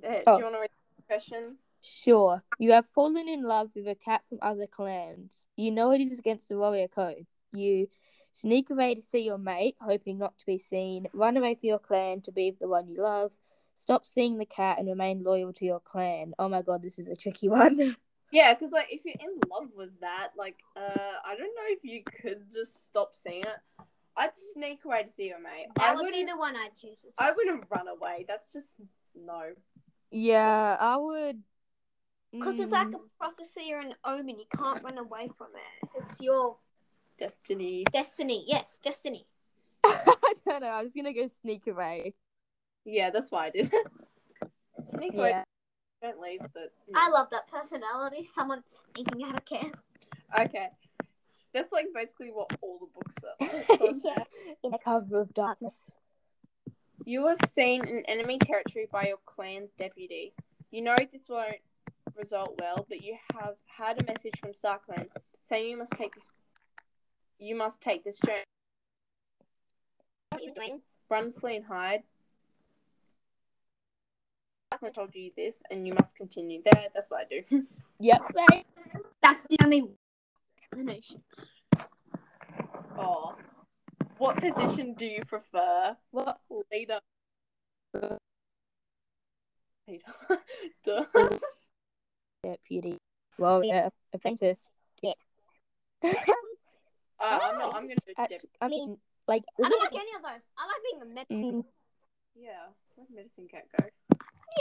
uh, 0.03 0.09
do 0.09 0.23
Oh. 0.27 0.37
you 0.37 0.43
want 0.43 0.55
to 0.55 0.61
read 0.61 0.69
the 0.97 1.03
question? 1.03 1.57
Sure. 1.81 2.43
You 2.59 2.71
have 2.71 2.87
fallen 2.87 3.27
in 3.27 3.43
love 3.43 3.71
with 3.75 3.87
a 3.87 3.95
cat 3.95 4.21
from 4.29 4.39
other 4.41 4.65
clans. 4.67 5.47
You 5.55 5.71
know 5.71 5.91
it 5.91 6.01
is 6.01 6.17
against 6.17 6.49
the 6.49 6.57
warrior 6.57 6.87
code. 6.87 7.25
You 7.51 7.87
sneak 8.33 8.69
away 8.69 8.95
to 8.95 9.01
see 9.01 9.19
your 9.19 9.37
mate, 9.37 9.75
hoping 9.79 10.17
not 10.17 10.37
to 10.39 10.45
be 10.45 10.57
seen. 10.57 11.07
Run 11.13 11.37
away 11.37 11.55
from 11.55 11.67
your 11.67 11.79
clan 11.79 12.21
to 12.21 12.31
be 12.31 12.51
with 12.51 12.59
the 12.59 12.67
one 12.67 12.87
you 12.87 13.01
love. 13.01 13.37
Stop 13.75 14.05
seeing 14.05 14.37
the 14.37 14.45
cat 14.45 14.79
and 14.79 14.87
remain 14.87 15.23
loyal 15.23 15.51
to 15.53 15.65
your 15.65 15.79
clan. 15.81 16.33
Oh 16.39 16.47
my 16.49 16.61
god, 16.61 16.81
this 16.81 16.97
is 16.97 17.09
a 17.09 17.15
tricky 17.15 17.49
one. 17.49 17.95
Yeah, 18.31 18.53
because 18.53 18.71
like 18.71 18.87
if 18.89 19.05
you're 19.05 19.15
in 19.19 19.39
love 19.49 19.71
with 19.75 19.99
that, 20.01 20.29
like 20.37 20.57
uh, 20.75 21.13
I 21.25 21.35
don't 21.35 21.55
know 21.55 21.67
if 21.69 21.83
you 21.83 22.03
could 22.03 22.51
just 22.51 22.85
stop 22.87 23.11
seeing 23.13 23.41
it. 23.41 23.83
I'd 24.17 24.35
sneak 24.35 24.85
away 24.85 25.03
to 25.03 25.09
see 25.09 25.27
your 25.27 25.39
mate. 25.41 25.67
that 25.75 25.91
I 25.91 26.01
would 26.01 26.11
be 26.11 26.23
the 26.23 26.37
one 26.37 26.55
I'd 26.55 26.75
choose. 26.75 27.03
As 27.05 27.13
I 27.17 27.31
wouldn't 27.31 27.65
run 27.69 27.87
away. 27.87 28.25
That's 28.27 28.51
just 28.51 28.79
no. 29.13 29.51
yeah, 30.11 30.77
I 30.79 30.97
would. 30.97 31.43
Because 32.31 32.59
it's 32.59 32.71
like 32.71 32.87
Mm, 32.87 32.95
a 32.95 32.99
prophecy 33.17 33.73
or 33.73 33.79
an 33.79 33.93
omen. 34.03 34.39
You 34.39 34.45
can't 34.57 34.83
run 34.83 34.97
away 34.97 35.29
from 35.37 35.47
it. 35.55 35.89
It's 36.03 36.21
your 36.21 36.57
Destiny. 37.17 37.85
destiny. 37.91 38.43
Yes, 38.47 38.79
destiny. 38.83 39.25
I 39.85 40.33
don't 40.45 40.61
know. 40.61 40.67
I'm 40.69 40.85
just 40.85 40.95
gonna 40.95 41.13
go 41.13 41.27
sneak 41.41 41.67
away. 41.67 42.13
Yeah, 42.85 43.09
that's 43.09 43.31
why 43.31 43.47
I 43.47 43.49
did. 43.51 43.71
sneak 44.89 45.13
away. 45.13 45.29
Yeah. 45.29 45.43
Don't 46.05 46.21
leave. 46.21 46.41
Uh, 46.41 46.47
but 46.53 46.71
I 46.93 47.09
love 47.09 47.29
that 47.31 47.47
personality. 47.47 48.23
Someone 48.23 48.61
sneaking 48.67 49.23
out 49.23 49.35
of 49.35 49.45
camp. 49.45 49.77
okay. 50.39 50.67
That's 51.51 51.71
like 51.71 51.87
basically 51.95 52.29
what 52.31 52.55
all 52.61 52.77
the 52.79 52.87
books 52.93 53.23
are. 53.23 53.93
Yeah. 54.03 54.23
In 54.63 54.73
a 54.73 54.77
cover 54.77 55.19
of 55.19 55.33
darkness. 55.33 55.81
You 57.05 57.25
are 57.27 57.35
seen 57.47 57.87
in 57.87 58.03
enemy 58.07 58.37
territory 58.37 58.87
by 58.91 59.07
your 59.07 59.17
clan's 59.25 59.73
deputy. 59.73 60.33
You 60.69 60.81
know 60.83 60.95
this 61.11 61.27
won't 61.27 61.55
result 62.15 62.59
well, 62.59 62.85
but 62.87 63.01
you 63.01 63.17
have 63.33 63.55
had 63.65 64.01
a 64.01 64.05
message 64.05 64.33
from 64.39 64.51
StarClan 64.51 65.07
saying 65.43 65.69
you 65.69 65.77
must 65.77 65.93
take 65.93 66.13
this. 66.13 66.29
You 67.39 67.55
must 67.55 67.81
take 67.81 68.03
this 68.03 68.19
journey. 68.19 68.43
What 70.29 70.41
are 70.41 70.43
you 70.43 70.53
doing? 70.53 70.81
Run, 71.09 71.31
flee, 71.31 71.55
and 71.55 71.65
hide. 71.65 72.03
StarClan 74.75 74.93
told 74.93 75.15
you 75.15 75.31
this, 75.35 75.61
and 75.71 75.87
you 75.87 75.93
must 75.93 76.15
continue. 76.15 76.61
There, 76.63 76.85
that's 76.93 77.09
what 77.09 77.21
I 77.21 77.25
do. 77.29 77.65
Yep, 77.99 78.21
same. 78.35 78.63
That's 79.23 79.47
the 79.49 79.57
only 79.63 79.83
explanation. 80.57 81.21
oh, 82.99 83.35
what 84.17 84.35
position 84.35 84.93
do 84.95 85.05
you 85.05 85.21
prefer? 85.25 85.95
What? 86.11 86.39
Leader. 86.73 86.99
Leader. 89.87 90.03
Duh. 90.83 91.05
Deputy. 92.43 92.97
Well, 93.37 93.63
yeah, 93.63 93.87
apprentice. 94.13 94.67
Uh, 95.03 95.09
I'm 97.41 97.57
not. 97.57 97.75
I'm 97.75 97.83
gonna 97.83 97.95
do 98.05 98.13
Actu- 98.17 98.35
deputy. 98.35 98.49
I 98.61 98.67
mean, 98.67 98.97
like, 99.29 99.43
I 99.63 99.69
don't 99.69 99.83
like 99.83 99.95
any 99.95 100.11
of 100.17 100.21
those. 100.21 100.43
I 100.57 100.67
like 100.67 100.81
being 100.91 101.01
a 101.01 101.05
medicine. 101.05 101.63
Mm, 101.63 101.65
Yeah, 102.35 102.65
let 102.97 103.07
medicine 103.15 103.47
cat 103.49 103.63
go. 103.79 103.87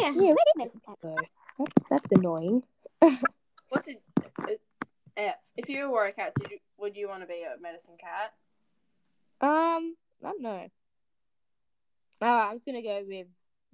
Yeah. 0.00 0.09
yeah, 0.11 0.20
where 0.20 0.35
did 0.35 0.57
medicine 0.57 0.80
cat 0.87 0.98
go? 1.02 1.14
That's, 1.59 1.85
that's 1.90 2.12
annoying. 2.12 2.64
What 3.70 3.85
did? 3.87 3.96
Uh, 4.20 4.52
uh, 5.20 5.33
if 5.57 5.68
you 5.68 5.90
were 5.90 6.04
a 6.04 6.12
cat, 6.12 6.33
did 6.40 6.50
you, 6.52 6.59
would 6.78 6.96
you 6.96 7.09
want 7.09 7.22
to 7.22 7.26
be 7.26 7.42
a 7.42 7.61
medicine 7.61 7.94
cat? 8.00 8.33
Um, 9.40 9.96
I 10.22 10.28
don't 10.30 10.42
know. 10.42 10.68
Alright, 12.22 12.50
I'm 12.50 12.57
just 12.59 12.66
gonna 12.66 12.83
go 12.83 13.02
with 13.07 13.26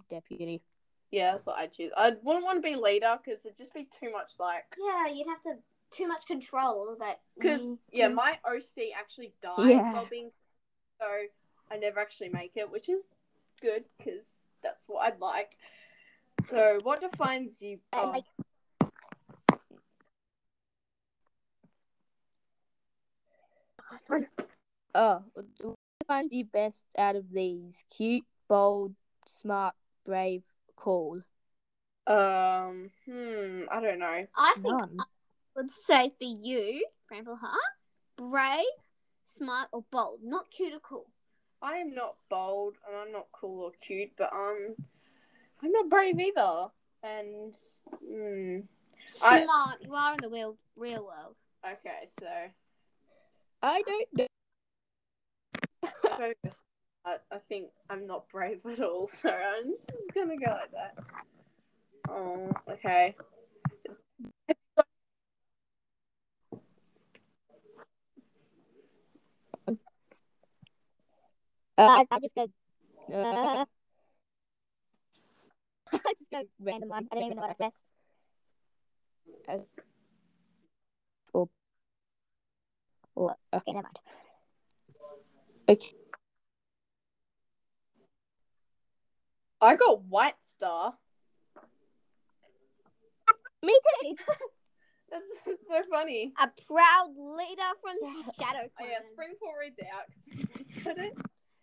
deputy. 0.08 0.62
Yeah, 1.10 1.32
that's 1.32 1.44
what 1.44 1.58
I'd 1.58 1.72
choose. 1.72 1.92
I 1.96 2.12
wouldn't 2.22 2.44
want 2.44 2.62
to 2.62 2.66
be 2.66 2.76
leader 2.76 3.18
because 3.22 3.44
it'd 3.44 3.58
just 3.58 3.74
be 3.74 3.84
too 3.84 4.10
much 4.10 4.32
like. 4.38 4.64
Yeah, 4.82 5.08
you'd 5.12 5.26
have 5.26 5.42
to 5.42 5.56
too 5.90 6.06
much 6.08 6.24
control 6.26 6.96
that. 7.00 7.20
Because 7.36 7.66
you- 7.66 7.78
yeah, 7.92 8.08
my 8.08 8.38
OC 8.46 8.92
actually 8.98 9.34
dies 9.42 9.66
Yeah. 9.68 9.92
while 9.92 10.06
being, 10.06 10.30
so 10.98 11.06
I 11.70 11.76
never 11.76 12.00
actually 12.00 12.30
make 12.30 12.52
it, 12.56 12.70
which 12.70 12.88
is 12.88 13.14
good 13.60 13.84
because 13.98 14.26
that's 14.62 14.88
what 14.88 15.00
I'd 15.00 15.20
like. 15.20 15.56
So, 16.44 16.78
what 16.82 17.00
defines 17.00 17.60
you? 17.62 17.78
And, 17.92 18.02
oh, 18.06 18.10
like, 18.10 18.24
Oh, 24.94 25.22
what 25.34 25.46
finds 26.06 26.32
you 26.32 26.44
best 26.44 26.84
out 26.98 27.16
of 27.16 27.30
these? 27.32 27.84
Cute, 27.94 28.24
bold, 28.48 28.94
smart, 29.26 29.74
brave, 30.04 30.42
cool. 30.76 31.22
um, 32.06 32.90
hmm, 33.06 33.62
I 33.70 33.80
don't 33.80 33.98
know. 33.98 34.26
I 34.36 34.54
think 34.54 34.66
None. 34.66 34.96
I 34.98 35.04
would 35.56 35.70
say 35.70 36.12
for 36.18 36.24
you, 36.24 36.84
Bramble 37.08 37.36
Heart, 37.36 37.60
brave, 38.16 38.64
smart, 39.24 39.68
or 39.72 39.84
bold. 39.90 40.20
Not 40.24 40.50
cute 40.50 40.74
or 40.74 40.80
cool. 40.80 41.06
I 41.62 41.76
am 41.76 41.94
not 41.94 42.16
bold 42.28 42.76
and 42.88 42.96
I'm 42.96 43.12
not 43.12 43.26
cool 43.32 43.64
or 43.64 43.72
cute, 43.86 44.10
but 44.16 44.32
um, 44.32 44.74
I'm 45.62 45.72
not 45.72 45.88
brave 45.88 46.18
either. 46.18 46.68
And 47.02 47.54
I- 49.24 49.42
Smart. 49.42 49.78
You 49.82 49.94
are 49.94 50.12
in 50.12 50.18
the 50.22 50.28
real 50.30 50.56
real 50.76 51.04
world. 51.04 51.34
okay, 51.64 52.08
so 52.18 52.26
I 53.62 53.82
don't 53.82 54.08
know. 54.14 54.26
I'm 56.04 56.18
gonna 56.18 56.34
go 56.44 56.50
start. 56.50 57.22
I 57.32 57.38
think 57.48 57.70
I'm 57.88 58.06
not 58.06 58.28
brave 58.28 58.64
at 58.66 58.80
all, 58.80 59.06
so 59.06 59.28
I'm 59.28 59.70
just 59.70 59.90
gonna 60.14 60.36
go 60.36 60.50
like 60.52 60.70
that. 60.72 60.98
Oh, 62.08 62.50
okay. 62.68 63.14
Uh, 69.68 69.74
I, 71.78 72.04
I 72.10 72.18
just 72.20 72.34
go. 72.34 72.46
Uh, 73.12 73.64
I 75.92 76.12
just 76.18 76.30
go 76.30 76.42
random 76.60 76.88
one. 76.88 77.08
I 77.10 77.14
don't 77.16 77.24
even 77.24 77.36
know 77.36 77.42
what 77.42 77.58
that's. 77.58 77.82
As, 79.48 79.60
or, 81.32 81.48
or 83.14 83.36
okay, 83.52 83.72
never 83.72 83.82
mind. 83.84 83.98
Okay. 85.68 85.94
I 89.60 89.76
got 89.76 90.02
White 90.04 90.42
Star. 90.42 90.94
Me 93.62 93.76
too. 94.02 94.14
That's 95.10 95.58
so 95.68 95.82
funny. 95.90 96.32
A 96.40 96.48
proud 96.66 97.10
leader 97.16 97.62
from 97.82 97.96
the 98.00 98.32
Shadow 98.38 98.68
Oh 98.68 98.70
Clan. 98.78 98.90
yeah, 98.90 99.00
Springport 99.12 99.58
reads 99.60 99.78
it 99.78 99.86
out. 99.92 100.06
'cause 100.74 100.84
Got 100.84 100.98
it? 100.98 101.12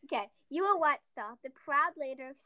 Okay, 0.06 0.30
you 0.50 0.64
are 0.64 0.78
White 0.78 1.06
Star, 1.06 1.38
the 1.44 1.50
proud 1.50 1.94
leader. 1.98 2.30
of 2.30 2.38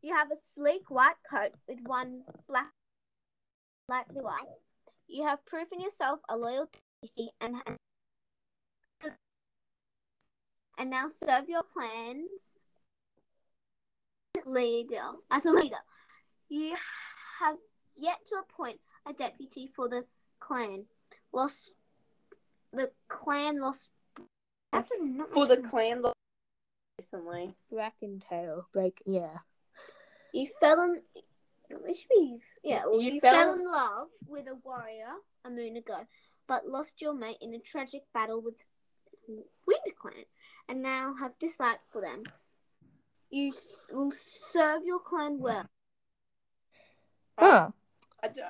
You 0.00 0.16
have 0.16 0.30
a 0.30 0.36
sleek 0.36 0.90
white 0.90 1.16
coat 1.28 1.52
with 1.68 1.78
one 1.84 2.22
black, 2.48 2.72
light 3.88 4.08
blue 4.08 4.26
eyes. 4.26 4.62
You 5.06 5.24
have 5.26 5.44
proven 5.44 5.80
yourself 5.80 6.20
a 6.28 6.36
loyal 6.36 6.68
deputy 7.02 7.30
and 7.40 7.56
and 10.78 10.90
now 10.90 11.06
serve 11.08 11.48
your 11.48 11.62
plans 11.62 12.56
leader 14.46 15.12
as 15.30 15.46
a 15.46 15.50
leader. 15.50 15.76
You 16.48 16.74
have 17.40 17.56
yet 17.96 18.24
to 18.26 18.36
appoint 18.36 18.80
a 19.06 19.12
deputy 19.12 19.70
for 19.74 19.88
the 19.88 20.06
clan. 20.40 20.86
Lost 21.32 21.74
the 22.72 22.90
clan 23.08 23.60
lost. 23.60 23.90
I 24.72 24.76
have 24.76 24.88
to 24.88 25.04
not 25.04 25.30
For 25.30 25.46
the 25.46 25.58
clan 25.58 26.02
lo- 26.02 26.12
recently. 26.98 27.54
Black 27.70 27.94
and 28.02 28.20
tail. 28.20 28.68
Break. 28.72 29.02
Yeah. 29.06 29.38
You 30.32 30.46
fell 30.60 30.80
in 30.82 31.00
it 31.70 31.96
should 31.96 32.08
be 32.10 32.38
yeah. 32.62 32.82
Well, 32.86 33.00
You 33.00 33.12
you, 33.12 33.20
fell- 33.20 33.34
fell 33.34 33.54
in 33.54 33.64
love 33.64 34.08
with 34.28 34.46
a 34.48 34.54
warrior 34.64 35.12
a 35.44 35.50
moon 35.50 35.76
ago, 35.76 36.06
but 36.46 36.66
lost 36.66 37.00
your 37.00 37.14
mate 37.14 37.38
in 37.40 37.54
a 37.54 37.58
tragic 37.58 38.02
battle 38.12 38.40
with 38.40 38.68
Wind 39.28 39.80
Clan, 39.98 40.24
and 40.68 40.82
now 40.82 41.14
have 41.20 41.38
dislike 41.38 41.80
for 41.90 42.00
them. 42.02 42.22
You 43.30 43.52
will 43.90 44.10
serve 44.12 44.84
your 44.84 44.98
clan 45.00 45.38
well. 45.38 45.64
Huh. 47.38 47.70
I 48.22 48.28
do, 48.28 48.42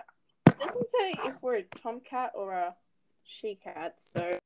it 0.47 0.59
doesn't 0.59 0.88
say 0.88 1.14
if 1.25 1.40
we're 1.40 1.57
a 1.59 1.62
tomcat 1.62 2.33
or 2.35 2.53
a 2.53 2.75
she 3.23 3.55
cat, 3.55 3.95
so 3.99 4.38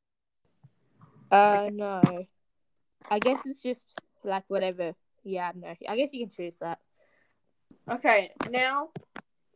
Uh, 1.31 1.71
no. 1.73 2.03
I 3.11 3.19
guess 3.19 3.47
it's 3.47 3.63
just 3.63 3.99
like 4.23 4.45
whatever. 4.49 4.95
Yeah, 5.25 5.53
no. 5.55 5.75
I 5.89 5.97
guess 5.97 6.13
you 6.13 6.21
can 6.27 6.35
choose 6.35 6.57
that. 6.57 6.79
Okay. 7.91 8.33
Now, 8.51 8.89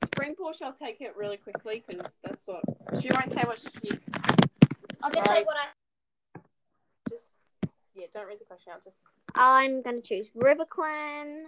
Spring 0.05 0.35
Springpool 0.35 0.57
shall 0.57 0.73
take 0.73 1.01
it 1.01 1.15
really 1.17 1.37
quickly 1.37 1.83
because 1.87 2.19
that's 2.23 2.47
what 2.47 2.63
she 3.01 3.09
won't 3.11 3.33
say. 3.33 3.43
What 3.43 3.61
she 3.61 3.91
I'll 5.03 5.11
just 5.11 5.29
say 5.29 5.45
what 5.45 5.57
I. 5.57 6.41
just 7.09 7.35
yeah. 7.95 8.07
Don't 8.13 8.27
read 8.27 8.41
the 8.41 8.45
question 8.45 8.73
out. 8.73 8.85
Just 8.85 8.99
I'm 9.35 9.83
gonna 9.83 10.01
choose 10.01 10.31
River 10.35 10.65
Clan. 10.65 11.47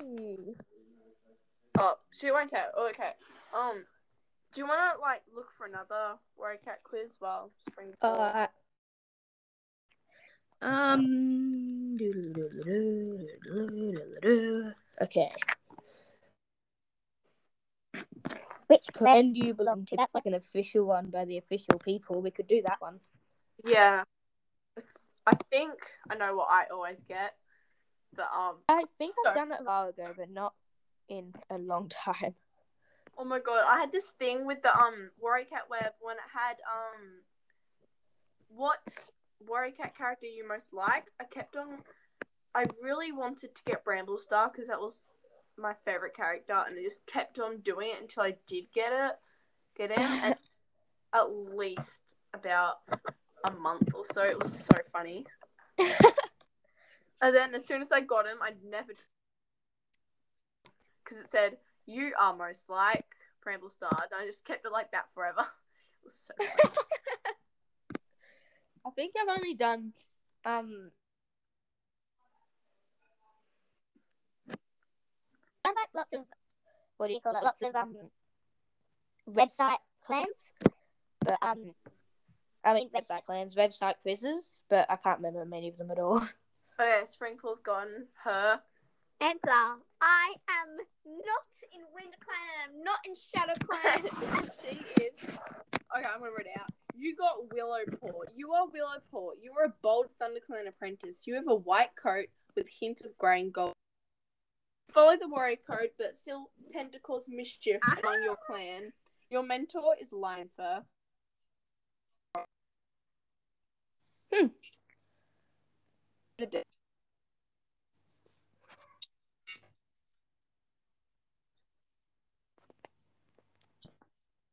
Hmm. 0.00 0.52
oh, 1.78 1.94
she 2.10 2.30
won't 2.32 2.50
tell. 2.50 2.66
Oh, 2.76 2.88
okay. 2.88 3.12
Um, 3.56 3.84
do 4.52 4.60
you 4.60 4.66
want 4.66 4.96
to 4.96 5.00
like 5.00 5.22
look 5.34 5.50
for 5.56 5.66
another 5.66 6.18
Warrior 6.36 6.58
Cat 6.64 6.80
quiz 6.82 7.16
while 7.20 7.50
Springpool? 7.70 7.94
Uh, 8.02 8.46
um. 10.62 11.98
Okay. 15.02 15.32
Which 18.68 18.86
clan 18.92 19.32
do 19.32 19.44
you 19.44 19.54
belong 19.54 19.84
to? 19.86 19.96
That's 19.96 20.14
like 20.14 20.26
an 20.26 20.34
official 20.34 20.86
one 20.86 21.10
by 21.10 21.24
the 21.24 21.36
official 21.38 21.78
people. 21.78 22.22
We 22.22 22.30
could 22.30 22.46
do 22.46 22.62
that 22.62 22.80
one. 22.80 23.00
yeah. 23.64 24.04
It's. 24.76 25.08
I 25.26 25.32
think 25.50 25.74
I 26.10 26.14
know 26.16 26.34
what 26.34 26.48
I 26.50 26.64
always 26.72 27.02
get, 27.02 27.34
but 28.16 28.28
um. 28.36 28.56
I 28.68 28.84
think 28.98 29.14
I've 29.26 29.34
Sorry. 29.34 29.48
done 29.48 29.52
it 29.52 29.60
a 29.60 29.64
while 29.64 29.88
ago, 29.88 30.14
but 30.16 30.30
not 30.30 30.54
in 31.08 31.34
a 31.50 31.58
long 31.58 31.88
time. 31.88 32.34
Oh 33.18 33.24
my 33.24 33.38
god, 33.38 33.64
I 33.68 33.78
had 33.78 33.92
this 33.92 34.10
thing 34.12 34.46
with 34.46 34.62
the 34.62 34.74
um 34.74 35.10
Warrior 35.20 35.44
Cat 35.44 35.64
web 35.68 35.92
when 36.00 36.16
it 36.16 36.22
had 36.32 36.56
um 36.66 37.20
what 38.48 38.80
Warrior 39.46 39.72
Cat 39.72 39.96
character 39.96 40.26
you 40.26 40.46
most 40.46 40.72
like. 40.72 41.04
I 41.20 41.24
kept 41.24 41.56
on 41.56 41.78
I 42.54 42.66
really 42.82 43.12
wanted 43.12 43.54
to 43.54 43.62
get 43.64 43.84
Bramble 43.84 44.18
Star 44.18 44.50
because 44.52 44.68
that 44.68 44.80
was 44.80 45.10
my 45.56 45.74
favorite 45.84 46.14
character 46.16 46.54
and 46.66 46.78
I 46.78 46.82
just 46.82 47.06
kept 47.06 47.38
on 47.38 47.60
doing 47.60 47.90
it 47.90 48.00
until 48.00 48.24
I 48.24 48.36
did 48.46 48.64
get 48.74 48.92
it 48.92 49.18
get 49.76 49.90
him 49.90 50.06
and 50.22 50.34
at 51.14 51.30
least 51.30 52.16
about 52.34 52.76
a 53.44 53.50
month 53.52 53.88
or 53.94 54.04
so. 54.04 54.22
It 54.22 54.38
was 54.38 54.52
so 54.52 54.76
funny. 54.92 55.26
and 55.78 57.34
then 57.34 57.54
as 57.54 57.66
soon 57.66 57.82
as 57.82 57.92
I 57.92 58.00
got 58.00 58.26
him, 58.26 58.38
I 58.42 58.52
never 58.68 58.92
because 61.04 61.18
it 61.18 61.30
said 61.30 61.56
you 61.86 62.12
are 62.18 62.36
most 62.36 62.68
like 62.68 63.06
Bramble 63.42 63.70
Star, 63.70 63.90
and 63.92 64.20
I 64.20 64.26
just 64.26 64.44
kept 64.44 64.64
it 64.64 64.72
like 64.72 64.92
that 64.92 65.12
forever. 65.14 65.46
It 66.04 66.06
was 66.06 66.14
so 66.16 66.34
funny. 66.40 66.76
I 68.84 68.90
think 68.90 69.14
I've 69.20 69.36
only 69.36 69.54
done 69.54 69.92
um. 70.44 70.90
I've 75.64 75.76
had 75.76 75.86
lots 75.94 76.12
of 76.12 76.24
what 76.96 77.08
do 77.08 77.14
you 77.14 77.20
call 77.20 77.36
it? 77.36 77.44
Lots 77.44 77.62
of 77.62 77.74
um 77.74 77.94
website 79.30 79.78
clans, 80.04 80.26
but 81.20 81.38
um, 81.42 81.74
I 82.64 82.74
mean 82.74 82.90
website 82.90 83.24
clans, 83.24 83.54
website 83.54 83.94
quizzes, 84.02 84.62
but 84.68 84.86
I 84.90 84.96
can't 84.96 85.18
remember 85.18 85.44
many 85.44 85.68
of 85.68 85.78
them 85.78 85.90
at 85.90 85.98
all. 85.98 86.18
okay, 86.80 87.02
Sprinkle's 87.04 87.60
gone. 87.60 88.06
Her. 88.24 88.60
Answer. 89.20 89.78
I 90.00 90.34
am 90.48 90.76
not 91.06 91.46
in 91.72 91.82
Wind 91.94 92.14
Clan 92.18 92.48
and 92.64 92.78
I'm 92.78 92.84
not 92.84 92.98
in 93.06 93.14
Shadow 93.14 93.54
Clan. 93.66 94.50
she 94.60 95.02
is. 95.02 95.38
Okay, 95.96 96.06
I'm 96.12 96.20
gonna 96.20 96.32
read 96.36 96.46
it 96.46 96.60
out. 96.60 96.70
You 96.94 97.16
got 97.16 97.48
Willowpaw. 97.48 98.12
You 98.36 98.52
are 98.52 98.66
Willowpaw. 98.66 99.30
You 99.40 99.52
are 99.58 99.66
a 99.66 99.74
bold 99.82 100.06
ThunderClan 100.20 100.68
apprentice. 100.68 101.26
You 101.26 101.34
have 101.34 101.48
a 101.48 101.54
white 101.54 101.96
coat 101.96 102.26
with 102.54 102.68
hints 102.80 103.04
of 103.04 103.16
grey 103.18 103.40
and 103.40 103.52
gold. 103.52 103.72
Follow 104.92 105.16
the 105.16 105.28
warrior 105.28 105.56
code, 105.66 105.90
but 105.98 106.18
still 106.18 106.50
tend 106.70 106.92
to 106.92 106.98
cause 106.98 107.26
mischief 107.28 107.80
among 108.02 108.22
your 108.22 108.36
clan. 108.46 108.92
Your 109.30 109.42
mentor 109.42 109.96
is 110.00 110.10
Lionfur. 110.10 110.82
Hmm. 114.32 114.46
The 116.38 116.62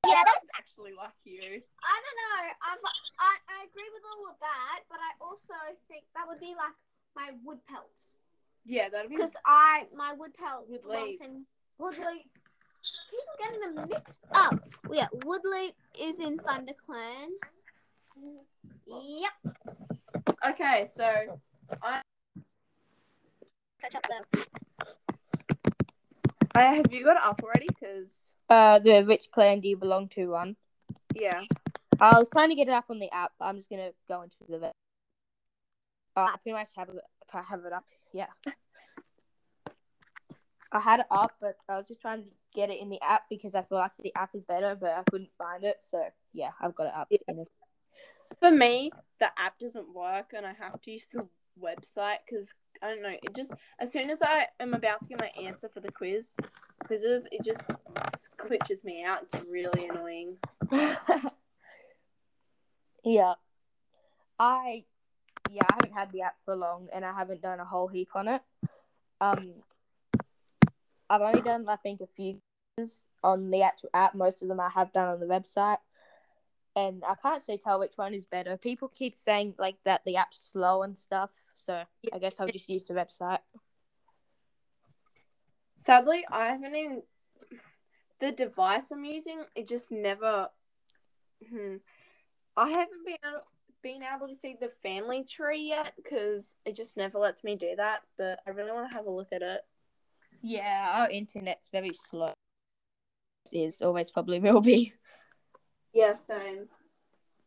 yeah, 0.10 0.24
that's, 0.26 0.48
actually 0.58 0.94
like 0.94 1.16
you. 1.24 1.42
I 1.42 1.96
don't 2.04 2.18
know. 2.20 2.38
I'm, 2.62 2.80
I, 3.20 3.34
I 3.48 3.58
agree 3.66 3.90
with 3.94 4.04
all 4.06 4.32
of 4.32 4.38
that, 4.42 4.82
but 4.90 5.00
I 5.00 5.12
also 5.24 5.54
think 5.88 6.04
that 6.16 6.28
would 6.28 6.40
be 6.40 6.54
like 6.58 6.76
my 7.16 7.32
wood 7.44 7.60
pelts. 7.68 8.12
Yeah, 8.66 8.90
that'd 8.90 9.10
be 9.10 9.16
Because 9.16 9.36
I, 9.46 9.88
my 9.96 10.14
wood 10.14 10.34
pelt 10.34 10.68
Wood 10.70 10.82
leaf. 10.86 11.22
in 11.22 11.46
Woodleaf. 11.80 12.26
People 13.10 13.36
getting 13.40 13.60
them 13.76 13.88
mixed 13.90 14.20
up. 14.34 14.60
Yeah, 14.92 15.08
Woodleaf 15.26 15.74
is 16.00 16.20
in 16.20 16.38
ThunderClan. 16.38 17.30
Yep. 18.86 19.56
okay. 20.50 20.86
So 20.90 21.40
I. 21.82 22.02
Touch 23.82 23.96
up 23.96 24.04
the. 24.04 24.46
I 26.56 26.64
have 26.76 26.92
you 26.92 27.04
got 27.06 27.16
it 27.16 27.24
up 27.24 27.42
already? 27.44 27.68
Because 27.68 28.36
Uh, 28.50 28.80
the 28.80 29.04
which 29.04 29.30
clan 29.32 29.60
do 29.60 29.68
you 29.68 29.78
belong 29.78 30.08
to? 30.10 30.28
One. 30.28 30.56
yeah. 31.14 31.42
I 32.02 32.18
was 32.18 32.30
trying 32.30 32.50
to 32.50 32.56
get 32.56 32.68
it 32.68 32.74
up 32.74 32.86
on 32.90 33.00
the 33.00 33.14
app, 33.14 33.34
but 33.38 33.46
I'm 33.46 33.58
just 33.58 33.70
gonna 33.70 33.92
go 34.08 34.22
into 34.22 34.38
the. 34.48 34.68
Uh, 34.68 34.72
I 36.16 36.36
pretty 36.42 36.58
much 36.58 36.70
have 36.78 36.90
it. 36.90 36.96
I 37.34 37.42
have 37.42 37.66
it 37.66 37.74
up. 37.74 37.86
Yeah. 38.14 38.28
I 40.72 40.80
had 40.80 41.02
it 41.02 41.08
up, 41.12 41.34
but 41.42 41.56
I 41.68 41.78
was 41.78 41.88
just 41.88 42.02
trying 42.02 42.22
to 42.22 42.28
get 42.54 42.70
it 42.70 42.80
in 42.80 42.90
the 42.90 43.02
app 43.02 43.24
because 43.30 43.56
I 43.56 43.64
feel 43.64 43.80
like 43.80 43.92
the 44.02 44.16
app 44.16 44.36
is 44.36 44.46
better, 44.46 44.78
but 44.80 44.92
I 44.92 45.04
couldn't 45.10 45.32
find 45.38 45.64
it. 45.64 45.78
So 45.80 46.04
yeah, 46.34 46.52
I've 46.62 46.76
got 46.76 46.88
it 46.88 46.94
up. 46.96 47.08
Yeah. 47.10 47.44
For 48.40 48.52
me, 48.52 48.92
the 49.20 49.28
app 49.38 49.60
doesn't 49.60 49.94
work, 49.94 50.32
and 50.36 50.46
I 50.46 50.54
have 50.54 50.82
to 50.82 50.92
use 50.92 51.08
the 51.12 51.28
website 51.62 52.20
because 52.26 52.54
I 52.82 52.90
don't 52.90 53.02
know. 53.02 53.10
It 53.10 53.36
just 53.36 53.54
as 53.80 53.92
soon 53.92 54.10
as 54.10 54.22
I 54.22 54.48
am 54.60 54.74
about 54.74 55.02
to 55.04 55.10
get 55.10 55.20
my 55.20 55.32
answer 55.44 55.70
for 55.70 55.82
the 55.82 55.92
quiz 55.92 56.36
quizzes, 56.80 57.28
it 57.32 57.44
just 57.44 57.70
glitches 58.38 58.84
me 58.84 59.04
out. 59.04 59.24
It's 59.24 59.44
really 59.50 59.88
annoying. 59.88 60.38
yeah. 63.04 63.34
I 64.40 64.86
yeah, 65.52 65.64
I 65.72 65.74
haven't 65.76 65.94
had 65.94 66.12
the 66.12 66.22
app 66.22 66.40
for 66.46 66.56
long 66.56 66.88
and 66.94 67.04
I 67.04 67.12
haven't 67.12 67.42
done 67.42 67.60
a 67.60 67.66
whole 67.66 67.88
heap 67.88 68.10
on 68.16 68.28
it. 68.28 68.42
Um 69.20 69.54
I've 71.10 71.22
only 71.22 71.42
done 71.42 71.66
I 71.68 71.76
think 71.78 72.02
a 72.02 72.08
few 72.08 72.40
quizzes 72.78 73.10
on 73.24 73.50
the 73.52 73.64
actual 73.64 73.90
app. 73.94 74.16
Most 74.16 74.42
of 74.42 74.48
them 74.48 74.60
I 74.60 74.70
have 74.70 74.94
done 74.94 75.08
on 75.08 75.20
the 75.20 75.26
website. 75.26 75.78
And 76.76 77.04
I 77.04 77.16
can't 77.22 77.36
actually 77.36 77.58
tell 77.58 77.80
which 77.80 77.98
one 77.98 78.14
is 78.14 78.26
better. 78.26 78.56
People 78.56 78.88
keep 78.88 79.18
saying 79.18 79.56
like 79.58 79.76
that 79.84 80.02
the 80.06 80.16
app's 80.16 80.40
slow 80.52 80.84
and 80.84 80.98
stuff, 80.98 81.32
so 81.54 81.84
I 82.14 82.20
guess 82.20 82.40
I'll 82.40 82.48
just 82.48 82.70
use 82.70 82.88
the 82.88 82.94
website. 82.94 83.40
Sadly, 85.80 86.26
I 86.30 86.48
haven't 86.48 86.76
even 86.76 87.04
the 88.20 88.34
device 88.34 88.92
I'm 88.92 89.06
using. 89.06 89.44
It 89.56 89.66
just 89.68 89.92
never. 89.92 90.50
Hmm, 91.50 91.78
I 92.58 92.70
haven't 92.70 93.06
been 93.06 93.16
able, 93.26 93.44
been 93.82 94.04
able 94.04 94.28
to 94.28 94.36
see 94.36 94.58
the 94.60 94.70
family 94.84 95.24
tree 95.24 95.70
yet 95.70 95.94
because 95.96 96.56
it 96.66 96.76
just 96.76 96.98
never 96.98 97.18
lets 97.18 97.46
me 97.46 97.56
do 97.56 97.76
that. 97.78 98.02
But 98.18 98.42
I 98.46 98.50
really 98.50 98.74
want 98.74 98.92
to 98.92 98.98
have 98.98 99.06
a 99.06 99.10
look 99.10 99.30
at 99.32 99.42
it. 99.42 99.62
Yeah, 100.42 100.96
our 100.96 101.10
internet's 101.10 101.70
very 101.70 101.94
slow. 101.94 102.34
Is 103.54 103.82
always 103.82 104.12
probably 104.12 104.40
will 104.40 104.62
be. 104.62 104.94
Yeah, 105.94 106.14
same. 106.14 106.68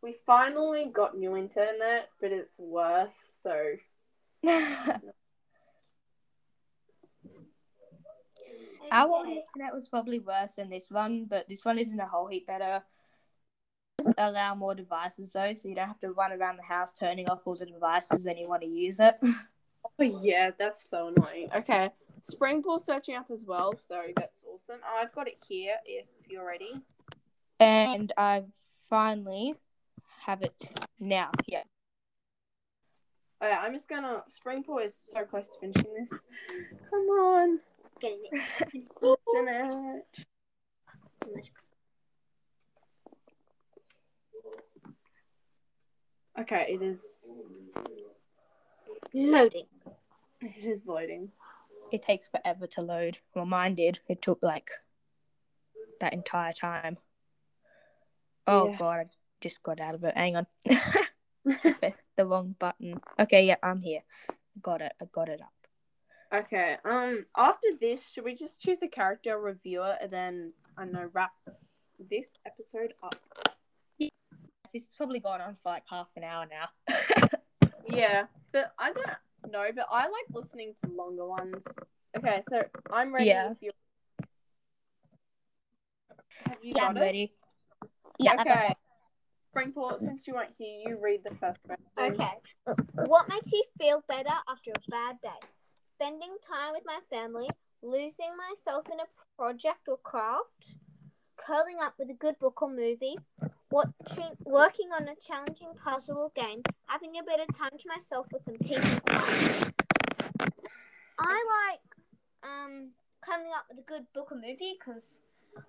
We 0.01 0.17
finally 0.27 0.91
got 0.91 1.17
new 1.17 1.37
internet, 1.37 2.09
but 2.19 2.33
it's 2.33 2.59
worse. 2.59 3.15
So 3.43 3.75
Our 8.91 9.09
old 9.09 9.27
internet 9.27 9.75
was 9.75 9.89
probably 9.89 10.19
worse 10.19 10.55
than 10.55 10.71
this 10.71 10.91
one, 10.91 11.27
but 11.27 11.49
this 11.49 11.65
one 11.65 11.79
isn't 11.79 11.99
a 11.99 12.07
whole 12.07 12.27
heap 12.27 12.47
better. 12.47 12.83
Allow 14.19 14.55
more 14.55 14.75
devices 14.75 15.33
though, 15.33 15.55
so 15.55 15.69
you 15.69 15.75
don't 15.75 15.87
have 15.87 16.01
to 16.01 16.13
run 16.13 16.33
around 16.33 16.57
the 16.57 16.63
house 16.63 16.93
turning 16.93 17.29
off 17.29 17.41
all 17.45 17.55
the 17.55 17.67
devices 17.67 18.25
when 18.25 18.37
you 18.37 18.49
want 18.49 18.63
to 18.63 18.69
use 18.69 19.01
it. 19.01 19.17
Oh 19.99 20.05
yeah, 20.23 20.51
that's 20.59 20.89
so 20.89 21.09
annoying. 21.09 21.49
Okay. 21.55 21.91
Springpool 22.23 22.81
searching 22.81 23.17
up 23.17 23.27
as 23.33 23.45
well, 23.45 23.77
so 23.77 24.01
that's 24.17 24.45
awesome. 24.53 24.81
Oh, 24.85 25.01
I've 25.03 25.13
got 25.13 25.29
it 25.29 25.37
here 25.47 25.77
if 25.85 26.07
you're 26.29 26.47
ready. 26.47 26.81
And 27.59 28.13
I 28.17 28.45
finally 28.89 29.55
have 30.21 30.43
it 30.43 30.55
now. 31.01 31.31
Yeah. 31.47 31.63
Oh, 33.41 33.49
yeah, 33.49 33.59
I'm 33.61 33.73
just 33.73 33.89
gonna. 33.89 34.23
Springpool 34.31 34.85
is 34.85 34.95
so 34.95 35.25
close 35.25 35.49
to 35.49 35.59
finishing 35.61 35.95
this. 35.95 36.25
Come 36.91 37.01
on. 37.01 37.59
Getting 38.03 38.21
it. 38.33 38.85
What's 39.01 39.23
in? 39.35 40.03
Okay, 46.41 46.67
it 46.71 46.83
is. 46.83 47.33
Loading. 49.15 49.67
It 50.41 50.65
is 50.65 50.87
loading. 50.89 51.31
It 51.93 52.03
takes 52.03 52.27
forever 52.27 52.67
to 52.69 52.83
load. 52.83 53.19
Well, 53.35 53.47
mine 53.47 53.75
did. 53.77 54.01
It 54.09 54.21
took 54.21 54.41
like 54.43 54.71
that 56.01 56.13
entire 56.15 56.53
time. 56.53 56.97
Oh 58.47 58.71
Yeah. 58.71 58.77
god, 58.79 58.99
I 59.01 59.07
just 59.41 59.63
got 59.63 59.79
out 59.81 59.95
of 59.95 60.03
it. 60.05 60.17
Hang 60.17 60.37
on. 60.37 60.47
The 62.15 62.27
wrong 62.27 62.55
button. 62.59 63.01
Okay, 63.19 63.47
yeah, 63.47 63.57
I'm 63.63 63.81
here. 63.81 64.03
Got 64.61 64.83
it. 64.83 64.93
I 65.01 65.07
got 65.11 65.31
it 65.31 65.41
up. 65.41 65.62
Okay. 66.33 66.77
Um. 66.85 67.27
After 67.37 67.69
this, 67.81 68.11
should 68.11 68.25
we 68.25 68.35
just 68.35 68.61
choose 68.61 68.79
a 68.83 68.89
character 68.89 69.39
reviewer 69.39 69.97
and 70.01 70.11
then 70.11 70.53
I 70.79 70.85
don't 70.85 70.93
know 70.93 71.11
wrap 71.13 71.33
this 72.11 72.31
episode 72.47 72.95
up? 73.03 73.15
This 73.99 74.11
has 74.87 74.91
probably 74.97 75.21
gone 75.21 75.43
on 75.43 75.57
for 75.63 75.69
like 75.71 75.83
half 75.91 76.09
an 76.17 76.25
hour 76.25 76.47
now. 76.51 76.69
Yeah, 77.89 78.25
but 78.53 78.73
I 78.79 78.93
don't 78.93 79.07
know. 79.53 79.65
But 79.75 79.87
I 79.91 80.05
like 80.05 80.27
listening 80.33 80.75
to 80.85 80.91
longer 80.93 81.27
ones. 81.27 81.65
Okay, 82.17 82.41
so 82.49 82.63
I'm 82.91 83.13
ready. 83.13 83.27
Yeah. 83.27 83.51
If 83.53 83.59
you... 83.61 83.71
Have 86.47 86.59
you 86.63 86.73
Yeah, 86.75 86.83
got 86.83 86.91
I'm 86.91 86.97
it? 86.97 87.01
ready. 87.01 87.33
Yeah, 88.19 88.35
Okay. 88.41 88.75
Springpool, 89.55 89.99
since 90.01 90.27
you 90.27 90.35
weren't 90.35 90.55
here, 90.57 90.81
you 90.87 90.99
read 91.03 91.21
the 91.29 91.35
first 91.35 91.61
one. 91.67 91.77
Okay. 91.99 92.33
What 92.95 93.29
makes 93.29 93.53
you 93.53 93.63
feel 93.79 94.03
better 94.09 94.33
after 94.49 94.71
a 94.71 94.91
bad 94.91 95.21
day? 95.21 95.29
Spending 96.03 96.35
time 96.43 96.73
with 96.73 96.83
my 96.85 96.99
family, 97.09 97.49
losing 97.81 98.31
myself 98.37 98.87
in 98.93 98.99
a 98.99 99.05
project 99.39 99.87
or 99.87 99.99
craft, 99.99 100.75
curling 101.37 101.77
up 101.81 101.95
with 101.97 102.11
a 102.11 102.15
good 102.15 102.37
book 102.41 102.61
or 102.61 102.69
movie, 102.69 103.17
watching, 103.71 104.31
working 104.45 104.89
on 104.93 105.05
a 105.05 105.15
challenging 105.25 105.69
puzzle 105.81 106.19
or 106.19 106.33
game, 106.35 106.63
having 106.87 107.17
a 107.17 107.23
bit 107.23 107.39
of 107.39 107.57
time 107.57 107.79
to 107.79 107.89
myself 107.89 108.27
with 108.33 108.43
some 108.43 108.57
peace 108.57 108.79
and 108.79 109.01
quiet. 109.05 109.73
I 111.21 111.71
like 111.71 112.51
um 112.51 112.89
curling 113.21 113.53
up 113.55 113.67
with 113.71 113.79
a 113.79 113.83
good 113.83 114.07
book 114.13 114.33
or 114.33 114.39
movie 114.39 114.75
because 114.77 115.23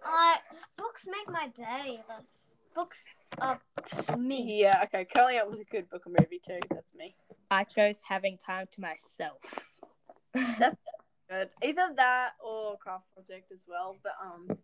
I 0.03 0.37
just 0.51 0.65
books 0.75 1.05
make 1.05 1.29
my 1.29 1.49
day. 1.49 1.99
Like, 2.09 2.25
books 2.73 3.29
are 3.39 3.61
me. 4.17 4.61
Yeah, 4.61 4.81
okay. 4.85 5.05
Curling 5.05 5.37
Up 5.37 5.51
with 5.51 5.59
a 5.59 5.65
good 5.65 5.91
book 5.91 6.07
or 6.07 6.09
movie 6.19 6.41
too. 6.43 6.59
That's 6.71 6.91
me. 6.97 7.13
I 7.51 7.65
chose 7.65 7.97
having 8.09 8.39
time 8.39 8.65
to 8.71 8.81
myself. 8.81 9.72
That's 10.33 10.75
good. 11.29 11.49
Either 11.63 11.89
that 11.95 12.31
or 12.43 12.77
craft 12.77 13.05
project 13.13 13.51
as 13.51 13.65
well. 13.67 13.97
But 14.03 14.13
um, 14.21 14.57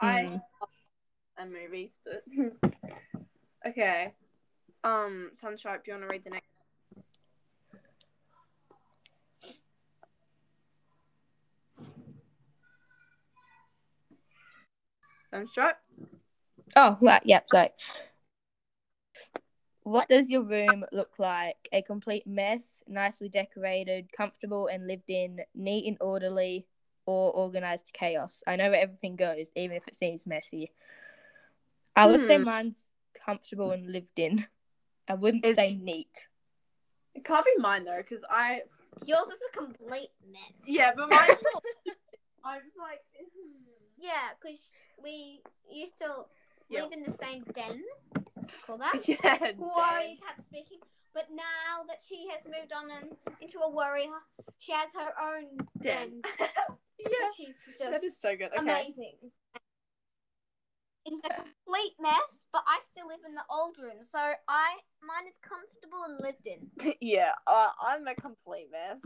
I 0.00 0.22
Mm. 0.24 0.40
and 1.38 1.52
movies, 1.52 1.98
but 2.04 2.22
okay. 3.66 4.14
Um, 4.84 5.30
Sunstripe, 5.34 5.84
do 5.84 5.90
you 5.90 5.94
want 5.94 6.04
to 6.04 6.08
read 6.08 6.24
the 6.24 6.30
next? 6.30 6.46
Sunstripe. 15.32 15.76
Oh, 16.76 16.98
right. 17.00 17.22
Yep. 17.24 17.46
Sorry. 17.50 17.68
What 19.82 20.08
does 20.08 20.30
your 20.30 20.42
room 20.42 20.84
look 20.92 21.18
like? 21.18 21.68
A 21.72 21.82
complete 21.82 22.26
mess, 22.26 22.82
nicely 22.86 23.28
decorated, 23.28 24.12
comfortable 24.12 24.66
and 24.66 24.86
lived 24.86 25.08
in, 25.08 25.40
neat 25.54 25.86
and 25.86 25.96
orderly, 26.00 26.66
or 27.06 27.32
organized 27.32 27.92
chaos? 27.92 28.42
I 28.46 28.56
know 28.56 28.70
where 28.70 28.80
everything 28.80 29.16
goes, 29.16 29.50
even 29.56 29.76
if 29.76 29.88
it 29.88 29.94
seems 29.96 30.26
messy. 30.26 30.72
I 31.96 32.06
would 32.06 32.24
say 32.24 32.36
Hmm. 32.36 32.44
mine's 32.44 32.84
comfortable 33.26 33.72
and 33.72 33.90
lived 33.90 34.18
in. 34.18 34.46
I 35.08 35.14
wouldn't 35.14 35.44
Is- 35.46 35.56
say 35.56 35.74
neat. 35.74 36.26
It 37.14 37.24
can't 37.24 37.44
be 37.44 37.56
mine 37.58 37.84
though, 37.84 37.96
because 37.98 38.24
I 38.30 38.62
Yours 39.06 39.28
is 39.28 39.40
a 39.52 39.56
complete 39.56 40.10
mess. 40.30 40.64
yeah, 40.66 40.92
but 40.94 41.08
mine. 41.08 41.28
I 42.44 42.56
was 42.56 42.72
like, 42.78 43.00
hmm. 43.18 43.72
Yeah, 43.98 44.30
because 44.40 44.72
we 45.02 45.42
used 45.70 45.98
to 45.98 46.24
Yeah. 46.68 46.82
live 46.82 46.92
in 46.92 47.02
the 47.02 47.10
same 47.10 47.44
den. 47.52 47.82
Call 48.66 48.78
that. 48.78 49.00
yeah, 49.08 49.52
Warrior 49.56 50.16
cat 50.26 50.42
speaking. 50.44 50.78
But 51.12 51.26
now 51.34 51.82
that 51.88 51.98
she 52.06 52.28
has 52.30 52.44
moved 52.44 52.72
on 52.72 52.90
and 52.90 53.16
into 53.40 53.58
a 53.58 53.70
warrior, 53.70 54.06
she 54.58 54.72
has 54.72 54.92
her 54.94 55.12
own 55.20 55.66
den. 55.82 56.22
Den. 56.22 56.22
yeah, 56.98 57.08
She's 57.36 57.74
just 57.78 58.04
is 58.04 58.16
so 58.20 58.36
good. 58.36 58.50
Okay. 58.56 58.60
amazing. 58.60 59.14
It 61.06 61.14
is 61.14 61.20
a 61.24 61.34
complete 61.34 61.94
mess, 61.98 62.46
but 62.52 62.62
I 62.68 62.78
still 62.82 63.08
live 63.08 63.20
in 63.26 63.34
the 63.34 63.42
old 63.50 63.76
room, 63.78 64.04
so 64.04 64.18
I 64.18 64.76
mine 65.02 65.26
is 65.28 65.38
comfortable 65.42 66.04
and 66.04 66.20
lived 66.20 66.46
in. 66.46 66.94
yeah, 67.00 67.32
uh, 67.46 67.68
I'm 67.82 68.06
a 68.06 68.14
complete 68.14 68.68
mess. 68.70 69.00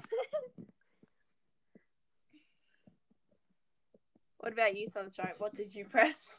what 4.38 4.52
about 4.52 4.76
you, 4.76 4.88
Sunshine? 4.88 5.32
What 5.38 5.54
did 5.54 5.74
you 5.74 5.84
press? 5.84 6.32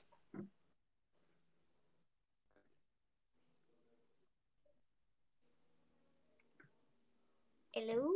Hello. 7.75 8.07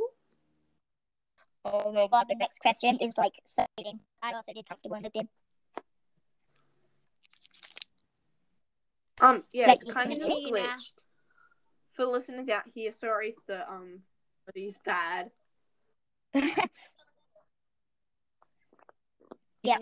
Oh 1.66 1.92
my 1.92 2.08
Well, 2.10 2.24
the 2.30 2.36
next 2.36 2.60
question 2.60 2.96
is 3.02 3.18
like 3.18 3.34
so 3.46 3.66
fitting. 3.78 4.00
I 4.24 4.32
also 4.32 4.54
did 4.54 4.66
comfortable 4.66 4.96
and 4.96 5.04
lived 5.04 5.18
in. 5.18 5.28
Um, 9.20 9.44
yeah, 9.52 9.68
Like, 9.68 9.82
it 9.86 9.90
kind 9.90 10.14
of 10.14 10.18
can 10.20 10.28
just 10.30 10.44
now. 10.46 10.52
glitched. 10.52 10.94
For 11.92 12.06
listeners 12.06 12.48
out 12.48 12.64
here, 12.74 12.92
sorry 12.94 13.30
if 13.30 13.46
the 13.48 13.70
um 13.70 14.04
quality 14.46 14.70
is 14.70 14.80
bad. 14.86 15.32
yeah, 16.34 16.44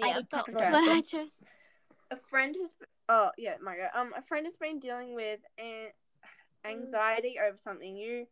I 0.02 0.08
Yeah, 0.08 0.14
did 0.16 0.28
that's 0.32 0.48
comfortable 0.48 0.60
Okay. 0.62 0.66
and 0.66 0.88
what 0.88 0.98
I 0.98 1.02
chose. 1.02 1.44
A 2.10 2.16
friend 2.16 2.56
has. 2.60 2.74
Oh 3.08 3.30
yeah, 3.38 3.58
my 3.62 3.78
God. 3.78 3.90
Um, 3.94 4.14
a 4.18 4.24
friend 4.24 4.48
has 4.48 4.58
been 4.58 4.80
dealing 4.80 5.14
with 5.14 5.40
an 5.60 5.90
anxiety 6.66 7.38
over 7.46 7.58
something. 7.58 7.96
You 7.96 8.26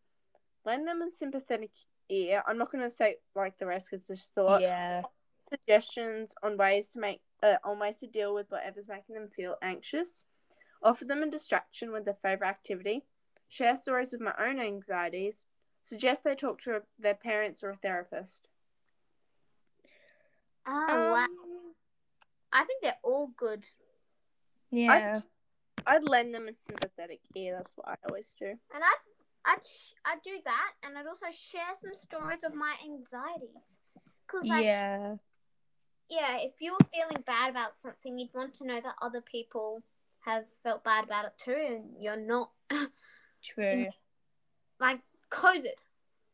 lend 0.66 0.88
them 0.88 1.02
a 1.02 1.12
sympathetic 1.12 1.72
ear. 2.10 2.44
I'm 2.48 2.58
not 2.58 2.72
gonna 2.72 2.90
say 2.90 3.18
like 3.36 3.58
the 3.58 3.66
rest 3.66 3.90
because 3.92 4.08
there's 4.08 4.22
still 4.22 4.48
a. 4.48 4.62
Yeah. 4.62 5.02
suggestions 5.50 6.34
on 6.42 6.58
ways 6.58 6.90
to 6.90 7.00
make 7.00 7.22
uh, 7.44 7.56
on 7.64 7.80
ways 7.80 8.00
to 8.00 8.08
deal 8.08 8.34
with 8.34 8.50
whatever's 8.50 8.88
making 8.88 9.16
them 9.16 9.28
feel 9.28 9.56
anxious. 9.62 10.26
Offer 10.84 11.06
them 11.06 11.24
a 11.24 11.30
distraction 11.30 11.92
with 11.92 12.06
their 12.06 12.18
favorite 12.22 12.48
activity. 12.48 13.06
Share 13.48 13.76
stories 13.76 14.14
of 14.14 14.22
my 14.22 14.34
own 14.40 14.60
anxieties. 14.60 15.46
Suggest 15.84 16.24
they 16.24 16.36
talk 16.36 16.60
to 16.62 16.82
their 16.98 17.14
parents 17.14 17.64
or 17.64 17.70
a 17.70 17.76
therapist. 17.76 18.48
Oh 20.68 20.88
Um, 20.90 21.12
wow! 21.12 21.28
I 22.52 22.64
think 22.66 22.82
they're 22.82 22.98
all 23.04 23.28
good. 23.28 23.66
Yeah. 24.72 25.22
I'd 25.86 26.10
lend 26.10 26.34
them 26.34 26.48
a 26.48 26.54
sympathetic 26.54 27.20
ear. 27.36 27.56
That's 27.58 27.72
what 27.76 27.88
I 27.90 27.96
always 28.10 28.34
do. 28.40 28.48
And 28.48 28.84
I, 28.84 28.94
I, 29.46 29.58
I'd 30.06 30.22
do 30.24 30.38
that, 30.44 30.72
and 30.84 30.98
I'd 30.98 31.08
also 31.08 31.28
share 31.32 31.74
some 31.80 31.94
stories 31.94 32.44
of 32.44 32.56
my 32.56 32.74
anxieties. 32.84 33.80
Cause 34.28 34.48
like, 34.48 34.66
yeah. 34.66 35.16
Yeah. 36.10 36.38
if 36.40 36.54
you 36.60 36.74
were 36.74 36.86
feeling 36.92 37.24
bad 37.26 37.52
about 37.52 37.76
something, 37.76 38.18
you'd 38.18 38.34
want 38.34 38.56
to 38.56 38.66
know 38.66 38.82
that 38.82 38.96
other 39.02 39.22
people 39.22 39.84
have 40.22 40.46
felt 40.64 40.84
bad 40.84 41.04
about 41.04 41.26
it 41.26 41.34
too, 41.38 41.56
and 41.56 41.84
you're 42.00 42.20
not 42.20 42.50
True. 43.44 43.88
like 44.80 45.02
COVID. 45.30 45.68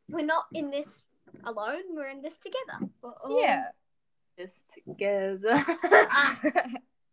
We're 0.09 0.26
not 0.26 0.45
in 0.53 0.70
this 0.70 1.07
alone. 1.43 1.95
We're 1.95 2.09
in 2.09 2.22
this 2.22 2.38
together. 2.38 2.89
Yeah. 3.30 3.66
This 4.38 4.64
together. 4.74 5.64
Ah, 6.14 6.39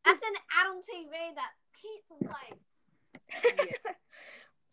that's 0.05 0.23
an 0.23 0.35
ad 0.59 0.69
on 0.71 0.79
TV 0.79 1.35
that 1.35 1.51
keeps 1.81 2.33
playing. 2.33 3.73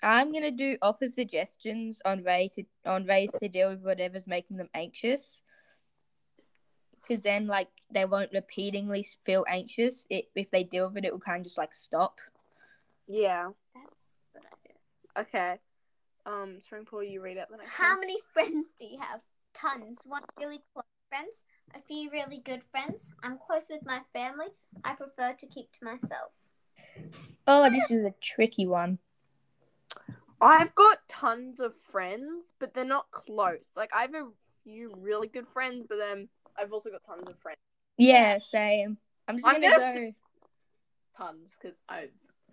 I'm 0.06 0.32
gonna 0.32 0.52
do 0.52 0.78
offer 0.82 1.08
suggestions 1.08 2.02
on 2.06 2.24
way 2.24 2.50
to 2.56 2.64
on 2.86 3.08
ways 3.08 3.32
to 3.40 3.50
deal 3.50 3.72
with 3.72 3.82
whatever's 3.84 4.28
making 4.28 4.58
them 4.58 4.70
anxious. 4.74 5.42
Because 7.02 7.24
then, 7.24 7.48
like, 7.48 7.70
they 7.92 8.06
won't 8.06 8.32
repeatedly 8.34 9.06
feel 9.26 9.46
anxious. 9.48 10.08
It, 10.10 10.26
if 10.36 10.50
they 10.52 10.64
deal 10.64 10.88
with 10.90 10.98
it, 10.98 11.06
it 11.06 11.14
will 11.14 11.20
kind 11.20 11.40
of 11.42 11.44
just 11.46 11.58
like 11.58 11.74
stop. 11.74 12.20
yeah. 13.08 13.50
That's 13.76 14.18
good 14.34 14.44
idea. 14.46 15.26
Okay. 15.28 15.60
Um, 16.26 16.58
Springpool, 16.60 17.10
you 17.10 17.22
read 17.22 17.38
out 17.38 17.50
the 17.52 17.58
next 17.58 17.72
How 17.72 17.92
one. 17.92 18.02
many 18.02 18.18
friends 18.34 18.74
do 18.80 18.86
you 18.88 19.00
have? 19.00 19.22
Tons. 19.54 20.02
One 20.06 20.24
really 20.40 20.62
close 20.74 20.86
friends, 21.10 21.46
a 21.76 21.80
few 21.80 22.10
really 22.12 22.40
good 22.40 22.64
friends. 22.72 23.10
I'm 23.24 23.38
close 23.38 23.68
with 23.70 23.86
my 23.86 24.02
family. 24.14 24.48
I 24.84 24.94
prefer 24.96 25.34
to 25.34 25.48
keep 25.48 25.72
to 25.74 25.86
myself. 25.86 26.32
Oh, 27.48 27.70
this 27.70 27.92
is 27.92 28.04
a 28.06 28.14
tricky 28.22 28.66
one. 28.66 28.98
I've 30.46 30.76
got 30.76 30.98
tons 31.08 31.60
of 31.60 31.76
friends, 31.76 32.54
but 32.60 32.74
they're 32.74 32.86
not 32.86 33.12
close. 33.12 33.70
Like 33.76 33.92
I 33.96 34.02
have 34.02 34.14
a 34.16 34.28
few 34.64 34.94
really 34.98 35.28
good 35.28 35.48
friends, 35.48 35.86
but 35.88 35.98
then 35.98 36.30
I've 36.58 36.74
also 36.74 36.90
got 36.90 37.04
tons 37.04 37.30
of 37.30 37.38
friends. 37.40 37.58
Yeah, 37.98 38.40
same. 38.40 38.98
I'm 39.28 39.38
just 39.38 39.48
I'm 39.48 39.62
gonna, 39.62 39.78
gonna- 39.78 40.00
go. 40.12 40.16
Tons, 41.18 41.58
because 41.62 41.82
I. 41.88 42.10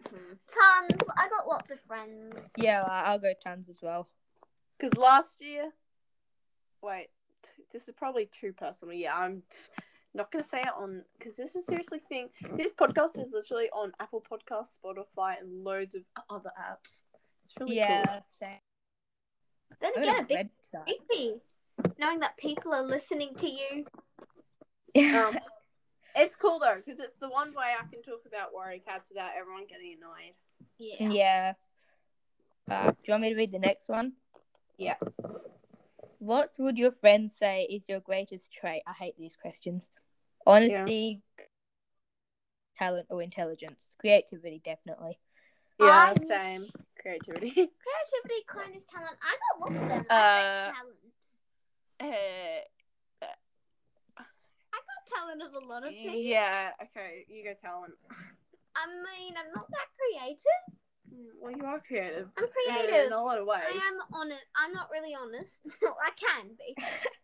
hmm. 0.09 0.34
Tons. 0.47 1.09
I 1.16 1.28
got 1.28 1.49
lots 1.49 1.70
of 1.70 1.80
friends. 1.80 2.53
Yeah, 2.57 2.82
I- 2.82 3.11
I'll 3.11 3.18
go 3.18 3.32
tons 3.43 3.68
as 3.68 3.80
well. 3.82 4.09
Because 4.78 4.97
last 4.97 5.40
year, 5.40 5.70
wait, 6.82 7.09
t- 7.43 7.62
this 7.72 7.88
is 7.88 7.95
probably 7.97 8.26
too 8.26 8.53
personal. 8.53 8.95
Yeah, 8.95 9.16
I'm 9.16 9.43
not 10.14 10.30
gonna 10.30 10.45
say 10.45 10.61
it 10.61 10.68
on 10.76 11.05
because 11.18 11.36
this 11.36 11.55
is 11.57 11.66
seriously 11.66 12.01
thing. 12.09 12.28
This 12.57 12.72
podcast 12.72 13.18
is 13.20 13.32
literally 13.32 13.68
on 13.70 13.93
Apple 14.01 14.22
Podcasts, 14.22 14.78
Spotify, 14.84 15.40
and 15.40 15.64
loads 15.64 15.95
of 15.95 16.03
other 16.30 16.51
apps. 16.59 17.01
It's 17.53 17.61
really 17.61 17.77
yeah, 17.77 18.21
same. 18.29 18.59
Then 19.81 19.93
I 19.97 20.01
again, 20.01 20.19
a 20.21 20.27
bit 20.27 20.51
creepy. 20.85 21.41
Knowing 21.99 22.21
that 22.21 22.37
people 22.37 22.73
are 22.73 22.83
listening 22.83 23.35
to 23.37 23.49
you. 23.49 23.85
cool. 24.95 25.15
Um, 25.17 25.39
it's 26.17 26.37
cool 26.37 26.59
though 26.59 26.77
because 26.85 27.01
it's 27.01 27.17
the 27.17 27.29
one 27.29 27.53
way 27.53 27.73
I 27.79 27.85
can 27.91 28.03
talk 28.03 28.23
about 28.27 28.53
Warrior 28.53 28.81
Cats 28.87 29.09
without 29.09 29.31
everyone 29.39 29.67
getting 29.69 29.97
annoyed. 29.99 30.35
Yeah. 30.79 31.09
yeah. 31.11 31.53
Uh, 32.71 32.91
do 32.91 32.97
you 33.05 33.13
want 33.13 33.23
me 33.23 33.31
to 33.31 33.37
read 33.37 33.53
the 33.53 33.59
next 33.59 33.89
one? 33.89 34.13
Yeah. 34.79 34.95
What 36.19 36.53
would 36.59 36.79
your 36.79 36.93
friends 36.93 37.35
say 37.37 37.65
is 37.65 37.89
your 37.89 38.01
greatest 38.01 38.53
trait? 38.53 38.83
I 38.87 38.93
hate 38.93 39.17
these 39.19 39.37
questions. 39.37 39.91
Honesty, 40.47 41.21
talent, 42.77 43.07
or 43.11 43.23
intelligence? 43.23 43.97
Creativity, 43.99 44.61
definitely. 44.65 45.19
Yeah, 45.79 46.14
same 46.14 46.64
creativity. 47.01 47.51
Creativity, 47.51 48.45
kindness, 48.47 48.85
talent. 48.85 49.16
I 49.23 49.37
got 49.43 49.61
lots 49.61 49.83
of 49.83 49.89
them. 49.89 50.07
Uh, 50.09 50.57
say 50.57 50.73
talent. 50.73 50.99
Uh, 52.01 53.35
I 54.73 54.79
got 54.79 55.07
talent 55.16 55.43
of 55.43 55.62
a 55.62 55.66
lot 55.66 55.87
of 55.87 55.95
things. 55.95 56.14
yeah. 56.16 56.70
Okay, 56.83 57.25
you 57.29 57.45
go 57.45 57.53
talent. 57.61 57.95
I 58.77 58.87
mean, 58.87 59.35
I'm 59.37 59.53
not 59.55 59.68
that 59.70 59.89
creative. 59.99 60.62
Mm, 61.12 61.27
Well, 61.41 61.53
you 61.53 61.64
are 61.64 61.81
creative. 61.87 62.29
I'm 62.39 62.47
creative. 62.49 63.07
in 63.07 63.12
a 63.12 63.23
lot 63.23 63.39
of 63.39 63.47
ways. 63.47 63.61
I 63.66 63.93
am 63.93 63.99
honest. 64.14 64.45
I'm 64.57 64.73
not 64.73 64.89
really 64.91 65.14
honest. 65.14 65.61
I 65.83 66.11
can 66.16 66.51
be. 66.59 66.75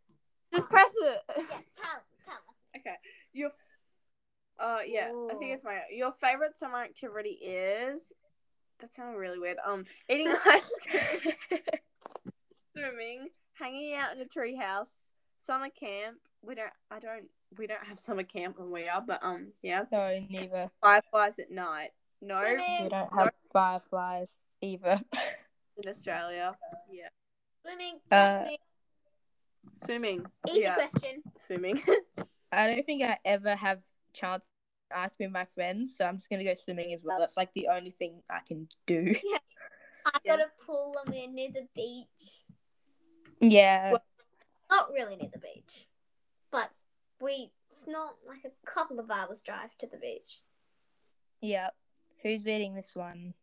Just 0.53 0.69
press 0.69 0.91
it. 1.01 1.21
Yeah, 1.37 1.45
talent, 1.77 2.05
talent. 2.25 2.45
Okay. 2.77 2.95
Your 3.33 3.51
uh 4.61 4.79
yeah, 4.87 5.11
I 5.31 5.35
think 5.35 5.55
it's 5.55 5.65
my 5.65 5.83
your 5.93 6.13
favorite 6.13 6.57
summer 6.57 6.83
activity 6.83 7.31
is 7.43 8.13
that 8.81 8.95
sounded 8.95 9.19
really 9.19 9.39
weird. 9.39 9.59
Um 9.65 9.85
eating 10.09 10.35
ice 10.45 10.71
cream, 10.87 11.35
swimming, 12.77 13.29
hanging 13.55 13.95
out 13.95 14.15
in 14.15 14.23
a 14.23 14.25
treehouse, 14.25 14.89
summer 15.47 15.69
camp. 15.69 16.19
We 16.43 16.55
don't 16.55 16.71
I 16.91 16.99
don't 16.99 17.29
we 17.57 17.67
don't 17.67 17.85
have 17.87 17.99
summer 17.99 18.23
camp 18.23 18.59
when 18.59 18.71
we 18.71 18.89
are, 18.89 19.03
but 19.07 19.21
um 19.23 19.53
yeah. 19.63 19.85
No, 19.91 20.19
neither. 20.29 20.71
Fireflies 20.81 21.39
at 21.39 21.51
night. 21.51 21.91
No 22.21 22.41
We 22.41 22.89
don't 22.89 23.13
have 23.17 23.33
fireflies 23.53 24.29
either. 24.61 25.01
in 25.83 25.89
Australia. 25.89 26.57
Yeah. 26.91 27.09
Swimming. 27.63 28.01
Uh. 28.11 28.45
Swimming. 29.73 30.27
Easy 30.49 30.61
yeah. 30.61 30.75
question. 30.75 31.23
Swimming. 31.45 31.83
I 32.53 32.67
don't 32.67 32.87
think 32.87 33.03
I 33.03 33.19
ever 33.25 33.55
have 33.55 33.81
chance 34.13 34.51
to 34.91 34.97
ask 34.97 35.15
with 35.19 35.31
my 35.31 35.45
friends, 35.45 35.97
so 35.97 36.05
I'm 36.05 36.17
just 36.17 36.29
gonna 36.31 36.45
go 36.45 36.55
swimming 36.55 36.93
as 36.93 37.03
well. 37.05 37.19
That's 37.19 37.37
like 37.37 37.53
the 37.55 37.69
only 37.69 37.91
thing 37.93 38.23
I 38.31 38.41
can 38.47 38.69
do. 38.87 39.15
I 40.07 40.19
Yeah. 40.25 40.37
got 40.37 40.41
a 40.41 40.65
pool. 40.65 40.97
I'm 41.07 41.13
in 41.13 41.35
near 41.35 41.51
the 41.53 41.67
beach. 41.75 42.41
Yeah. 43.41 43.93
Well- 43.93 44.05
Not 44.71 44.91
really 44.93 45.17
near 45.17 45.31
the 45.33 45.39
beach, 45.39 45.87
but 46.51 46.71
we. 47.21 47.51
It's 47.71 47.87
not 47.87 48.15
like 48.27 48.45
a 48.47 48.67
couple 48.67 48.99
of 48.99 49.11
hours 49.11 49.43
drive 49.43 49.77
to 49.79 49.87
the 49.87 49.99
beach. 49.99 50.41
Yeah. 51.43 51.69
Who's 52.23 52.43
beating 52.43 52.75
this 52.75 52.95
one? 52.97 53.35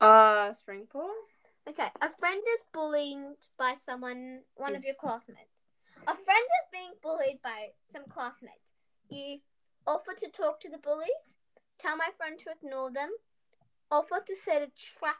uh 0.00 0.50
Springpool? 0.52 1.10
Okay, 1.68 1.88
a 2.00 2.10
friend 2.18 2.42
is 2.54 2.62
bullied 2.72 3.36
by 3.58 3.74
someone, 3.74 4.40
one 4.56 4.74
of 4.74 4.82
your 4.84 4.94
classmates. 5.00 5.50
A 6.06 6.14
friend 6.14 6.44
is 6.44 6.68
being 6.72 6.92
bullied 7.02 7.40
by 7.42 7.68
some 7.86 8.04
classmates. 8.08 8.72
You 9.10 9.38
offer 9.86 10.12
to 10.18 10.28
talk 10.28 10.60
to 10.60 10.68
the 10.68 10.78
bullies, 10.78 11.36
tell 11.78 11.96
my 11.96 12.08
friend 12.16 12.38
to 12.40 12.50
ignore 12.50 12.90
them, 12.90 13.10
offer 13.90 14.22
to 14.26 14.36
set 14.36 14.62
a 14.62 14.70
trap 14.76 15.16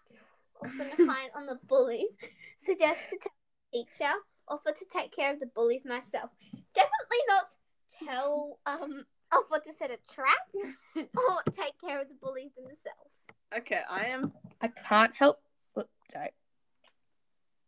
of 0.62 0.70
some 0.70 0.90
kind 0.96 1.30
on 1.34 1.46
the 1.46 1.58
bullies, 1.66 2.16
suggest 2.58 3.08
to 3.11 3.18
tell 3.20 3.32
the 3.72 3.78
teacher, 3.78 4.12
offer 4.48 4.72
to 4.72 4.84
take 4.84 5.12
care 5.12 5.32
of 5.32 5.40
the 5.40 5.46
bullies 5.46 5.84
myself. 5.84 6.30
Definitely 6.74 7.18
not 7.28 7.48
tell, 7.90 8.58
um, 8.66 9.06
offer 9.32 9.62
to 9.64 9.72
set 9.72 9.90
a 9.90 9.98
trap 10.12 10.48
or 10.96 11.52
take 11.52 11.80
care 11.80 12.00
of 12.00 12.08
the 12.08 12.16
bullies 12.20 12.52
themselves. 12.56 13.26
Okay, 13.56 13.80
I 13.88 14.06
am 14.06 14.32
I 14.61 14.68
can't 14.68 15.14
help. 15.16 15.40
Oops, 15.78 15.88
sorry. 16.12 16.30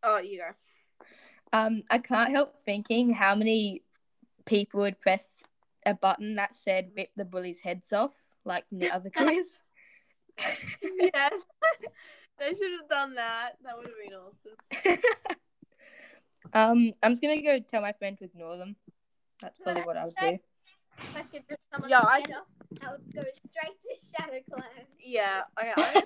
oh 0.02 0.18
you 0.18 0.38
go. 0.38 1.06
Um, 1.54 1.82
I 1.90 1.98
can't 1.98 2.30
help 2.30 2.60
thinking 2.62 3.12
how 3.12 3.34
many 3.34 3.82
people 4.46 4.80
would 4.80 5.00
press 5.00 5.44
a 5.86 5.94
button 5.94 6.36
that 6.36 6.54
said 6.54 6.90
"rip 6.96 7.10
the 7.16 7.24
bullies' 7.24 7.60
heads 7.60 7.92
off," 7.92 8.14
like 8.44 8.64
in 8.72 8.78
the 8.78 8.90
other 8.90 9.10
quiz. 9.16 9.56
yes. 10.38 11.32
they 12.38 12.48
should 12.54 12.72
have 12.80 12.88
done 12.88 13.14
that. 13.16 13.52
That 13.64 13.76
would 13.76 13.86
have 13.86 13.94
been 14.04 14.94
awesome. 14.94 15.36
um, 16.52 16.92
I'm 17.02 17.12
just 17.12 17.22
gonna 17.22 17.42
go 17.42 17.58
tell 17.60 17.82
my 17.82 17.92
friend 17.92 18.16
to 18.18 18.24
ignore 18.24 18.56
them. 18.56 18.76
That's 19.40 19.58
probably 19.58 19.82
what 19.82 19.96
I 19.96 20.04
would 20.04 20.14
do. 20.20 20.38
Question 21.12 21.42
for 21.48 21.56
someone's 21.72 21.90
Yeah, 21.90 22.00
I- 22.00 22.20
head 22.20 22.32
off. 22.32 22.46
I 22.82 22.90
would 22.92 23.14
go 23.14 23.22
straight 23.22 23.80
to 23.80 23.94
Shadow 24.16 24.40
Clan. 24.50 24.86
Yeah, 24.98 25.42
okay. 25.58 25.72
I 25.76 26.02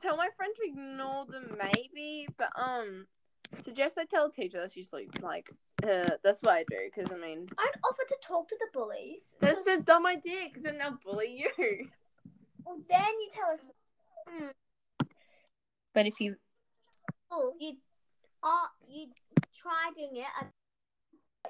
tell 0.00 0.16
my 0.16 0.28
friend 0.36 0.54
to 0.56 0.68
ignore 0.68 1.26
them, 1.26 1.58
maybe, 1.62 2.28
but 2.38 2.50
um, 2.56 3.06
suggest 3.62 3.96
I 3.98 4.04
tell 4.04 4.26
a 4.26 4.32
teacher 4.32 4.58
that's 4.60 4.76
usually 4.76 5.08
like, 5.22 5.50
uh, 5.84 6.10
that's 6.22 6.40
what 6.42 6.54
I 6.54 6.64
do 6.68 6.78
because 6.94 7.10
I 7.12 7.16
mean, 7.16 7.46
I'd 7.58 7.72
offer 7.84 8.02
to 8.08 8.16
talk 8.22 8.48
to 8.48 8.56
the 8.60 8.68
bullies. 8.72 9.36
that's 9.40 9.64
'cause- 9.64 9.80
a 9.80 9.84
dumb 9.84 10.06
idea 10.06 10.44
because 10.48 10.62
then 10.62 10.78
they'll 10.78 10.98
bully 11.04 11.28
you. 11.58 11.90
well, 12.64 12.78
then 12.88 13.08
you 13.20 13.28
tell 13.32 13.50
us. 13.50 13.68
Hmm, 14.28 14.48
But 15.94 16.06
if 16.06 16.20
you, 16.20 16.36
oh, 17.30 17.54
you, 17.58 17.78
uh, 18.42 18.66
you 18.88 19.12
try 19.54 19.90
doing 19.94 20.16
it, 20.16 20.26
and 20.40 20.50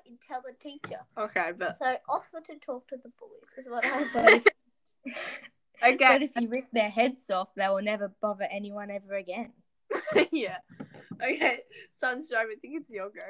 you 0.04 0.16
tell 0.20 0.42
the 0.42 0.52
teacher. 0.52 1.00
Okay, 1.16 1.52
but 1.56 1.76
So 1.76 1.96
offer 2.08 2.40
to 2.40 2.56
talk 2.56 2.86
to 2.88 2.96
the 2.96 3.10
bullies 3.18 3.54
is 3.56 3.68
what 3.68 3.84
I 3.84 4.04
but 4.12 4.24
would. 4.24 4.46
if, 5.04 5.14
okay, 5.82 5.96
but 5.98 6.22
if 6.22 6.30
you 6.36 6.48
rip 6.48 6.70
their 6.72 6.90
heads 6.90 7.30
off, 7.30 7.48
they 7.54 7.66
will 7.68 7.82
never 7.82 8.08
bother 8.08 8.44
anyone 8.50 8.90
ever 8.90 9.14
again. 9.14 9.52
yeah, 10.32 10.58
okay. 11.22 11.60
Sunstripe, 12.02 12.50
I 12.52 12.56
think 12.60 12.80
it's 12.80 12.90
your 12.90 13.10
go. 13.10 13.20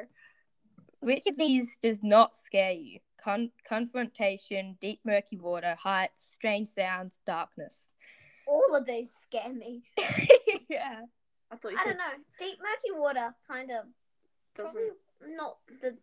Which 1.01 1.27
of 1.27 1.37
these 1.37 1.79
does 1.83 2.03
not 2.03 2.35
scare 2.35 2.73
you? 2.73 2.99
Con- 3.23 3.53
confrontation, 3.69 4.77
deep 4.81 5.01
murky 5.05 5.37
water, 5.37 5.77
heights, 5.79 6.29
strange 6.33 6.69
sounds, 6.69 7.21
darkness. 7.27 7.89
All 8.47 8.75
of 8.75 8.87
those 8.87 9.13
scare 9.13 9.53
me. 9.53 9.83
yeah. 10.69 11.03
I 11.51 11.57
thought 11.57 11.73
you 11.73 11.79
I 11.79 11.85
said 11.85 11.89
don't 11.91 11.99
know. 11.99 12.25
Deep 12.39 12.59
murky 12.61 12.99
water, 13.01 13.35
kind 13.49 13.71
of. 13.71 13.85
Probably 14.55 14.83
doesn't. 15.21 15.37
not 15.37 15.59
the. 15.83 15.97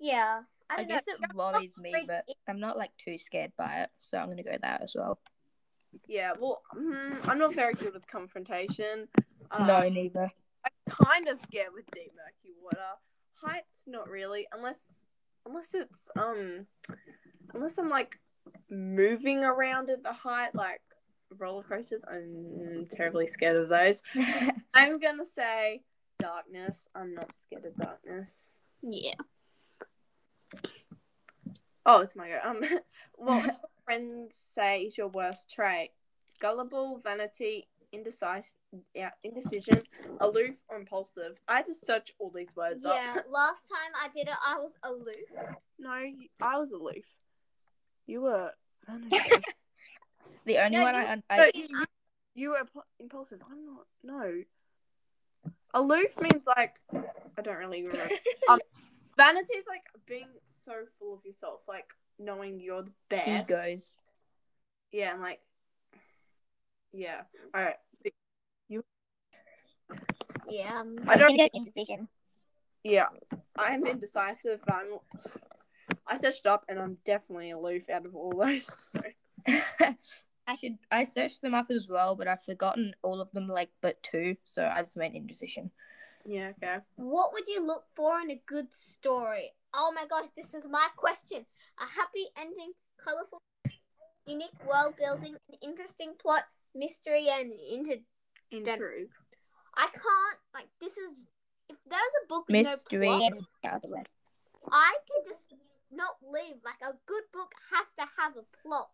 Yeah, 0.00 0.40
I 0.70 0.74
I, 0.74 0.76
don't 0.78 0.88
guess 0.88 1.04
know. 1.06 1.14
it 1.28 1.34
worries 1.34 1.74
me, 1.78 1.94
but 2.06 2.24
I'm 2.48 2.60
not 2.60 2.76
like 2.76 2.90
too 2.96 3.18
scared 3.18 3.52
by 3.56 3.82
it, 3.82 3.90
so 3.98 4.18
I'm 4.18 4.28
gonna 4.28 4.42
go 4.42 4.56
that 4.62 4.82
as 4.82 4.94
well. 4.96 5.18
Yeah, 6.06 6.32
well, 6.38 6.62
mm, 6.76 7.26
I'm 7.28 7.38
not 7.38 7.54
very 7.54 7.74
good 7.74 7.94
with 7.94 8.06
confrontation. 8.06 9.08
Uh, 9.50 9.66
no, 9.66 9.88
neither. 9.88 10.30
I'm 10.64 10.94
kind 11.04 11.28
of 11.28 11.38
scared 11.38 11.70
with 11.74 11.90
deep 11.90 12.12
murky 12.16 12.54
water. 12.62 12.78
Heights, 13.40 13.84
not 13.86 14.08
really, 14.08 14.46
unless 14.52 15.06
unless 15.46 15.74
it's 15.74 16.08
um 16.18 16.66
unless 17.54 17.78
I'm 17.78 17.88
like 17.88 18.18
moving 18.70 19.44
around 19.44 19.90
at 19.90 20.02
the 20.02 20.12
height, 20.12 20.54
like 20.54 20.80
roller 21.38 21.62
coasters. 21.62 22.04
I'm 22.10 22.86
terribly 22.90 23.26
scared 23.26 23.56
of 23.56 23.68
those. 23.68 24.02
I'm 24.74 24.98
gonna 24.98 25.26
say 25.26 25.82
darkness. 26.18 26.88
I'm 26.94 27.14
not 27.14 27.32
scared 27.34 27.64
of 27.64 27.76
darkness. 27.76 28.54
Yeah. 28.82 29.14
Oh, 31.86 32.00
it's 32.00 32.16
my 32.16 32.28
go. 32.28 32.38
Um, 32.44 32.62
what 33.14 33.60
friends 33.84 34.36
say 34.36 34.82
is 34.82 34.98
your 34.98 35.08
worst 35.08 35.50
trait? 35.50 35.90
Gullible, 36.40 37.00
vanity, 37.02 37.68
indecisive, 37.92 38.50
yeah, 38.94 39.10
indecision, 39.24 39.82
aloof, 40.20 40.54
or 40.68 40.76
impulsive. 40.76 41.38
I 41.48 41.56
had 41.56 41.66
to 41.66 41.74
search 41.74 42.12
all 42.18 42.30
these 42.30 42.54
words 42.56 42.84
Yeah, 42.84 43.14
up. 43.16 43.24
last 43.30 43.68
time 43.68 43.92
I 44.02 44.08
did 44.08 44.28
it, 44.28 44.34
I 44.46 44.58
was 44.58 44.74
aloof. 44.82 45.56
no, 45.78 45.90
I 45.90 46.58
was 46.58 46.72
aloof. 46.72 47.04
You 48.06 48.22
were. 48.22 48.52
I 48.88 48.92
don't 48.92 49.10
know. 49.10 49.18
The 50.44 50.58
only 50.64 50.78
No, 50.78 50.82
one 50.84 50.94
you- 50.94 51.00
I, 51.00 51.14
No, 51.36 51.42
I 51.44 51.50
you, 51.54 51.66
you 52.34 52.50
were 52.50 52.62
impulsive. 52.98 53.42
I'm 53.50 53.66
not. 53.66 53.86
No. 54.02 54.42
Aloof 55.74 56.18
means 56.22 56.44
like 56.46 56.78
I 57.36 57.42
don't 57.42 57.58
really 57.58 57.82
remember. 57.86 58.14
um, 58.48 58.58
vanity 59.16 59.54
is 59.58 59.66
like 59.68 59.82
being 60.06 60.28
so 60.48 60.72
full 60.98 61.12
of 61.14 61.20
yourself, 61.26 61.60
like 61.68 61.84
knowing 62.18 62.60
you're 62.60 62.82
the 62.82 62.92
best. 63.10 63.50
egos. 63.50 63.98
Yeah, 64.90 65.12
and 65.12 65.20
like. 65.22 65.40
Yeah. 66.92 67.22
All 67.54 67.62
right. 67.62 67.76
You. 68.68 68.84
Yeah. 70.48 70.80
um, 70.80 70.96
I 71.06 71.12
I'm 71.12 71.18
don't. 71.18 71.36
gonna 71.36 71.50
indecision. 71.54 72.08
Yeah, 72.84 73.06
I'm 73.56 73.86
indecisive. 73.86 74.60
But 74.64 74.74
I'm. 74.74 74.98
I 76.06 76.18
searched 76.18 76.46
up, 76.46 76.64
and 76.68 76.78
I'm 76.78 76.98
definitely 77.04 77.50
aloof 77.50 77.88
out 77.90 78.06
of 78.06 78.14
all 78.14 78.32
those. 78.32 78.70
So. 78.92 79.00
I 80.48 80.54
should 80.54 80.78
I 80.90 81.04
searched 81.04 81.42
them 81.42 81.52
up 81.52 81.70
as 81.70 81.88
well, 81.88 82.16
but 82.16 82.26
I've 82.26 82.42
forgotten 82.42 82.94
all 83.02 83.20
of 83.20 83.30
them 83.32 83.48
like 83.48 83.68
but 83.82 84.02
two, 84.02 84.36
so 84.44 84.66
I 84.66 84.80
just 84.80 84.96
went 84.96 85.14
indecision. 85.14 85.70
Yeah. 86.24 86.52
Okay. 86.62 86.78
What 86.96 87.34
would 87.34 87.46
you 87.46 87.64
look 87.64 87.84
for 87.92 88.18
in 88.20 88.30
a 88.30 88.40
good 88.46 88.72
story? 88.72 89.52
Oh 89.74 89.92
my 89.94 90.06
gosh, 90.08 90.28
this 90.34 90.54
is 90.54 90.66
my 90.68 90.86
question. 90.96 91.44
A 91.78 91.82
happy 91.82 92.28
ending, 92.40 92.72
colorful, 93.02 93.42
unique 94.26 94.56
world 94.66 94.94
building, 94.98 95.36
an 95.50 95.58
interesting 95.62 96.14
plot, 96.18 96.44
mystery, 96.74 97.26
and 97.30 97.52
inter. 97.72 97.96
Intrigue. 98.50 99.10
I 99.76 99.86
can't 99.92 100.38
like 100.54 100.68
this 100.80 100.96
is. 100.96 101.26
If 101.68 101.76
there's 101.88 102.14
a 102.24 102.26
book 102.28 102.46
with 102.48 102.64
Mystery. 102.66 103.08
no 103.08 103.18
plot, 103.18 103.32
that 103.62 103.72
was 103.74 103.82
the 103.82 103.88
word. 103.90 104.08
I 104.72 104.94
can 105.06 105.24
just 105.30 105.52
not 105.92 106.16
live. 106.22 106.56
Like 106.64 106.80
a 106.82 106.96
good 107.06 107.24
book 107.32 107.52
has 107.74 107.92
to 107.98 108.06
have 108.18 108.32
a 108.36 108.44
plot. 108.66 108.90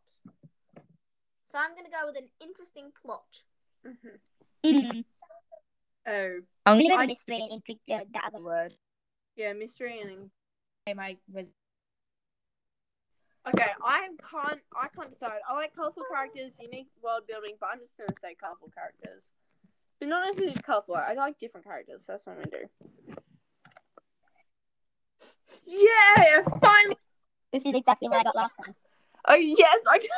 So 1.47 1.59
I'm 1.59 1.75
gonna 1.77 1.89
go 1.89 2.07
with 2.07 2.19
an 2.19 2.29
interesting 2.41 2.91
plot. 3.01 3.43
hmm 3.85 4.17
Mm. 4.65 5.05
Oh. 6.07 6.13
I'm 6.13 6.43
I'm 6.67 6.77
gonna 6.79 6.89
go 6.89 6.95
I- 6.97 6.99
with 7.03 7.09
mystery 7.11 7.37
and 7.43 7.53
intrigue. 7.53 7.79
That 7.89 8.13
the 8.13 8.27
other 8.27 8.43
word. 8.43 8.75
Yeah, 9.37 9.53
mystery 9.53 10.01
and 10.01 10.97
My 10.97 11.17
res- 11.33 11.53
Okay, 13.47 13.71
I 13.85 14.09
can't. 14.31 14.61
I 14.75 14.89
can't 14.89 15.11
decide. 15.11 15.41
I 15.49 15.55
like 15.55 15.75
colorful 15.75 16.05
characters, 16.11 16.55
unique 16.59 16.89
world 17.03 17.23
building, 17.29 17.57
but 17.61 17.71
I'm 17.73 17.81
just 17.81 17.99
gonna 17.99 18.15
say 18.21 18.35
colorful 18.35 18.71
characters. 18.75 19.31
But 20.01 20.09
not 20.09 20.25
necessarily 20.25 20.55
colorful. 20.63 20.97
I 20.97 21.13
like 21.13 21.39
different 21.39 21.67
characters. 21.67 22.05
That's 22.07 22.25
what 22.27 22.37
I'm 22.37 22.43
gonna 22.43 22.65
do. 22.65 22.69
Yeah, 25.67 26.43
finally. 26.61 26.97
This 27.53 27.67
is 27.67 27.75
exactly 27.75 28.09
what 28.09 28.21
I 28.21 28.23
got 28.25 28.35
last 28.35 28.57
time. 28.65 28.75
Oh 29.29 29.35
yes, 29.35 29.83
I 29.91 29.99
can. 29.99 30.09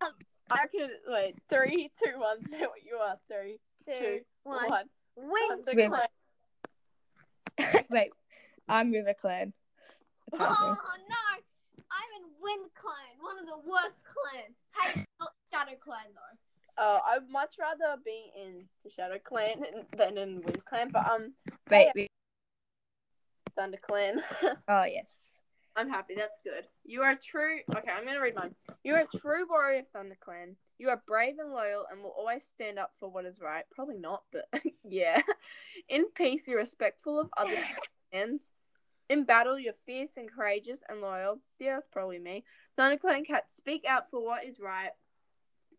I 0.50 0.66
can 0.68 0.90
wait. 1.08 1.36
Three, 1.48 1.90
two, 2.02 2.18
one. 2.18 2.44
Say 2.48 2.60
what 2.60 2.84
you 2.84 2.96
are. 2.96 3.16
Three, 3.28 3.58
two, 3.84 4.20
one. 4.42 4.68
one. 4.68 4.84
Win. 5.16 5.48
Thunder 5.48 5.72
Win. 5.74 5.90
Clan. 5.90 6.08
Wait, 7.90 8.12
I'm 8.68 8.90
River 8.90 9.14
Clan. 9.14 9.52
apparently. 10.32 10.56
Oh 10.60 10.76
no! 11.08 11.16
I'm 11.90 12.22
in 12.22 12.28
Wind 12.40 12.70
Clan, 12.74 13.20
one 13.20 13.38
of 13.38 13.46
the 13.46 13.68
worst 13.68 14.04
clans. 14.04 14.62
Hey, 14.80 15.00
it's 15.00 15.06
not 15.20 15.30
Shadow 15.52 15.76
Clan 15.80 16.06
though. 16.14 16.38
Oh, 16.78 16.98
I'd 17.06 17.30
much 17.30 17.54
rather 17.58 18.00
be 18.04 18.32
in 18.40 18.64
the 18.84 18.90
Shadow 18.90 19.18
Clan 19.22 19.62
than 19.96 20.18
in 20.18 20.42
Wind 20.42 20.64
Clan, 20.64 20.90
but 20.92 21.06
um, 21.10 21.32
Wait, 21.70 21.90
wait. 21.94 22.08
Thunder 23.56 23.78
Clan. 23.80 24.22
Oh 24.68 24.84
yes. 24.84 25.12
I'm 25.78 25.90
happy. 25.90 26.14
That's 26.16 26.38
good. 26.42 26.66
You 26.86 27.02
are 27.02 27.14
true. 27.22 27.58
Okay, 27.70 27.90
I'm 27.90 28.06
gonna 28.06 28.20
read 28.20 28.34
mine. 28.34 28.54
You 28.82 28.94
are 28.94 29.00
a 29.12 29.18
true 29.18 29.46
warrior 29.48 29.80
of 29.80 29.88
Thunder 29.88 30.16
Clan. 30.18 30.56
You 30.78 30.88
are 30.88 31.02
brave 31.06 31.34
and 31.38 31.52
loyal, 31.52 31.84
and 31.90 32.02
will 32.02 32.14
always 32.18 32.44
stand 32.44 32.78
up 32.78 32.92
for 32.98 33.10
what 33.10 33.26
is 33.26 33.40
right. 33.40 33.64
Probably 33.70 33.98
not, 33.98 34.22
but 34.32 34.46
yeah. 34.84 35.20
In 35.88 36.06
peace, 36.14 36.48
you're 36.48 36.58
respectful 36.58 37.20
of 37.20 37.28
other 37.36 37.54
clans. 38.10 38.50
In 39.08 39.24
battle, 39.24 39.58
you're 39.58 39.74
fierce 39.86 40.16
and 40.16 40.30
courageous 40.30 40.82
and 40.88 41.00
loyal. 41.00 41.38
Yeah, 41.58 41.74
that's 41.74 41.88
probably 41.88 42.18
me. 42.18 42.44
Thunderclan 42.78 43.26
cats 43.26 43.56
speak 43.56 43.84
out 43.88 44.10
for 44.10 44.24
what 44.24 44.44
is 44.44 44.58
right, 44.58 44.90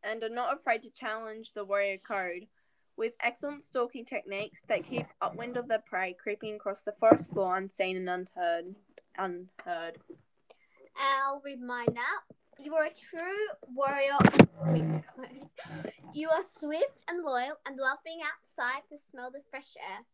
and 0.04 0.24
are 0.24 0.30
not 0.30 0.54
afraid 0.54 0.84
to 0.84 0.90
challenge 0.90 1.54
the 1.54 1.66
warrior 1.66 1.98
code. 1.98 2.48
With 2.96 3.14
excellent 3.22 3.64
stalking 3.64 4.06
techniques, 4.06 4.64
they 4.68 4.80
keep 4.80 5.06
upwind 5.22 5.56
of 5.58 5.68
their 5.68 5.84
prey, 5.86 6.16
creeping 6.20 6.56
across 6.56 6.82
the 6.82 6.94
forest 6.94 7.32
floor 7.32 7.58
unseen 7.58 7.98
and 7.98 8.10
unheard 8.10 8.76
unheard. 9.18 9.98
I'll 10.96 11.42
read 11.44 11.62
mine 11.62 11.88
now. 11.94 12.36
You 12.60 12.74
are 12.76 12.86
a 12.86 12.94
true 12.94 13.48
warrior 13.68 14.18
of 14.20 14.48
Wind 14.66 15.04
Clan. 15.14 15.50
You 16.14 16.30
are 16.30 16.42
swift 16.44 17.02
and 17.08 17.24
loyal 17.24 17.60
and 17.68 17.78
love 17.78 17.98
being 18.04 18.22
outside 18.24 18.82
to 18.90 18.98
smell 18.98 19.30
the 19.30 19.42
fresh 19.52 19.76
air. 19.78 20.06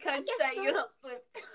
Can 0.00 0.20
I, 0.20 0.20
say 0.20 0.54
so. 0.54 0.62
you're 0.62 0.72
not 0.72 0.90
swift? 1.00 1.46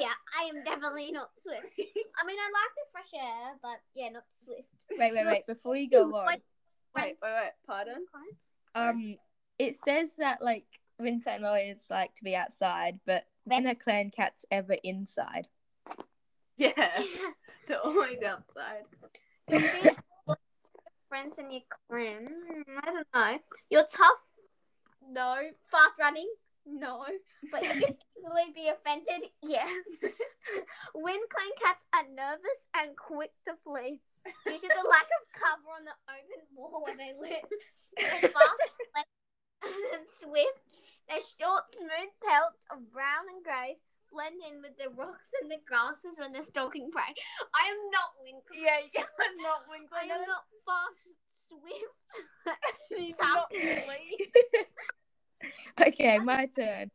Yeah, 0.00 0.12
I 0.38 0.44
am 0.44 0.62
definitely 0.64 1.12
not 1.12 1.30
swift. 1.36 1.72
I 1.78 2.26
mean, 2.26 2.36
I 2.38 2.50
like 2.52 2.74
the 2.76 2.90
fresh 2.92 3.22
air, 3.22 3.56
but 3.62 3.80
yeah, 3.94 4.08
not 4.10 4.24
swift. 4.30 4.68
Wait, 4.90 5.12
wait, 5.14 5.26
wait. 5.26 5.46
Before 5.46 5.76
you 5.76 5.88
go 5.88 6.02
on, 6.04 6.26
wait, 6.26 6.42
wait, 6.96 7.16
wait. 7.22 7.50
Pardon? 7.66 8.06
um, 8.74 9.16
it 9.58 9.76
says 9.84 10.16
that 10.18 10.42
like 10.42 10.64
Wind 10.98 11.24
Clan 11.24 11.42
warriors 11.42 11.86
like 11.90 12.14
to 12.14 12.24
be 12.24 12.36
outside, 12.36 13.00
but 13.06 13.24
when 13.44 13.66
are 13.66 13.74
clan 13.74 14.10
cats 14.10 14.44
ever 14.50 14.76
inside? 14.84 15.48
Yeah, 16.56 16.72
they're 17.68 17.80
always 17.80 18.18
outside. 18.22 18.84
Friends 21.08 21.38
in 21.38 21.50
your 21.50 21.62
clan. 21.88 22.28
I 22.82 22.86
don't 22.86 23.06
know. 23.14 23.38
You're 23.70 23.86
tough. 23.90 24.20
No. 25.10 25.36
Fast 25.70 25.98
running. 25.98 26.28
No. 26.70 27.04
But 27.50 27.62
you 27.62 27.80
can 27.80 27.96
easily 28.16 28.52
be 28.54 28.68
offended. 28.68 29.30
Yes. 29.42 29.84
Wind 30.94 31.24
clan 31.30 31.52
cats 31.60 31.84
are 31.94 32.06
nervous 32.08 32.66
and 32.76 32.96
quick 32.96 33.32
to 33.46 33.54
flee 33.64 34.00
due 34.46 34.58
to 34.58 34.68
the 34.68 34.88
lack 34.88 35.08
of 35.10 35.22
cover 35.32 35.68
on 35.74 35.84
the 35.84 35.96
open 36.06 36.40
moor 36.54 36.82
where 36.84 36.96
they 36.96 37.12
live. 37.18 37.48
They're 37.96 38.30
fast 38.30 38.62
and 39.94 40.06
swift. 40.06 40.60
Their 41.08 41.24
short, 41.24 41.64
smooth 41.72 42.14
pelts 42.22 42.64
of 42.70 42.92
brown 42.92 43.26
and 43.34 43.42
greys 43.42 43.82
blend 44.12 44.42
in 44.42 44.60
with 44.60 44.76
the 44.78 44.90
rocks 44.90 45.30
and 45.40 45.50
the 45.50 45.58
grasses 45.66 46.18
when 46.18 46.32
they're 46.32 46.42
stalking 46.42 46.90
prey. 46.90 47.14
I 47.54 47.70
am 47.70 47.78
not 47.90 48.18
wind 48.22 48.42
clan. 48.46 48.62
Yeah, 48.62 48.80
you're 48.94 49.42
not 49.42 49.66
wing 49.70 49.86
I 49.94 50.06
am 50.06 50.26
not 50.26 50.44
fast, 50.66 51.18
swift. 51.46 51.98
Tough. 53.18 53.50
Okay, 55.80 56.18
my 56.18 56.46
turn. 56.46 56.90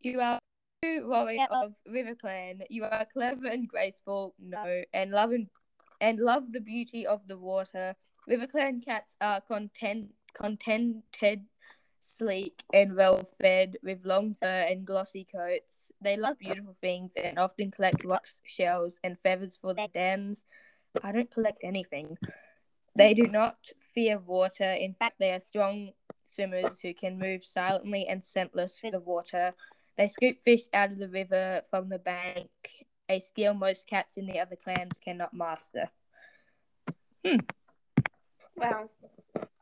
You 0.00 0.20
are 0.20 0.36
a 0.36 0.40
true 0.82 1.08
warrior 1.08 1.46
Yeah, 1.50 1.62
of 1.62 1.74
River 1.86 2.14
Clan. 2.14 2.62
You 2.70 2.84
are 2.84 3.06
clever 3.12 3.46
and 3.46 3.68
graceful, 3.68 4.34
no, 4.38 4.82
and 4.94 5.10
love 5.10 5.32
and, 5.32 5.48
and 6.00 6.18
love 6.18 6.52
the 6.52 6.60
beauty 6.60 7.06
of 7.06 7.26
the 7.26 7.36
water. 7.36 7.94
River 8.26 8.46
Clan 8.46 8.80
cats 8.80 9.16
are 9.20 9.40
content 9.40 10.08
contented, 10.32 11.44
sleek, 12.00 12.62
and 12.72 12.96
well 12.96 13.28
fed, 13.40 13.76
with 13.82 14.04
long 14.04 14.36
fur 14.40 14.66
and 14.70 14.86
glossy 14.86 15.26
coats. 15.30 15.92
They 16.00 16.16
love 16.16 16.38
beautiful 16.38 16.76
things 16.80 17.12
and 17.16 17.38
often 17.38 17.70
collect 17.70 18.04
rocks, 18.04 18.40
shells, 18.46 18.98
and 19.04 19.18
feathers 19.18 19.58
for 19.60 19.74
their 19.74 19.88
dens. 19.88 20.44
I 21.02 21.12
don't 21.12 21.30
collect 21.30 21.58
anything. 21.62 22.16
They 22.96 23.14
do 23.14 23.24
not 23.24 23.56
fear 23.94 24.18
water. 24.18 24.72
In 24.72 24.94
fact, 24.94 25.16
they 25.18 25.32
are 25.32 25.40
strong 25.40 25.90
swimmers 26.30 26.78
who 26.80 26.94
can 26.94 27.18
move 27.18 27.44
silently 27.44 28.06
and 28.06 28.22
scentless 28.22 28.78
through 28.78 28.92
the 28.92 29.00
water. 29.00 29.52
They 29.96 30.08
scoop 30.08 30.38
fish 30.42 30.62
out 30.72 30.90
of 30.90 30.98
the 30.98 31.08
river 31.08 31.62
from 31.70 31.88
the 31.88 31.98
bank, 31.98 32.48
a 33.08 33.18
skill 33.20 33.54
most 33.54 33.86
cats 33.86 34.16
in 34.16 34.26
the 34.26 34.38
other 34.40 34.56
clans 34.56 34.98
cannot 35.04 35.34
master. 35.34 35.90
Hmm. 37.24 37.36
Wow. 38.56 38.90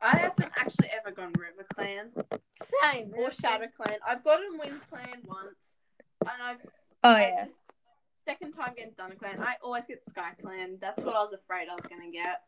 I 0.01 0.17
haven't 0.17 0.51
actually 0.57 0.89
ever 0.97 1.13
gone 1.13 1.33
River 1.37 1.65
Clan 1.75 2.11
Same. 2.51 3.11
or 3.17 3.31
Shadow 3.31 3.67
Clan. 3.75 3.99
I've 4.07 4.23
gotten 4.23 4.57
Wind 4.57 4.79
Clan 4.89 5.21
once, 5.25 5.75
and 6.21 6.41
I've 6.41 6.57
Oh 7.03 7.11
like, 7.11 7.33
yeah. 7.35 7.45
second 8.25 8.53
time 8.53 8.73
getting 8.75 8.93
Thunder 8.93 9.15
Clan. 9.15 9.41
I 9.41 9.55
always 9.63 9.85
get 9.85 10.05
Sky 10.05 10.31
Clan. 10.41 10.77
That's 10.81 11.03
what 11.03 11.15
I 11.15 11.19
was 11.19 11.33
afraid 11.33 11.67
I 11.69 11.75
was 11.75 11.85
gonna 11.87 12.11
get. 12.11 12.41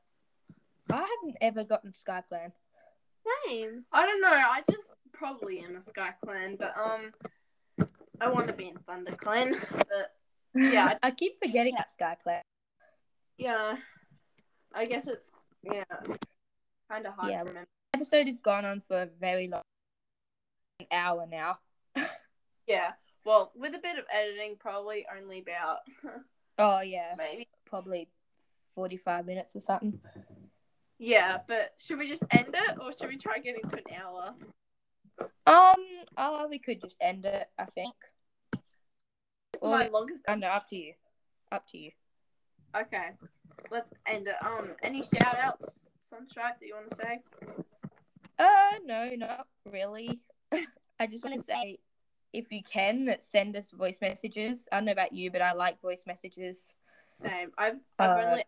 I 0.92 0.98
haven't 0.98 1.38
ever 1.42 1.64
gotten 1.64 1.94
Sky 1.94 2.22
Clan. 2.28 2.52
Same. 3.48 3.86
I 3.92 4.06
don't 4.06 4.22
know. 4.22 4.28
I 4.30 4.62
just 4.70 4.94
probably 5.14 5.60
am 5.60 5.76
a 5.76 5.82
Sky 5.82 6.12
Clan, 6.24 6.58
but 6.60 6.74
um, 6.78 7.12
I 8.20 8.30
want 8.30 8.48
to 8.48 8.54
be 8.54 8.68
in 8.70 8.78
Thunder 8.78 9.12
Clan. 9.12 9.56
But 9.72 10.14
yeah, 10.56 10.98
I 11.04 11.12
keep 11.12 11.34
forgetting 11.44 11.76
that 11.76 11.92
Sky 11.92 12.16
Clan. 12.22 12.42
yeah, 13.38 13.76
I 14.74 14.86
guess 14.86 15.08
it's 15.08 15.32
Yeah. 15.64 15.84
Kind 16.90 17.06
of 17.06 17.14
hard 17.14 17.32
Yeah. 17.32 17.40
to 17.44 17.50
remember. 17.50 17.68
Episode 17.94 18.28
has 18.28 18.40
gone 18.40 18.66
on 18.66 18.82
for 18.82 19.04
a 19.04 19.06
very 19.20 19.48
long, 19.48 19.62
an 20.80 20.88
hour 20.92 21.26
now. 21.30 21.60
Yeah. 22.68 22.92
Well, 23.26 23.52
with 23.56 23.76
a 23.76 23.80
bit 23.80 23.98
of 23.98 24.06
editing, 24.12 24.56
probably 24.58 25.06
only 25.16 25.40
about 25.40 25.80
Oh 26.58 26.80
yeah, 26.82 27.14
maybe. 27.18 27.48
probably 27.66 28.08
forty-five 28.76 29.26
minutes 29.26 29.56
or 29.56 29.60
something. 29.60 30.00
Yeah, 31.04 31.40
but 31.48 31.74
should 31.80 31.98
we 31.98 32.08
just 32.08 32.24
end 32.30 32.50
it 32.54 32.78
or 32.80 32.94
should 32.94 33.10
we 33.10 33.18
try 33.18 33.40
getting 33.40 33.64
to 33.64 33.78
an 33.80 33.96
hour? 34.00 34.36
Um, 35.48 35.84
oh, 36.16 36.48
we 36.48 36.60
could 36.60 36.80
just 36.80 36.96
end 37.02 37.26
it. 37.26 37.48
I 37.58 37.66
think. 37.66 37.96
It's 39.52 39.64
Well, 39.64 39.72
my 39.72 39.88
longest. 39.88 40.22
I 40.28 40.36
know. 40.36 40.50
Up 40.50 40.68
to 40.68 40.76
you. 40.76 40.94
Up 41.52 41.68
to 41.70 41.80
you. 41.80 41.92
Okay, 42.78 43.10
let's 43.72 43.92
end 44.06 44.28
it. 44.28 44.36
Um, 44.46 44.76
any 44.84 45.02
shout 45.02 45.40
outs, 45.40 45.88
Sunstripe, 46.08 46.60
that 46.60 46.68
you 46.68 46.76
want 46.76 46.92
to 46.92 46.98
say? 47.04 47.20
Uh, 48.38 48.78
no, 48.86 49.10
not 49.16 49.48
really. 49.66 50.20
I 51.00 51.08
just 51.08 51.26
want 51.26 51.36
to 51.40 51.44
say, 51.44 51.80
if 52.32 52.52
you 52.52 52.62
can, 52.62 53.16
send 53.20 53.58
us 53.58 53.72
voice 53.72 53.98
messages. 54.02 54.68
I 54.72 54.76
don't 54.76 54.86
know 54.86 54.92
about 54.92 55.14
you, 55.14 55.32
but 55.32 55.42
I 55.42 55.54
like 55.54 55.82
voice 55.82 56.04
messages. 56.06 56.76
Same. 57.24 57.50
I've 57.58 57.78
I've 57.98 58.10
Uh, 58.12 58.22
only 58.30 58.44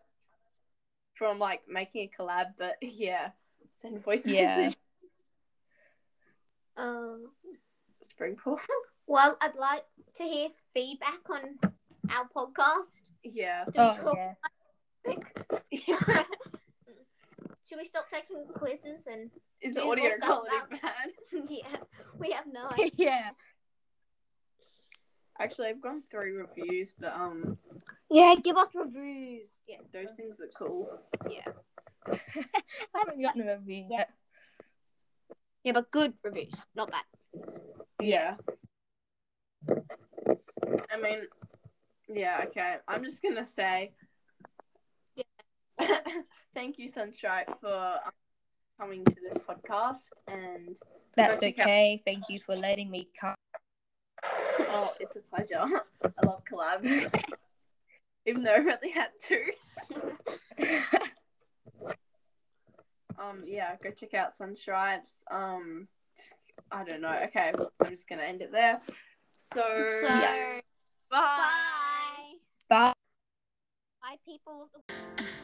from 1.14 1.38
like 1.38 1.62
making 1.68 2.08
a 2.08 2.22
collab, 2.22 2.54
but 2.58 2.76
yeah, 2.82 3.30
send 3.80 4.02
voice 4.02 4.26
Yeah. 4.26 4.56
message. 4.56 4.76
Um, 6.76 7.30
It's 8.00 8.12
pretty 8.18 8.36
well, 9.06 9.36
I'd 9.40 9.54
like 9.56 9.84
to 10.16 10.22
hear 10.24 10.48
feedback 10.74 11.28
on 11.30 11.58
our 12.10 12.28
podcast. 12.34 13.02
yeah. 13.22 13.64
Do 13.70 13.80
we 13.80 13.84
Oh 13.84 13.94
talk 13.94 14.16
yeah. 15.06 15.14
yeah. 15.70 16.22
Should 17.66 17.78
we 17.78 17.84
stop 17.84 18.08
taking 18.10 18.44
quizzes 18.54 19.06
and 19.06 19.30
Is 19.60 19.74
the 19.74 19.80
Do 19.80 19.86
more 19.86 19.92
audio 19.94 20.10
stuff 20.16 20.28
quality 20.42 20.56
about- 20.56 20.82
bad? 20.82 21.10
yeah, 21.48 21.76
we 22.18 22.30
have 22.32 22.46
no 22.46 22.68
idea. 22.72 22.90
yeah. 22.96 23.30
Actually, 25.38 25.68
I've 25.68 25.80
gone 25.82 26.02
through 26.10 26.46
reviews, 26.46 26.94
but 26.98 27.12
um, 27.14 27.58
Yeah, 28.14 28.36
give 28.40 28.56
us 28.56 28.68
reviews. 28.76 29.50
Yeah, 29.66 29.78
those 29.92 30.12
things 30.16 30.38
are 30.40 30.46
cool. 30.56 30.88
yeah, 31.28 31.42
I 32.06 32.18
haven't 32.94 33.20
gotten 33.20 33.48
a 33.48 33.56
review 33.58 33.86
yet. 33.90 34.08
yeah, 35.64 35.72
but 35.72 35.90
good 35.90 36.12
reviews, 36.22 36.64
not 36.76 36.92
bad. 36.92 37.02
Yeah. 38.00 38.36
I 39.68 41.00
mean, 41.02 41.22
yeah, 42.08 42.44
okay. 42.46 42.76
I'm 42.86 43.02
just 43.02 43.20
gonna 43.20 43.44
say 43.44 43.92
yeah. 45.16 45.24
thank 46.54 46.78
you, 46.78 46.88
Sunstripe, 46.88 47.58
for 47.60 47.74
um, 48.06 48.12
coming 48.80 49.04
to 49.04 49.16
this 49.28 49.42
podcast. 49.42 50.12
And 50.28 50.76
That's 51.16 51.40
Go 51.40 51.48
check 51.48 51.58
out- 51.58 51.66
okay. 51.66 52.02
Thank 52.04 52.24
you 52.28 52.38
for 52.46 52.54
letting 52.54 52.92
me 52.92 53.08
come. 53.20 53.34
oh, 54.60 54.92
it's 55.00 55.16
a 55.16 55.20
pleasure. 55.34 55.58
I 56.04 56.26
love 56.26 56.42
collabs, 56.50 57.10
even 58.26 58.42
though 58.42 58.52
I 58.54 58.58
really 58.58 58.90
had 58.90 59.10
to. 59.28 59.52
Um, 63.16 63.44
yeah, 63.46 63.76
go 63.82 63.90
check 63.90 64.14
out 64.14 64.36
Sunstripes. 64.36 65.22
Um, 65.30 65.88
I 66.70 66.84
don't 66.84 67.00
know. 67.00 67.16
Okay, 67.26 67.52
I'm 67.80 67.88
just 67.90 68.08
gonna 68.08 68.22
end 68.22 68.42
it 68.42 68.50
there. 68.52 68.80
So, 69.36 69.60
So, 70.00 70.08
yeah. 70.08 70.60
bye. 71.10 71.18
bye. 72.68 72.86
Bye. 72.86 72.92
Bye, 74.02 74.16
people 74.26 74.64
of 74.64 74.82
the. 74.96 75.43